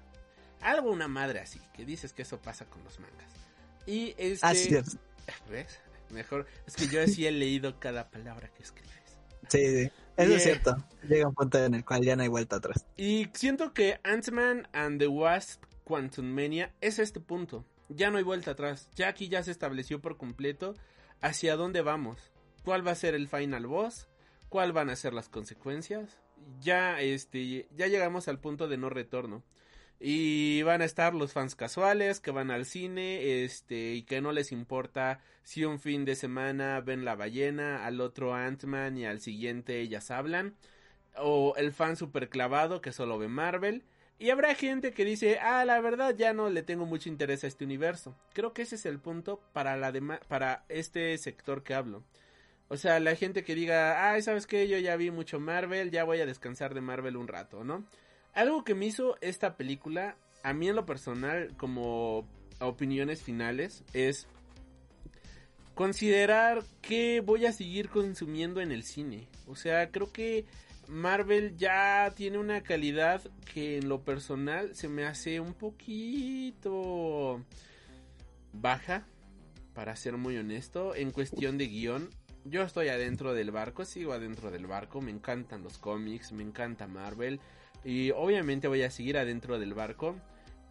[0.61, 3.33] Algo una madre así, que dices que eso pasa con los mangas.
[3.87, 4.99] Y este Ah, sí, cierto.
[5.51, 5.81] ¿ves?
[6.11, 8.93] Mejor es que yo sí he leído cada palabra que escribes.
[9.49, 9.91] Sí, sí.
[10.17, 10.77] Eso es cierto.
[11.09, 12.85] Llega un punto en el cual ya no hay vuelta atrás.
[12.97, 17.65] Y siento que Ant-Man and the Wasp Quantum Mania es este punto.
[17.89, 18.89] Ya no hay vuelta atrás.
[18.95, 20.75] Ya aquí ya se estableció por completo
[21.21, 22.33] hacia dónde vamos.
[22.65, 24.09] ¿Cuál va a ser el final boss?
[24.49, 26.19] ¿Cuál van a ser las consecuencias?
[26.61, 29.43] Ya este ya llegamos al punto de no retorno.
[30.05, 34.33] Y van a estar los fans casuales que van al cine, este, y que no
[34.33, 39.21] les importa si un fin de semana ven la ballena, al otro Ant-Man y al
[39.21, 40.57] siguiente ellas hablan
[41.17, 43.85] o el fan super clavado que solo ve Marvel.
[44.19, 47.49] Y habrá gente que dice, ah, la verdad ya no le tengo mucho interés a
[47.49, 48.17] este universo.
[48.33, 49.93] Creo que ese es el punto para, la
[50.29, 52.05] para este sector que hablo.
[52.69, 54.69] O sea, la gente que diga, ay, ¿sabes qué?
[54.69, 57.85] Yo ya vi mucho Marvel, ya voy a descansar de Marvel un rato, ¿no?
[58.33, 62.27] Algo que me hizo esta película, a mí en lo personal, como
[62.61, 64.27] opiniones finales, es
[65.75, 69.29] considerar que voy a seguir consumiendo en el cine.
[69.47, 70.47] O sea, creo que
[70.89, 73.23] Marvel ya tiene una calidad
[73.53, 77.45] que en lo personal se me hace un poquito
[78.53, 79.07] baja,
[79.75, 82.11] para ser muy honesto, en cuestión de guion.
[82.45, 86.87] Yo estoy adentro del barco, sigo adentro del barco, me encantan los cómics, me encanta
[86.87, 87.41] Marvel
[87.85, 90.17] y obviamente voy a seguir adentro del barco.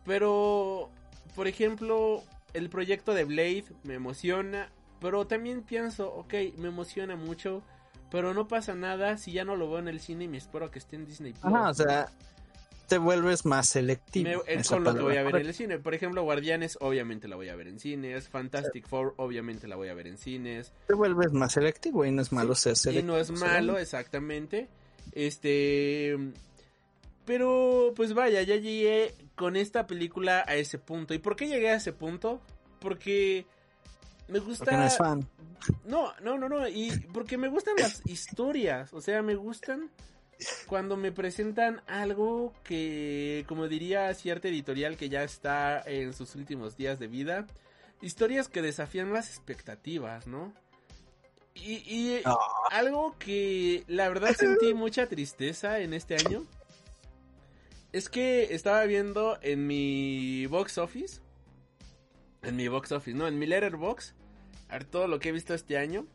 [0.06, 0.90] Pero,
[1.36, 2.24] por ejemplo,
[2.54, 4.70] el proyecto de Blade me emociona,
[5.00, 7.64] pero también pienso, ok, me emociona mucho,
[8.10, 10.72] pero no pasa nada si ya no lo veo en el cine y me espero
[10.72, 11.46] que esté en Disney Plus.
[11.54, 12.10] Ajá, o sea,
[12.88, 14.30] te vuelves más selectivo.
[14.46, 15.80] Me- es con lo que voy a ver en el cine.
[15.80, 18.28] Por ejemplo, Guardianes, obviamente la voy a ver en cines.
[18.28, 20.74] Fantastic Four, obviamente la voy a ver en cines.
[20.88, 23.14] Te vuelves más selectivo y no es malo ser Y selectivo.
[23.14, 24.68] no es malo, exactamente.
[25.14, 26.18] Este.
[27.26, 31.14] Pero, pues vaya, ya llegué con esta película a ese punto.
[31.14, 32.42] ¿Y por qué llegué a ese punto?
[32.80, 33.46] Porque
[34.28, 34.66] me gusta.
[34.66, 35.28] Porque no es fan.
[35.86, 36.68] No, no, no, no.
[36.68, 38.94] Y porque me gustan las historias.
[38.94, 39.92] O sea, me gustan
[40.66, 46.76] cuando me presentan algo que, como diría cierta editorial que ya está en sus últimos
[46.78, 47.46] días de vida,
[48.02, 50.52] historias que desafían las expectativas, ¿no?
[51.54, 52.36] Y, y Ah.
[52.72, 56.44] algo que la verdad sentí mucha tristeza en este año
[57.92, 61.22] es que estaba viendo en mi box office,
[62.42, 64.16] en mi box office, no, en mi letterbox,
[64.70, 66.08] a ver todo lo que he visto este año.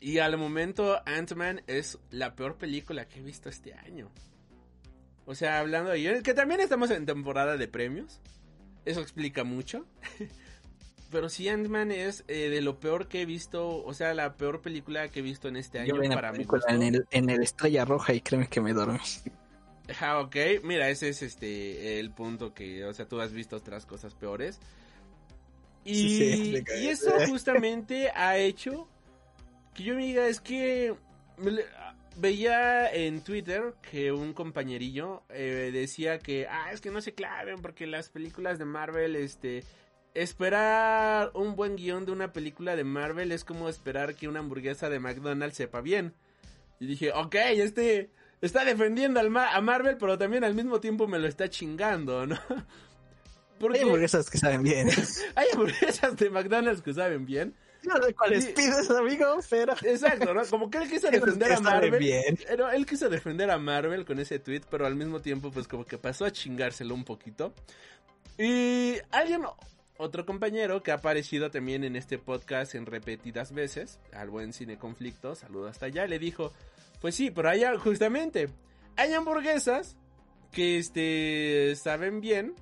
[0.00, 4.10] Y al momento Ant-Man es la peor película que he visto este año.
[5.26, 8.20] O sea, hablando de que también estamos en temporada de premios.
[8.84, 9.86] Eso explica mucho.
[11.10, 14.60] Pero sí, Ant-Man es eh, de lo peor que he visto, o sea, la peor
[14.62, 16.74] película que he visto en este Yo año vi una para película gusto.
[16.74, 18.98] en el, en el Estrella Roja y créeme que me dormí.
[20.00, 20.36] Ah, ok.
[20.62, 24.60] Mira, ese es este el punto que, o sea, tú has visto otras cosas peores.
[25.84, 28.88] Y, Sí, y eso justamente ha hecho
[29.74, 30.94] que yo me diga, es que
[31.38, 31.64] le-
[32.16, 37.60] veía en Twitter que un compañerillo eh, decía que, ah, es que no se claven
[37.60, 39.64] porque las películas de Marvel, este,
[40.14, 44.88] esperar un buen guion de una película de Marvel es como esperar que una hamburguesa
[44.90, 46.14] de McDonald's sepa bien.
[46.78, 48.10] Y dije, ok, este
[48.42, 52.26] está defendiendo al Ma- a Marvel, pero también al mismo tiempo me lo está chingando,
[52.26, 52.38] ¿no?
[53.58, 54.88] Porque Hay hamburguesas que saben bien.
[55.36, 57.54] hay hamburguesas de McDonald's que saben bien.
[57.84, 58.52] No sé cuáles Sí.
[58.54, 59.72] pides, amigo, pero...
[59.82, 60.44] Exacto, ¿no?
[60.46, 61.98] Como que él quiso defender a Marvel.
[61.98, 62.38] bien.
[62.46, 65.84] Pero él quiso defender a Marvel con ese tweet, pero al mismo tiempo, pues como
[65.84, 67.54] que pasó a chingárselo un poquito.
[68.38, 69.42] Y alguien,
[69.96, 74.78] otro compañero que ha aparecido también en este podcast en repetidas veces, al buen Cine
[74.78, 76.52] Conflicto, saludo hasta allá, le dijo,
[77.02, 78.48] pues sí, pero hay justamente,
[78.96, 79.96] hay hamburguesas
[80.52, 82.54] que este saben bien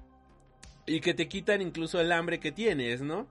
[0.86, 3.28] y que te quitan incluso el hambre que tienes, ¿no?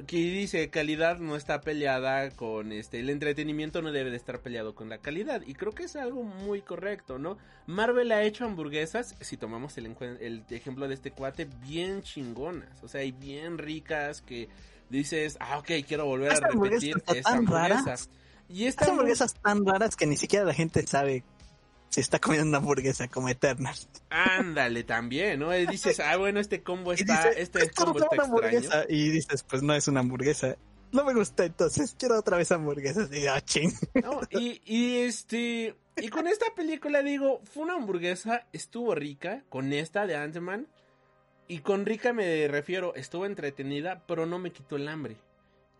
[0.00, 4.74] Aquí dice calidad no está peleada con este el entretenimiento no debe de estar peleado
[4.74, 7.36] con la calidad y creo que es algo muy correcto, ¿no?
[7.66, 12.88] Marvel ha hecho hamburguesas, si tomamos el, el ejemplo de este cuate, bien chingonas, o
[12.88, 14.48] sea, y bien ricas que
[14.88, 17.96] dices, ah, ok, quiero volver a repetir esa hamburguesa.
[18.52, 21.24] Y estas hamburguesas tan raras que ni siquiera la gente sabe
[21.92, 23.76] se está comiendo una hamburguesa como Eternal.
[24.08, 25.54] Ándale, también, ¿no?
[25.56, 28.86] Y dices, ah, bueno, este combo está, este combo está extraño.
[28.88, 30.56] Y dices, pues no es una hamburguesa.
[30.90, 33.12] No me gusta, entonces quiero otra vez hamburguesas.
[33.12, 33.72] Y, ah, ching.
[34.30, 40.06] y, y este, y con esta película digo, fue una hamburguesa, estuvo rica, con esta
[40.06, 40.68] de Ant-Man.
[41.46, 45.18] Y con rica me refiero, estuvo entretenida, pero no me quitó el hambre.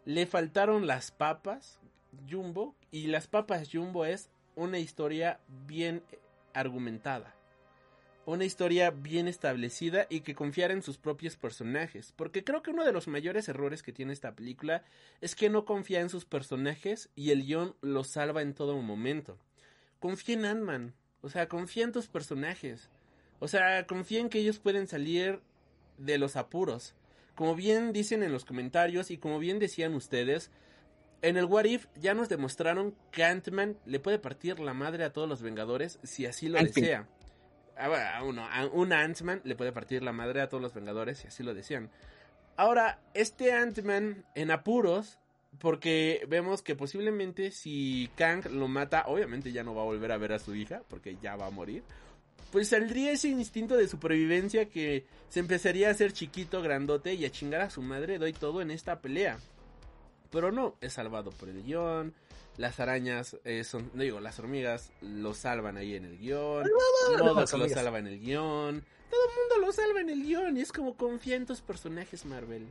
[0.05, 1.79] Le faltaron las papas
[2.31, 6.03] Jumbo, y las papas Jumbo es una historia bien
[6.55, 7.35] argumentada.
[8.25, 12.13] Una historia bien establecida y que confiara en sus propios personajes.
[12.15, 14.85] Porque creo que uno de los mayores errores que tiene esta película
[15.21, 19.39] es que no confía en sus personajes y el guion los salva en todo momento.
[19.99, 20.95] Confía en Ant-Man.
[21.21, 22.91] O sea, confía en tus personajes.
[23.41, 25.41] O sea, confía en que ellos pueden salir
[25.99, 26.95] de los apuros.
[27.35, 30.51] Como bien dicen en los comentarios y como bien decían ustedes,
[31.23, 35.13] en el What If ya nos demostraron que Ant-Man le puede partir la madre a
[35.13, 37.07] todos los Vengadores si así lo desea.
[37.77, 41.19] Ah, a, uno, a un Ant-Man le puede partir la madre a todos los Vengadores
[41.19, 41.91] si así lo desean.
[42.57, 45.19] Ahora, este Ant-Man en apuros,
[45.59, 50.19] porque vemos que posiblemente si Kang lo mata, obviamente ya no va a volver a
[50.19, 51.83] ver a su hija, porque ya va a morir.
[52.51, 57.31] Pues saldría ese instinto de supervivencia que se empezaría a hacer chiquito, grandote y a
[57.31, 59.39] chingar a su madre, doy todo en esta pelea.
[60.33, 62.15] Pero no, es salvado por el guion.
[62.57, 66.65] Las arañas eh, son, no digo, las hormigas lo salvan ahí en el guion.
[67.17, 68.85] Todos lo salva en el guion.
[69.11, 70.57] Todo el mundo lo salva en el guion.
[70.57, 72.67] Y es como confía en tus personajes, Marvel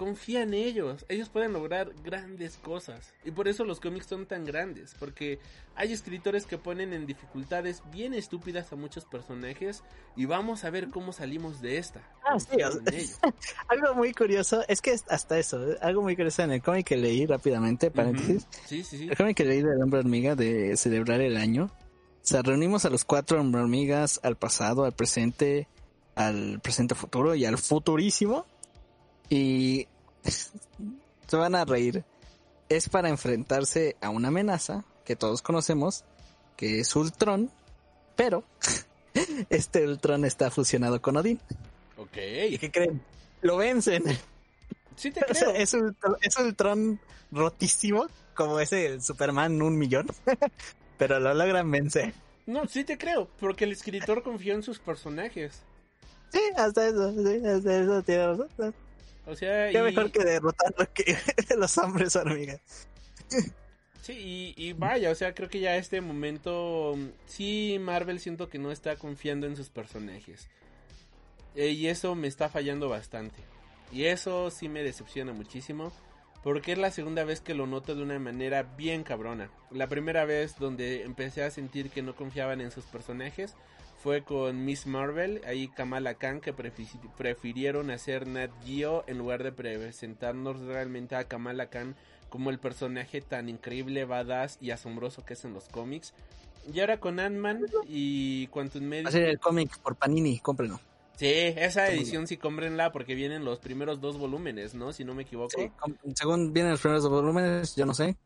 [0.00, 1.04] confía en ellos.
[1.10, 3.12] Ellos pueden lograr grandes cosas.
[3.22, 4.96] Y por eso los cómics son tan grandes.
[4.98, 5.38] Porque
[5.76, 9.82] hay escritores que ponen en dificultades bien estúpidas a muchos personajes.
[10.16, 12.00] Y vamos a ver cómo salimos de esta.
[12.24, 12.56] Ah, sí.
[13.68, 14.64] algo muy curioso.
[14.68, 15.60] Es que hasta eso.
[15.82, 17.90] Algo muy curioso en el cómic que leí rápidamente.
[17.90, 18.46] Paréntesis.
[18.64, 19.08] Sí, sí, sí.
[19.10, 21.64] El cómic que leí del hombre hormiga de celebrar el año.
[21.64, 25.68] O sea, reunimos a los cuatro hombre hormigas al pasado, al presente,
[26.14, 28.46] al presente futuro y al futurísimo
[29.30, 29.86] y
[31.26, 32.04] se van a reír.
[32.68, 36.04] Es para enfrentarse a una amenaza que todos conocemos,
[36.56, 37.50] que es Ultron,
[38.16, 38.44] pero
[39.50, 41.40] este Ultron está fusionado con Odín.
[41.96, 42.16] Ok.
[42.50, 43.02] ¿Y qué creen?
[43.42, 44.04] Lo vencen.
[44.96, 45.50] Sí te creo.
[45.50, 47.00] Es, un, es Ultron
[47.32, 50.06] rotísimo, como ese Superman un millón,
[50.98, 52.14] pero lo logran vencer.
[52.46, 55.62] No, sí te creo, porque el escritor confió en sus personajes.
[56.32, 58.74] Sí, hasta eso, sí, hasta eso tiene razón.
[59.30, 61.16] O sea, Qué mejor que derrotar que
[61.56, 62.60] los hombres hormigas.
[64.02, 66.96] Sí, y, vaya, o sea, creo que ya este momento,
[67.26, 70.48] sí, Marvel siento que no está confiando en sus personajes.
[71.54, 73.40] Eh, y eso me está fallando bastante.
[73.92, 75.92] Y eso sí me decepciona muchísimo.
[76.42, 79.50] Porque es la segunda vez que lo noto de una manera bien cabrona.
[79.70, 83.54] La primera vez donde empecé a sentir que no confiaban en sus personajes
[84.02, 89.52] fue con Miss Marvel, ahí Kamala Khan, que prefirieron hacer Nat Geo en lugar de
[89.52, 91.96] presentarnos realmente a Kamala Khan
[92.30, 96.14] como el personaje tan increíble, badass y asombroso que es en los cómics.
[96.72, 99.08] Y ahora con Ant-Man y Quantum Media.
[99.08, 100.80] Hacer el cómic por Panini, cómprenlo.
[101.16, 104.94] Sí, esa edición sí cómprenla porque vienen los primeros dos volúmenes, ¿no?
[104.94, 105.50] Si no me equivoco.
[105.50, 105.70] Sí,
[106.14, 108.16] según vienen los primeros dos volúmenes, yo no sé.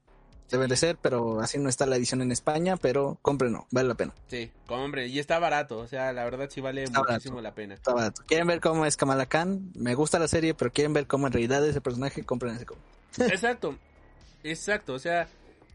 [0.51, 3.95] Debe de ser, pero así no está la edición en España, pero cómprenlo, vale la
[3.95, 4.15] pena.
[4.29, 7.75] Sí, compren, y está barato, o sea, la verdad sí vale muchísimo la pena.
[7.75, 8.23] Está barato.
[8.27, 9.73] ¿Quieren ver cómo es Kamala Khan?
[9.75, 12.67] Me gusta la serie, pero quieren ver cómo en realidad es ese personaje, compren ese
[12.67, 12.85] cómic.
[13.19, 13.77] Exacto,
[14.43, 15.29] exacto, o sea,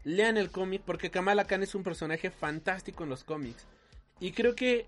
[0.04, 3.66] lean el cómic porque Kamala Khan es un personaje fantástico en los cómics.
[4.20, 4.86] Y creo que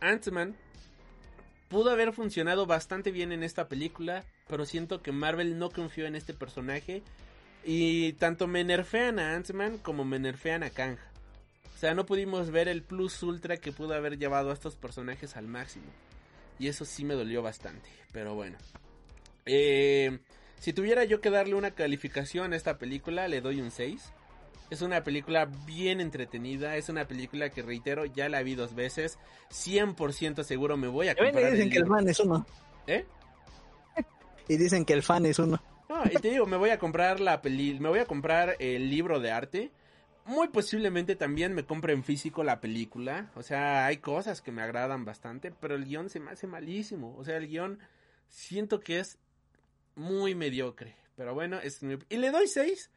[0.00, 0.56] Ant-Man
[1.68, 6.14] pudo haber funcionado bastante bien en esta película, pero siento que Marvel no confió en
[6.14, 7.02] este personaje
[7.64, 10.98] y tanto me nerfean a Ant-Man como me nerfean a Kang.
[11.74, 15.36] O sea, no pudimos ver el plus ultra que pudo haber llevado a estos personajes
[15.36, 15.86] al máximo.
[16.58, 17.88] Y eso sí me dolió bastante.
[18.12, 18.56] Pero bueno.
[19.46, 20.18] Eh,
[20.60, 24.12] si tuviera yo que darle una calificación a esta película, le doy un 6.
[24.70, 26.76] Es una película bien entretenida.
[26.76, 29.18] Es una película que, reitero, ya la vi dos veces.
[29.50, 31.42] 100% seguro me voy a comprar.
[31.44, 32.46] Y dicen que el fan es uno.
[32.86, 33.04] ¿Eh?
[34.48, 35.60] y dicen que el fan es uno.
[35.88, 38.90] No, y te digo, me voy a comprar la peli, me voy a comprar el
[38.90, 39.70] libro de arte.
[40.24, 43.30] Muy posiblemente también me compre en físico la película.
[43.34, 47.14] O sea, hay cosas que me agradan bastante, pero el guion se me hace malísimo.
[47.18, 47.78] O sea, el guion
[48.28, 49.18] siento que es
[49.94, 50.96] muy mediocre.
[51.16, 51.80] Pero bueno, es.
[52.08, 52.90] Y le doy 6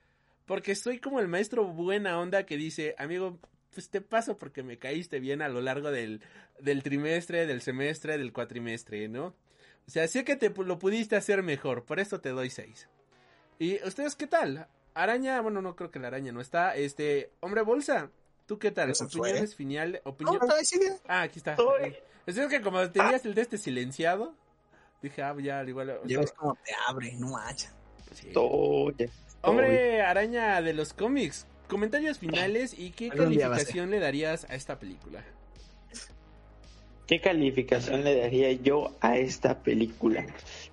[0.48, 3.38] porque soy como el maestro buena onda que dice, amigo,
[3.74, 6.22] pues te paso porque me caíste bien a lo largo del,
[6.60, 9.36] del trimestre, del semestre, del cuatrimestre, ¿no?
[9.88, 12.90] O sea, sé que te lo pudiste hacer mejor, por eso te doy 6.
[13.60, 14.68] ¿Y ustedes qué tal?
[14.94, 16.76] Araña, bueno, no creo que la araña no está.
[16.76, 18.10] Este, hombre bolsa,
[18.46, 18.92] ¿tú qué tal?
[18.92, 20.02] ¿Opiniones final?
[20.04, 20.40] Opinión...
[20.42, 20.54] No.
[21.08, 21.52] Ah, aquí está.
[21.52, 21.96] Estoy.
[22.26, 24.36] Es que como tenías el de este silenciado,
[25.02, 26.02] dije, ah, ya, igual.
[26.06, 27.72] Ya ves cómo te abre, no manches.
[28.14, 28.32] sí.
[28.36, 29.10] Oye.
[29.42, 35.24] Hombre araña de los cómics, comentarios finales y qué calificación le darías a esta película.
[37.08, 40.26] ¿Qué calificación le daría yo a esta película?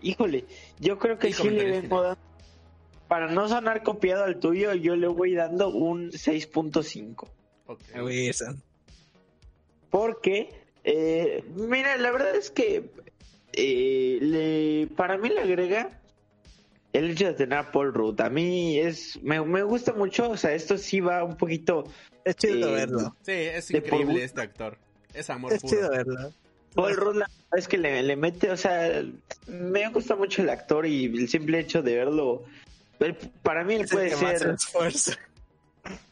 [0.02, 0.44] Híjole,
[0.81, 2.20] yo creo que sí le vengo dando.
[3.06, 7.28] Para no sonar copiado al tuyo, yo le voy dando un 6.5.
[7.66, 7.81] Ok.
[7.94, 8.61] A ver, San.
[9.90, 10.48] Porque,
[10.82, 12.90] eh, mira, la verdad es que
[13.52, 16.01] eh, le, para mí le agrega
[16.93, 18.20] el hecho de tener a Paul Rudd.
[18.20, 21.85] A mí es, me, me gusta mucho, o sea, esto sí va un poquito...
[22.24, 23.15] Es chido Eh, verlo.
[23.23, 24.78] Sí, es increíble este actor.
[25.15, 25.77] Es amor Es puro.
[25.77, 26.32] chido verlo.
[26.74, 29.03] Paul Rudd la verdad es que le, le mete, o sea,
[29.47, 32.43] me gusta mucho el actor y el simple hecho de verlo...
[32.99, 34.51] él- Para mí él Es el puede que más se ser...
[34.55, 35.12] esfuerza.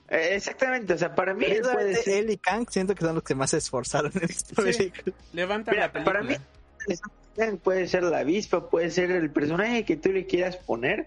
[0.08, 2.14] eh, Exactamente, o sea, para mí él puede ser...
[2.24, 4.90] Él y Kang siento que son los que más se esforzaron en esta Sí.
[4.90, 5.16] película.
[5.32, 6.20] Levanta Mira, la película.
[6.20, 11.06] para mí- Puede ser la avispa, puede ser el personaje que tú le quieras poner.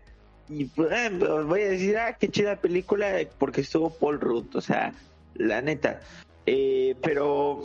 [0.50, 4.56] Y pues, eh, os voy a decir, ah, qué chida película porque estuvo Paul Rudd,
[4.56, 4.94] o sea,
[5.36, 6.02] la neta.
[6.46, 7.64] Eh, pero,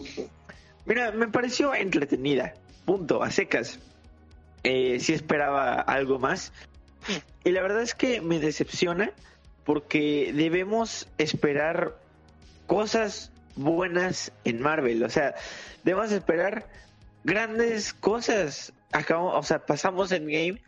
[0.86, 2.54] mira, me pareció entretenida,
[2.84, 3.78] punto, a secas.
[4.62, 6.52] Eh, sí esperaba algo más.
[7.44, 9.12] Y la verdad es que me decepciona
[9.64, 11.96] porque debemos esperar
[12.66, 15.02] cosas buenas en Marvel.
[15.02, 15.34] O sea,
[15.84, 16.66] debemos esperar
[17.24, 18.72] grandes cosas.
[18.92, 20.62] Acabamos, o sea, pasamos en game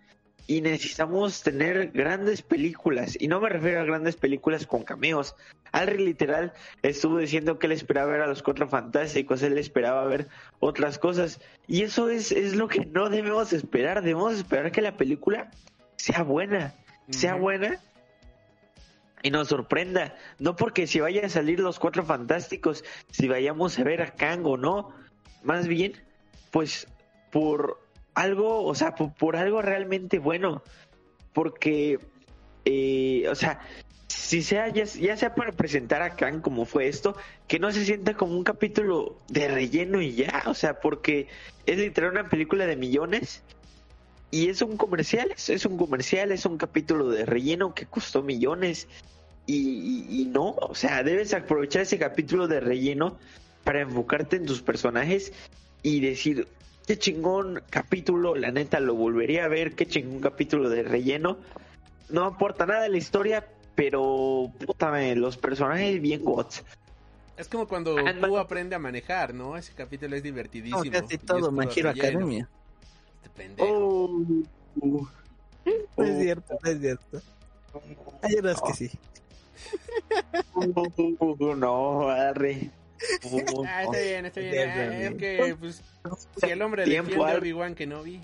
[0.46, 3.16] y necesitamos tener grandes películas.
[3.20, 5.34] Y no me refiero a grandes películas con cameos.
[5.70, 6.52] Alri literal
[6.82, 10.28] estuvo diciendo que él esperaba ver a los cuatro fantásticos, él esperaba ver
[10.60, 11.40] otras cosas.
[11.66, 14.02] Y eso es, es lo que no debemos esperar.
[14.02, 15.50] Debemos esperar que la película
[15.96, 16.74] sea buena.
[17.08, 17.80] Sea buena
[19.22, 20.16] y nos sorprenda.
[20.38, 24.44] No porque si vaya a salir los cuatro fantásticos, si vayamos a ver a Kang
[24.46, 24.90] o no.
[25.42, 25.94] Más bien,
[26.50, 26.86] pues
[27.30, 27.81] por
[28.14, 30.62] algo, o sea, por, algo realmente bueno.
[31.32, 31.98] Porque,
[32.64, 33.60] eh, o sea,
[34.08, 37.16] si sea, ya, ya sea para presentar a Kang como fue esto,
[37.48, 41.28] que no se sienta como un capítulo de relleno y ya, o sea, porque
[41.66, 43.42] es literal una película de millones
[44.30, 48.88] y es un comercial, es, un comercial, es un capítulo de relleno que costó millones
[49.46, 53.18] y- y no, o sea, debes aprovechar ese capítulo de relleno
[53.64, 55.32] para enfocarte en tus personajes
[55.82, 56.48] y decir,
[56.86, 61.38] qué chingón capítulo, la neta lo volvería a ver, qué chingón capítulo de relleno.
[62.08, 66.64] No aporta nada a la historia, pero pútame, los personajes bien gots.
[67.36, 69.56] Es como cuando Q aprende a manejar, ¿no?
[69.56, 70.84] Ese capítulo es divertidísimo.
[70.84, 71.90] No, casi todo, relleno.
[71.90, 72.48] Academia.
[73.16, 73.66] Este pendejo.
[73.68, 74.24] Oh,
[74.76, 75.06] uh,
[75.96, 77.22] No es cierto, no es cierto.
[78.22, 78.90] Hay unas que sí.
[81.56, 82.70] no, arre.
[83.24, 84.70] Uh, Ah, está bien, está bien.
[84.70, 85.82] Ah, es que, pues,
[86.36, 88.20] si el hombre Tiempo, defiende a Obi-Wan Kenobi.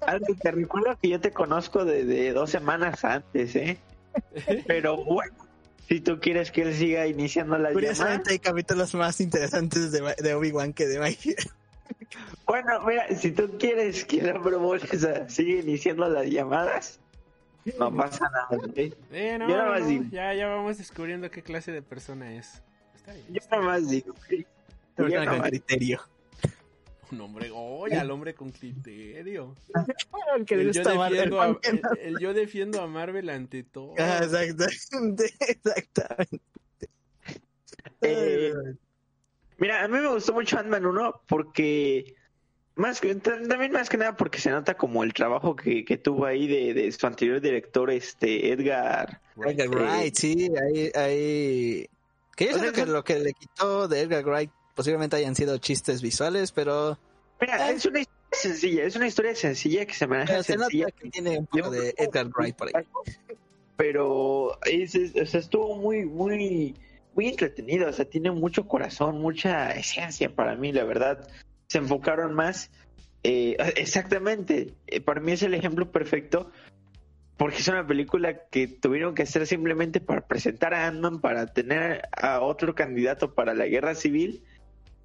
[0.00, 3.78] Algo te recuerdo que yo te conozco de, de dos semanas antes, ¿eh?
[4.66, 5.34] Pero bueno,
[5.88, 10.14] si tú quieres que él siga iniciando la llamada, Curiosamente hay capítulos más interesantes de,
[10.18, 11.50] de Obi-Wan que de Hero.
[12.46, 17.00] bueno, mira, si tú quieres que el hombre bolsa siga iniciando las llamadas,
[17.78, 18.78] no pasa nada, ¿ok?
[19.12, 22.62] Eh, no, nada no, no, ya, ya vamos descubriendo qué clase de persona es.
[23.30, 24.14] Yo nada más digo,
[24.96, 26.00] más- criterio.
[27.10, 29.54] Un hombre, oye, al hombre con criterio.
[30.36, 31.90] El que le El yo, defiendo a, ¿por qué el, no?
[32.02, 33.94] el yo defiendo a Marvel ante todo.
[33.98, 36.40] Ah, Exactamente, exactamente.
[38.02, 38.52] Eh,
[39.56, 42.14] Mira, a mí me gustó mucho Ant-Man 1 porque
[42.76, 46.26] más que también más que nada porque se nota como el trabajo que, que tuvo
[46.26, 49.20] ahí de, de su anterior director, este Edgar.
[49.44, 51.88] Edgar Wright, sí, hay, hay...
[52.38, 55.34] Que yo O sea, siento que lo que le quitó de Edgar Wright posiblemente hayan
[55.34, 56.96] sido chistes visuales, pero,
[57.40, 57.74] Mira, Eh.
[57.74, 61.36] es una historia sencilla, es una historia sencilla que se maneja se sencilla, que tiene
[61.38, 62.84] un poco de Edgar Wright por ahí.
[63.76, 66.74] pero es- es- o sea, estuvo muy, muy,
[67.14, 71.28] muy entretenido, o sea, tiene mucho corazón, mucha esencia para mí, la verdad.
[71.68, 72.70] Se enfocaron más,
[73.24, 76.50] eh, exactamente, eh, para mí es el ejemplo perfecto,
[77.38, 82.02] porque es una película que tuvieron que hacer simplemente para presentar a Ant-Man, para tener
[82.12, 84.42] a otro candidato para la guerra civil,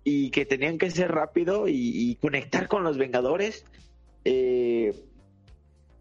[0.04, 3.66] y que tenían que ser rápido y, conectar con los Vengadores.
[4.26, 4.94] Eh,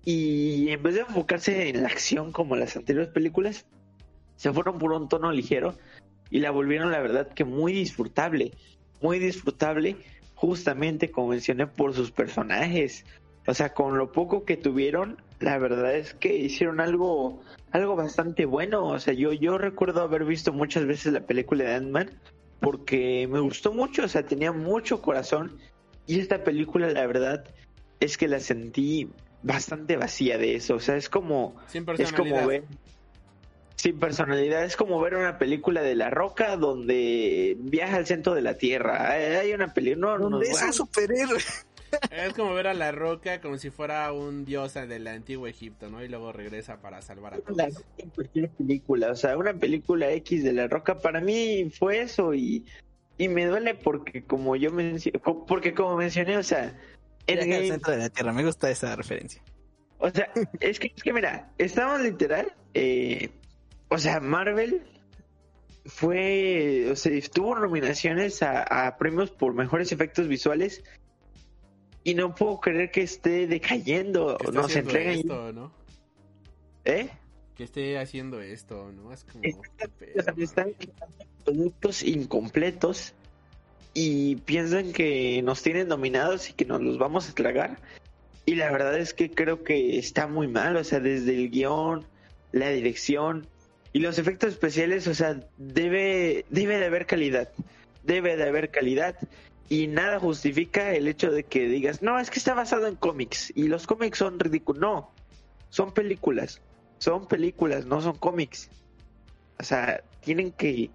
[0.04, 3.66] Y en vez de enfocarse en la acción como las anteriores películas,
[4.36, 5.76] se fueron por un tono ligero
[6.30, 8.52] y la volvieron, la verdad, que muy disfrutable.
[9.00, 9.96] Muy disfrutable,
[10.34, 13.04] justamente como mencioné, por sus personajes.
[13.46, 18.46] O sea, con lo poco que tuvieron, la verdad es que hicieron algo, algo bastante
[18.46, 18.86] bueno.
[18.86, 22.10] O sea, yo, yo recuerdo haber visto muchas veces la película de Ant-Man
[22.60, 25.58] porque me gustó mucho, o sea, tenía mucho corazón.
[26.06, 27.44] Y esta película, la verdad,
[28.00, 29.10] es que la sentí
[29.42, 30.76] bastante vacía de eso.
[30.76, 32.46] O sea, es como, Sin es como personalidad.
[32.46, 32.64] ver,
[33.76, 38.42] sin personalidad, es como ver una película de La Roca donde viaja al centro de
[38.42, 39.10] la Tierra.
[39.10, 41.40] Hay una película, no, no, ¿Dónde es un superhéroe?
[42.10, 46.02] Es como ver a la roca como si fuera un dios del antiguo Egipto, ¿no?
[46.02, 47.84] Y luego regresa para salvar a la todos.
[47.98, 52.32] en cualquier película, o sea, una película X de La Roca para mí fue eso
[52.34, 52.64] y,
[53.18, 56.78] y me duele porque como yo mencioné, porque como mencioné, o sea,
[57.26, 59.42] Viaje al Endgame- centro de la Tierra, me gusta esa referencia.
[59.98, 63.30] o sea, es que, es que mira, estamos literal, eh,
[63.88, 64.82] o sea, Marvel
[65.84, 70.82] fue, o sea, tuvo nominaciones a, a premios por mejores efectos visuales
[72.04, 75.72] y no puedo creer que esté decayendo, Que esté nos entregan, esto, ¿no?
[76.84, 77.10] ¿eh?
[77.56, 79.12] Que esté haciendo esto, ¿no?
[79.12, 79.42] Es como...
[79.44, 80.74] O sea, están
[81.44, 83.14] productos incompletos
[83.94, 87.78] y piensan que nos tienen dominados y que nos los vamos a tragar.
[88.44, 92.06] Y la verdad es que creo que está muy mal, o sea, desde el guion,
[92.50, 93.46] la dirección
[93.92, 97.50] y los efectos especiales, o sea, debe, debe de haber calidad,
[98.02, 99.16] debe de haber calidad
[99.72, 103.50] y nada justifica el hecho de que digas, no, es que está basado en cómics
[103.56, 104.78] y los cómics son ridículos.
[104.78, 105.10] No,
[105.70, 106.60] son películas,
[106.98, 108.68] son películas, no son cómics.
[109.58, 110.90] O sea, tienen que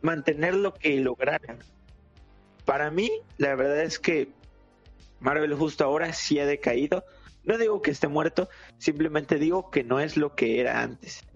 [0.00, 1.58] mantener lo que lograron.
[2.64, 4.30] Para mí, la verdad es que
[5.20, 7.04] Marvel justo ahora sí ha decaído.
[7.44, 8.48] No digo que esté muerto,
[8.78, 11.26] simplemente digo que no es lo que era antes.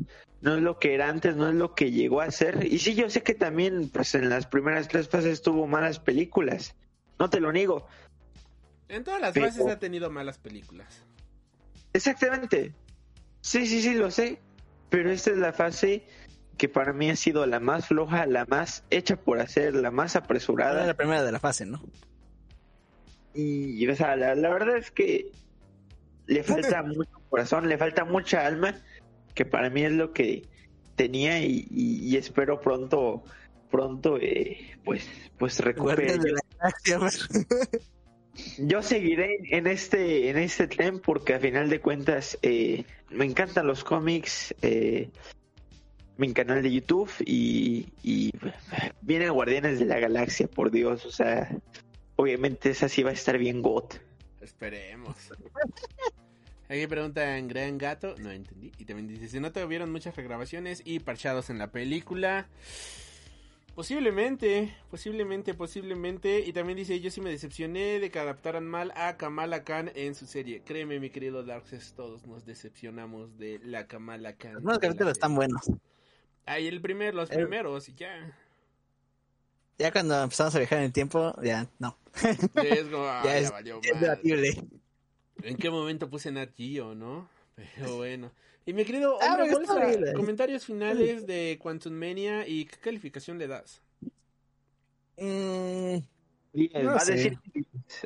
[0.42, 2.66] No es lo que era antes, no es lo que llegó a ser.
[2.66, 6.74] Y sí, yo sé que también, pues en las primeras tres fases tuvo malas películas.
[7.18, 7.86] No te lo niego.
[8.88, 11.02] En todas las Pero- fases ha tenido malas películas.
[11.92, 12.74] Exactamente.
[13.40, 14.40] Sí, sí, sí, lo sé.
[14.90, 16.04] Pero esta es la fase
[16.58, 20.16] que para mí ha sido la más floja, la más hecha por hacer, la más
[20.16, 20.86] apresurada.
[20.86, 21.80] la primera de la fase, ¿no?
[23.34, 25.30] Y, o sea, la, la verdad es que
[26.26, 28.74] le falta mucho corazón, le falta mucha alma,
[29.34, 30.42] que para mí es lo que
[30.96, 33.22] tenía y, y- y espero pronto,
[33.70, 36.16] pronto, eh, pues, pues recupere.
[36.18, 37.46] Guardianes de la Galaxia, güey.
[38.58, 43.66] Yo seguiré en este, en este tren porque a final de cuentas eh, me encantan
[43.66, 45.10] los cómics, eh,
[46.16, 48.32] mi canal de YouTube y, y
[49.02, 51.54] vienen Guardianes de la Galaxia, por Dios, o sea,
[52.16, 53.96] obviamente esa sí va a estar bien got.
[54.40, 55.16] Esperemos.
[56.72, 58.72] Aquí preguntan Gran Gato, no entendí.
[58.78, 62.48] Y también dice, si no tuvieron muchas regrabaciones y parchados en la película.
[63.74, 66.40] Posiblemente, posiblemente, posiblemente.
[66.40, 70.14] Y también dice, yo sí me decepcioné de que adaptaran mal a Kamala Khan en
[70.14, 70.62] su serie.
[70.64, 74.54] Créeme, mi querido Darkseid, todos nos decepcionamos de la Kamala Khan.
[74.54, 75.62] Los nuevos capítulos están buenos.
[76.44, 78.36] Ay, el primer, los El- primeros, y ya.
[79.78, 81.98] Ya cuando empezamos a viajar en el tiempo, ya no.
[82.22, 82.30] Ya
[82.62, 84.06] es como, ah, Ya ya es- valió Es madre.
[84.06, 84.64] debatible.
[85.42, 87.28] ¿En qué momento puse Nat Geo, no?
[87.54, 88.30] Pero bueno.
[88.64, 93.48] Y mi querido Ah, hombre bolsa, comentarios finales de Quantum Mania y qué calificación le
[93.48, 93.82] das.
[95.16, 95.98] Mm,
[96.54, 97.12] Bien, No va, sé.
[97.12, 97.38] a decir,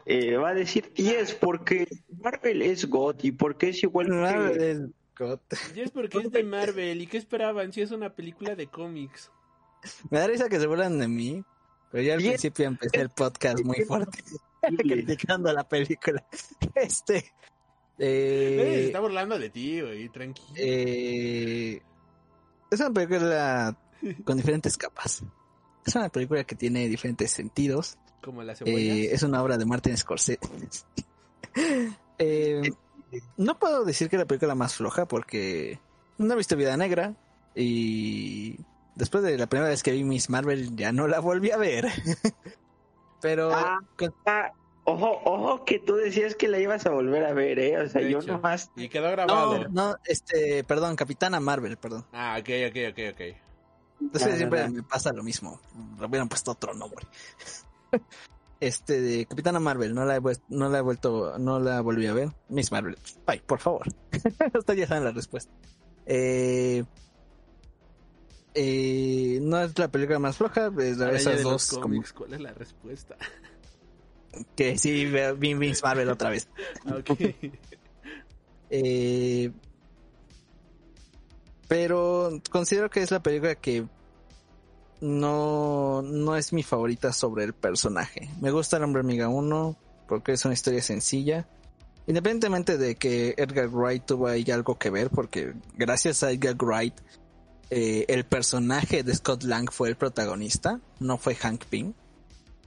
[0.06, 1.86] eh, va a decir 10 porque
[2.22, 4.70] Marvel es got y porque es igual Marvel que...
[4.70, 4.80] es
[5.18, 5.40] God.
[5.74, 7.00] Y es porque es de Marvel.
[7.02, 9.30] ¿Y qué esperaban si es una película de cómics?
[10.10, 11.44] Me da risa que se burlan de mí,
[11.90, 14.22] pero yo al principio empecé el podcast muy fuerte
[14.78, 16.24] criticando la película.
[16.74, 17.32] Este.
[17.98, 20.48] Nadie se Eh, está burlando de ti, güey, tranquilo.
[20.56, 21.80] eh,
[22.70, 23.76] es una película
[24.24, 25.22] con diferentes capas.
[25.86, 27.96] Es una película que tiene diferentes sentidos.
[28.22, 28.60] Como las.
[28.62, 30.38] Eh, es una obra de Martin Scorsese.
[32.18, 32.70] Eh,
[33.36, 35.78] no puedo decir que la película más floja porque
[36.18, 37.14] no he visto Vida Negra
[37.54, 38.56] y
[38.94, 41.86] después de la primera vez que vi Miss Marvel ya no la volví a ver.
[43.20, 43.78] Pero Ah,
[44.26, 44.52] ah,
[44.84, 47.78] ojo, ojo que tú decías que la ibas a volver a ver, ¿eh?
[47.78, 48.32] O sea, De yo hecho.
[48.32, 48.70] nomás...
[48.76, 49.58] Y quedó grabado.
[49.64, 52.04] no, no, este, perdón, Capitana Marvel, perdón.
[52.12, 53.36] Ah, ok, ok, ok, ok.
[54.00, 54.74] Entonces siempre no.
[54.74, 55.60] me pasa lo mismo.
[55.98, 57.06] Le hubieran puesto otro nombre.
[58.58, 62.14] Este de Capitana Marvel, no la he no la he vuelto, no la volví a
[62.14, 62.30] ver.
[62.48, 63.86] Miss Marvel, ay, por favor.
[64.58, 65.52] Ustedes ya saben la respuesta.
[66.06, 66.82] Eh,
[68.56, 72.52] eh, no es la película más floja, es de esas dos como ¿cuál es la
[72.54, 73.16] respuesta?
[74.56, 76.48] que sí veo- vi Miss Marvel otra vez.
[76.90, 77.10] Ok.
[78.70, 79.52] Eh,
[81.68, 83.84] pero considero que es la película que
[85.00, 88.30] no, no es mi favorita sobre el personaje.
[88.40, 89.76] Me gusta el hombre amiga 1
[90.08, 91.46] porque es una historia sencilla.
[92.06, 96.94] Independientemente de que Edgar Wright tuvo ahí algo que ver, porque gracias a Edgar Wright
[97.70, 101.94] eh, el personaje de Scott Lang fue el protagonista, no fue Hank Pym.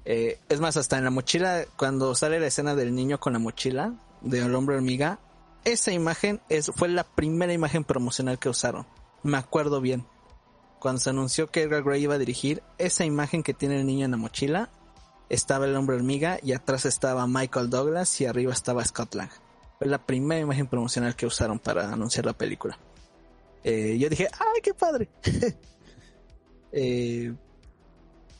[0.06, 3.40] Eh, es más, hasta en la mochila, cuando sale la escena del niño con la
[3.40, 5.20] mochila del hombre hormiga,
[5.66, 8.86] esa imagen es, fue la primera imagen promocional que usaron.
[9.24, 10.06] Me acuerdo bien.
[10.80, 14.06] Cuando se anunció que Edgar Wright iba a dirigir, esa imagen que tiene el niño
[14.06, 14.70] en la mochila,
[15.30, 19.30] estaba el hombre hormiga y atrás estaba Michael Douglas y arriba estaba Scott Lang.
[19.78, 22.80] Fue la primera imagen promocional que usaron para anunciar la película.
[23.64, 25.10] Eh, yo dije, ¡ay, qué padre!
[26.72, 27.34] Eh,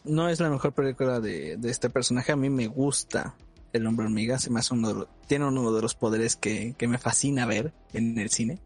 [0.04, 2.32] no es la mejor película de, este personaje.
[2.32, 3.34] A mí me gusta
[3.74, 4.38] el hombre hormiga.
[4.38, 8.30] Se me hace uno tiene uno de los poderes que, me fascina ver en el
[8.30, 8.60] cine.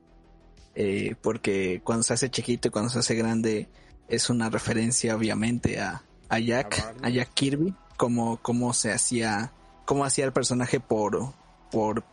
[0.76, 3.70] Eh, porque cuando se hace chiquito y cuando se hace grande
[4.10, 9.54] es una referencia obviamente a, a Jack, a Jack Kirby, como, como se hacía,
[9.86, 11.34] cómo hacía el personaje por,
[11.72, 12.04] por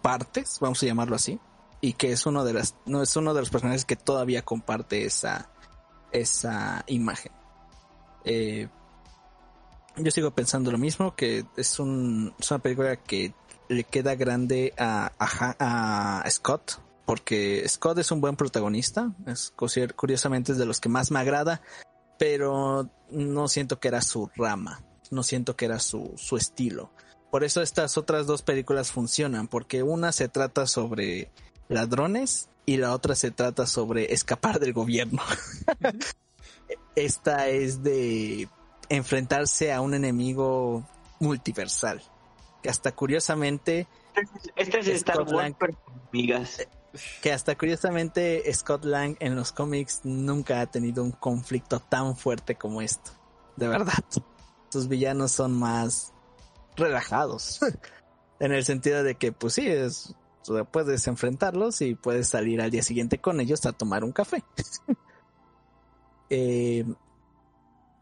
[0.00, 1.40] partes, vamos a llamarlo así
[1.80, 5.04] y que es uno de las no es uno de los personajes que todavía comparte
[5.04, 5.50] esa
[6.12, 7.32] esa imagen.
[8.24, 8.68] Eh,
[9.96, 13.34] yo sigo pensando lo mismo que es, un, es una película que
[13.68, 19.52] le queda grande a, a, Scott porque Scott es un buen protagonista es
[19.96, 21.62] curiosamente es de los que más me agrada
[22.18, 26.90] pero no siento que era su rama no siento que era su, su estilo.
[27.30, 31.30] Por eso estas otras dos películas funcionan porque una se trata sobre
[31.68, 35.22] ladrones y la otra se trata sobre escapar del gobierno.
[36.94, 38.48] Esta es de
[38.88, 40.86] enfrentarse a un enemigo
[41.20, 42.02] multiversal.
[42.62, 43.86] Que hasta curiosamente.
[44.56, 45.54] Esta es Star Wars,
[47.22, 52.56] Que hasta curiosamente Scott Lang en los cómics nunca ha tenido un conflicto tan fuerte
[52.56, 53.12] como esto.
[53.56, 54.04] De verdad.
[54.70, 56.12] Sus villanos son más
[56.76, 57.60] relajados.
[58.40, 60.14] en el sentido de que, pues sí, es
[60.70, 64.42] puedes enfrentarlos y puedes salir al día siguiente con ellos a tomar un café.
[66.30, 66.84] Eh,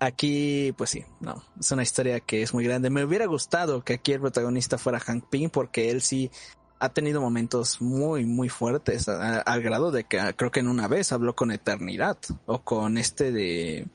[0.01, 2.90] aquí, pues sí, no, es una historia que es muy grande.
[2.90, 6.31] Me hubiera gustado que aquí el protagonista fuera Hank Pym porque él sí
[6.78, 11.12] ha tenido momentos muy, muy fuertes al grado de que creo que en una vez
[11.12, 13.86] habló con Eternidad o con este de...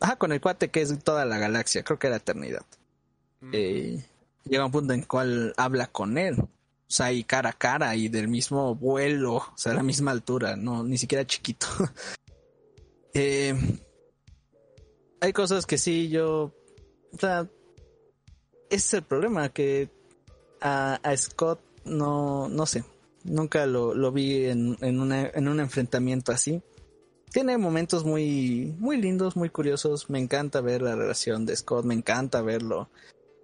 [0.00, 2.66] Ah, con el cuate que es toda la galaxia, creo que era Eternidad.
[3.52, 4.04] Eh,
[4.44, 6.36] llega un punto en el cual habla con él
[6.88, 10.12] o sea, y cara a cara y del mismo vuelo, o sea, a la misma
[10.12, 11.66] altura, no, ni siquiera chiquito.
[13.14, 13.54] eh,
[15.20, 16.52] hay cosas que sí, yo,
[17.12, 17.48] o sea,
[18.70, 19.90] ese es el problema, que
[20.60, 22.84] a, Scott no, no sé,
[23.24, 26.62] nunca lo, lo vi en, en, en un enfrentamiento así.
[27.32, 30.08] Tiene momentos muy, muy lindos, muy curiosos.
[30.08, 32.88] Me encanta ver la relación de Scott, me encanta verlo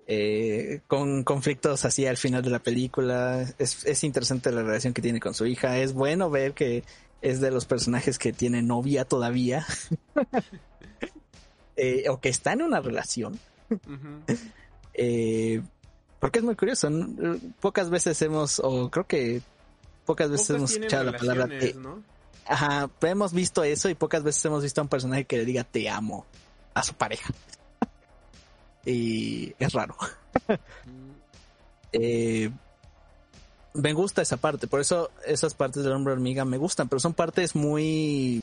[0.07, 3.47] eh, con conflictos así al final de la película.
[3.59, 5.79] Es, interesante la relación que tiene con su hija.
[5.79, 6.85] Es bueno ver que
[7.21, 9.67] es de los personajes que tiene novia todavía.
[11.75, 13.41] Eh, o que está en una relación.
[14.93, 15.63] Eh,
[16.21, 16.91] porque es muy curioso.
[17.61, 19.41] Pocas veces hemos, o creo que
[20.05, 21.75] pocas veces hemos escuchado la palabra te.
[22.45, 25.65] Ajá, hemos visto eso y pocas veces hemos visto a un personaje que le diga
[25.65, 26.27] te amo
[26.75, 27.33] a su pareja
[28.85, 29.97] y es raro.
[31.95, 32.51] Eh,
[33.75, 37.13] me gusta esa parte, por eso esas partes del hombre hormiga me gustan, pero son
[37.13, 38.43] partes muy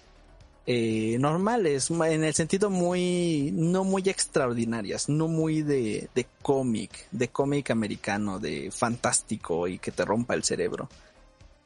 [0.66, 7.30] eh, normales, en el sentido muy, no muy extraordinarias, no muy de, de cómic, de
[7.30, 10.90] cómic americano, de fantástico y que te rompa el cerebro.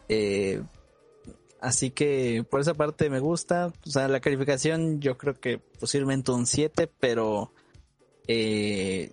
[0.08, 0.62] Eh,
[1.60, 6.32] así que por esa parte me gusta, o sea, la calificación yo creo que posiblemente
[6.32, 7.52] un 7, pero
[8.28, 9.12] eh,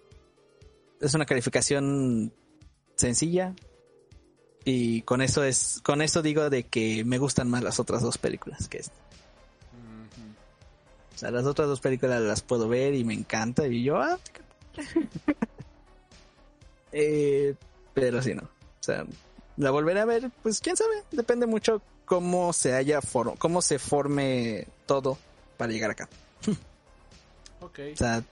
[1.01, 2.32] es una calificación
[2.95, 3.55] sencilla
[4.65, 8.19] y con eso es con eso digo de que me gustan más las otras dos
[8.19, 8.95] películas que esta.
[11.15, 14.19] O sea, las otras dos películas las puedo ver y me encanta y yo ah,
[16.93, 17.55] eh,
[17.93, 19.05] pero si no, o sea,
[19.57, 23.01] la volveré a ver, pues quién sabe, depende mucho cómo se haya
[23.39, 25.19] cómo se forme todo
[25.57, 26.09] para llegar acá.
[27.62, 27.93] Okay.
[27.93, 28.24] O sea,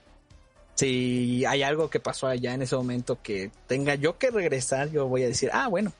[0.79, 5.09] si hay algo que pasó allá en ese momento que tenga yo que regresar, yo
[5.09, 5.91] voy a decir, ah, bueno,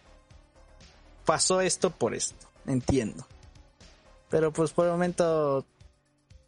[1.26, 3.28] pasó esto por esto, entiendo.
[4.30, 5.66] Pero pues por el momento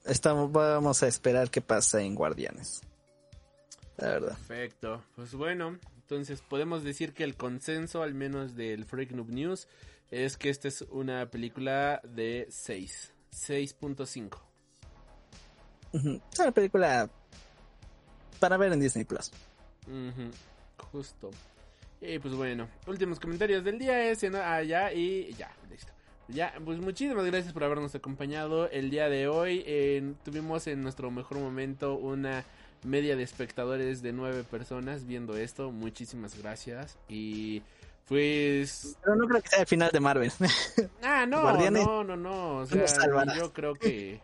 [0.05, 2.81] estamos, vamos a esperar qué pasa en Guardianes.
[3.97, 4.37] La verdad.
[4.47, 5.03] Perfecto.
[5.17, 9.67] Pues bueno, Entonces podemos decir que el consenso, al menos del Freak Noob News,
[10.09, 13.11] es que esta es una película de 6.
[13.33, 14.37] 6.5.
[15.91, 16.21] Ujú.
[16.31, 17.09] Es una película
[18.41, 19.31] para ver en Disney Plus.
[20.91, 21.29] Justo.
[22.01, 25.93] Y pues bueno, últimos comentarios del día es en allá y ya, listo.
[26.27, 30.15] Ya, pues muchísimas gracias por habernos acompañado el día de hoy.
[30.25, 32.43] Tuvimos en nuestro mejor momento una
[32.83, 35.71] media de espectadores de nueve personas viendo esto.
[35.71, 36.97] Muchísimas gracias.
[37.07, 37.61] Y
[38.07, 38.97] pues...
[39.03, 40.31] Pero no creo que sea el final de Marvel.
[41.03, 42.57] Ah, no, no, no, no.
[42.57, 42.85] O sea,
[43.35, 44.19] yo creo que...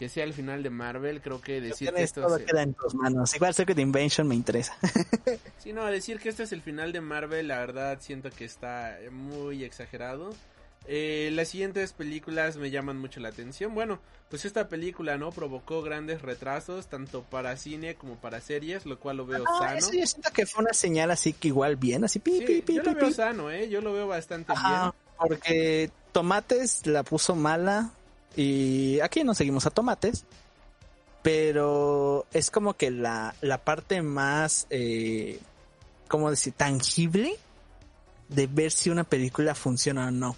[0.00, 2.62] Que sea el final de Marvel, creo que decir que Tienes esto todo se- queda
[2.62, 3.34] en tus manos.
[3.36, 4.74] Igual Secret Invention me interesa.
[5.58, 8.96] Sí, no, decir que este es el final de Marvel, la verdad siento que está
[9.10, 10.34] muy exagerado.
[10.86, 13.74] Eh, las siguientes películas me llaman mucho la atención.
[13.74, 14.00] Bueno,
[14.30, 15.32] pues esta película, ¿no?
[15.32, 19.76] Provocó grandes retrasos, tanto para cine como para series, lo cual lo veo Ah, sano.
[19.76, 22.62] eso yo siento que fue una señal así que igual bien, así pi, Sí, pi,
[22.62, 23.68] pi, yo lo veo sano, ¿eh?
[23.68, 27.90] Yo lo veo bastante Ajá, porque Tomates la puso mala
[28.36, 30.24] y aquí no seguimos a Tomates,
[31.22, 35.38] pero es como que la, la parte más, eh,
[36.08, 37.36] ¿cómo decir?, tangible
[38.28, 40.36] de ver si una película funciona o no.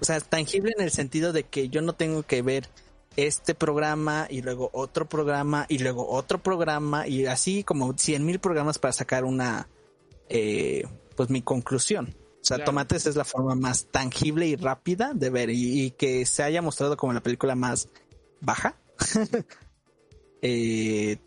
[0.00, 2.68] O sea, tangible en el sentido de que yo no tengo que ver
[3.16, 8.38] este programa y luego otro programa y luego otro programa y así como cien mil
[8.38, 9.68] programas para sacar una,
[10.28, 12.14] eh, pues mi conclusión.
[12.50, 12.70] O sea, Claro.
[12.72, 16.60] Tomates es la forma más tangible y rápida de ver y, y que se haya
[16.62, 17.88] mostrado como la película más
[18.40, 18.74] baja.
[20.42, 21.18] Eh,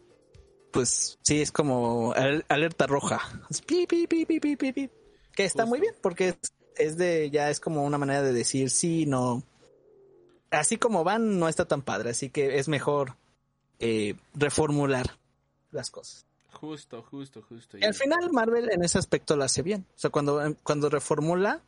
[0.71, 3.21] pues sí, es como al- alerta roja.
[3.49, 4.89] Es pi, pi, pi.
[5.35, 5.67] Que está Justo.
[5.67, 6.35] muy bien porque es,
[6.77, 9.43] es de, ya es como una manera de decir sí, no.
[10.49, 12.09] Así como van, no está tan padre.
[12.11, 13.15] Así que es mejor
[13.79, 15.17] eh, reformular
[15.71, 16.25] las cosas.
[16.59, 17.77] Justo, justo, justo.
[17.77, 19.85] Y al final Marvel en ese aspecto lo hace bien.
[19.95, 21.61] O sea, cuando, cuando reformula,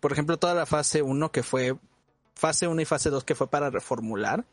[0.00, 1.76] por ejemplo, toda la fase 1 que fue,
[2.34, 4.44] fase 1 y fase 2 que fue para reformular,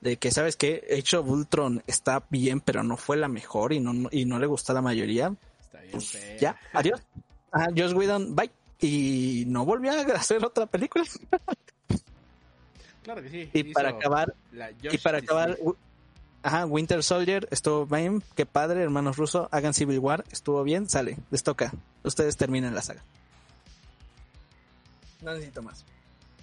[0.00, 0.56] de que, ¿sabes?
[0.60, 4.46] Age of Ultron está bien, pero no fue la mejor y no, y no le
[4.46, 5.34] gustó a la mayoría.
[5.60, 6.36] Está bien fea.
[6.38, 7.00] Ya, adiós.
[7.52, 8.50] Ajá, Joss Whedon, bye.
[8.80, 11.04] Y no volvió a hacer otra película.
[13.02, 13.50] Claro que sí.
[13.52, 14.34] Y para acabar,
[14.82, 15.58] y para acabar,
[16.44, 21.16] ajá, Winter Soldier estuvo bien, qué padre, hermanos rusos, hagan Civil War, estuvo bien, sale,
[21.30, 21.72] les toca.
[22.04, 23.02] Ustedes terminan la saga.
[25.22, 25.84] No necesito más.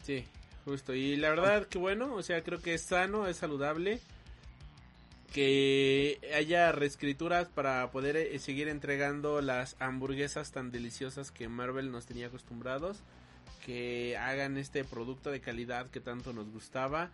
[0.04, 0.24] Sí,
[0.64, 0.94] justo.
[0.94, 4.00] Y la verdad que bueno, o sea, creo que es sano, es saludable.
[5.32, 12.06] Que haya reescrituras para poder eh, seguir entregando las hamburguesas tan deliciosas que Marvel nos
[12.06, 12.98] tenía acostumbrados.
[13.64, 17.12] Que hagan este producto de calidad que tanto nos gustaba.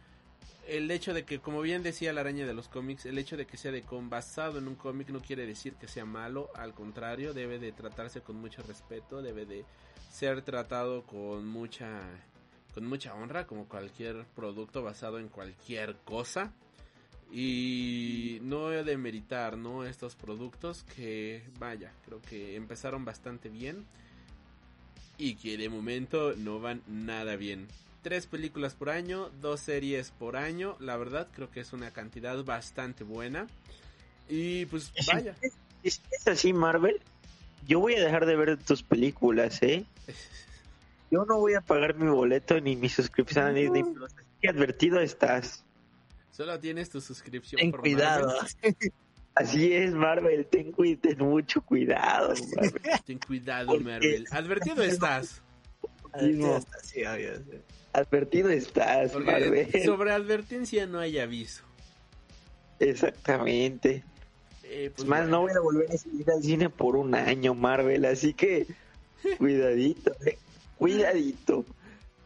[0.67, 3.47] El hecho de que, como bien decía la araña de los cómics, el hecho de
[3.47, 6.75] que sea de con basado en un cómic no quiere decir que sea malo, al
[6.75, 9.65] contrario, debe de tratarse con mucho respeto, debe de
[10.11, 12.03] ser tratado con mucha
[12.75, 16.53] con mucha honra como cualquier producto basado en cualquier cosa.
[17.33, 23.87] Y no he de meritar no estos productos que vaya creo que empezaron bastante bien
[25.19, 27.69] y que de momento no van nada bien
[28.09, 32.43] tres películas por año dos series por año la verdad creo que es una cantidad
[32.43, 33.47] bastante buena
[34.31, 35.35] y pues vaya
[35.83, 37.03] Si es así, Marvel,
[37.67, 39.85] yo voy a dejar de ver tus películas, ¿eh?
[41.11, 44.13] Yo no voy a pagar mi boleto ni mi suscripción a Disney Plus.
[44.13, 45.65] Así que advertido estás.
[46.31, 48.27] solo tienes tu suscripción Ten por cuidado.
[48.27, 48.93] Marvel.
[49.35, 50.47] Así es, Marvel.
[50.47, 52.83] Ten, ten mucho cuidado, Marvel.
[53.05, 55.43] ten cuidado Marvel advertido estás
[56.21, 56.61] Mismo.
[56.83, 57.59] Sí, obvio, sí.
[57.93, 59.85] Advertido estás, Porque Marvel.
[59.85, 61.63] sobre advertencia no hay aviso.
[62.81, 64.05] Exactamente.
[64.65, 67.55] Eh, Es pues más, bueno, no voy a volver a al cine por un año,
[67.55, 68.05] Marvel.
[68.05, 68.67] Así que
[69.39, 70.39] cuidadito, eh.
[70.77, 71.65] Cuidadito.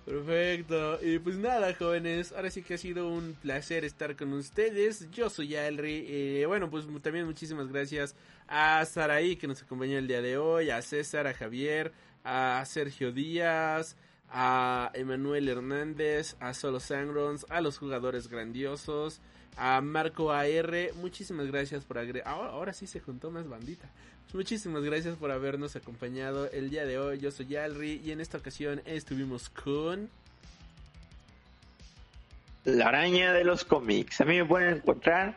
[0.04, 0.98] Perfecto.
[1.02, 2.32] Y pues nada, jóvenes.
[2.32, 5.08] Ahora sí que ha sido un placer estar con ustedes.
[5.12, 6.04] Yo soy Alri.
[6.08, 8.14] Eh, bueno, pues también muchísimas gracias
[8.48, 11.92] a Saraí que nos acompañó el día de hoy, a César, a Javier,
[12.24, 13.96] a Sergio Díaz,
[14.32, 19.20] a Emanuel Hernández, a Solo Sangrons, a los jugadores grandiosos,
[19.56, 20.74] a Marco AR.
[20.96, 22.26] Muchísimas gracias por agregar.
[22.26, 23.90] Ahora, ahora sí se juntó más bandita.
[24.32, 27.18] Muchísimas gracias por habernos acompañado el día de hoy.
[27.18, 30.08] Yo soy Alri y en esta ocasión estuvimos con...
[32.64, 34.20] La araña de los cómics.
[34.22, 35.36] A mí me pueden encontrar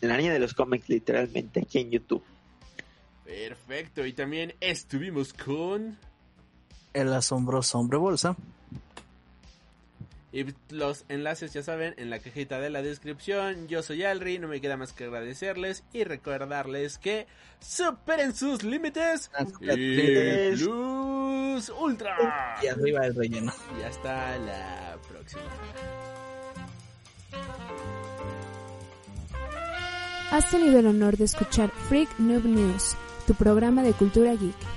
[0.00, 2.24] en la araña de los cómics, literalmente, aquí en YouTube.
[3.26, 5.98] Perfecto, y también estuvimos con...
[6.94, 8.36] El asombroso hombre bolsa.
[10.32, 13.68] Y los enlaces ya saben en la cajita de la descripción.
[13.68, 17.26] Yo soy Alri, no me queda más que agradecerles y recordarles que
[17.60, 19.30] superen sus límites.
[19.60, 22.16] Y luz ultra.
[22.62, 23.52] Y arriba el relleno.
[23.78, 25.42] Y hasta la próxima.
[30.30, 32.96] Has tenido el honor de escuchar Freak Noob News,
[33.26, 34.71] tu programa de cultura geek.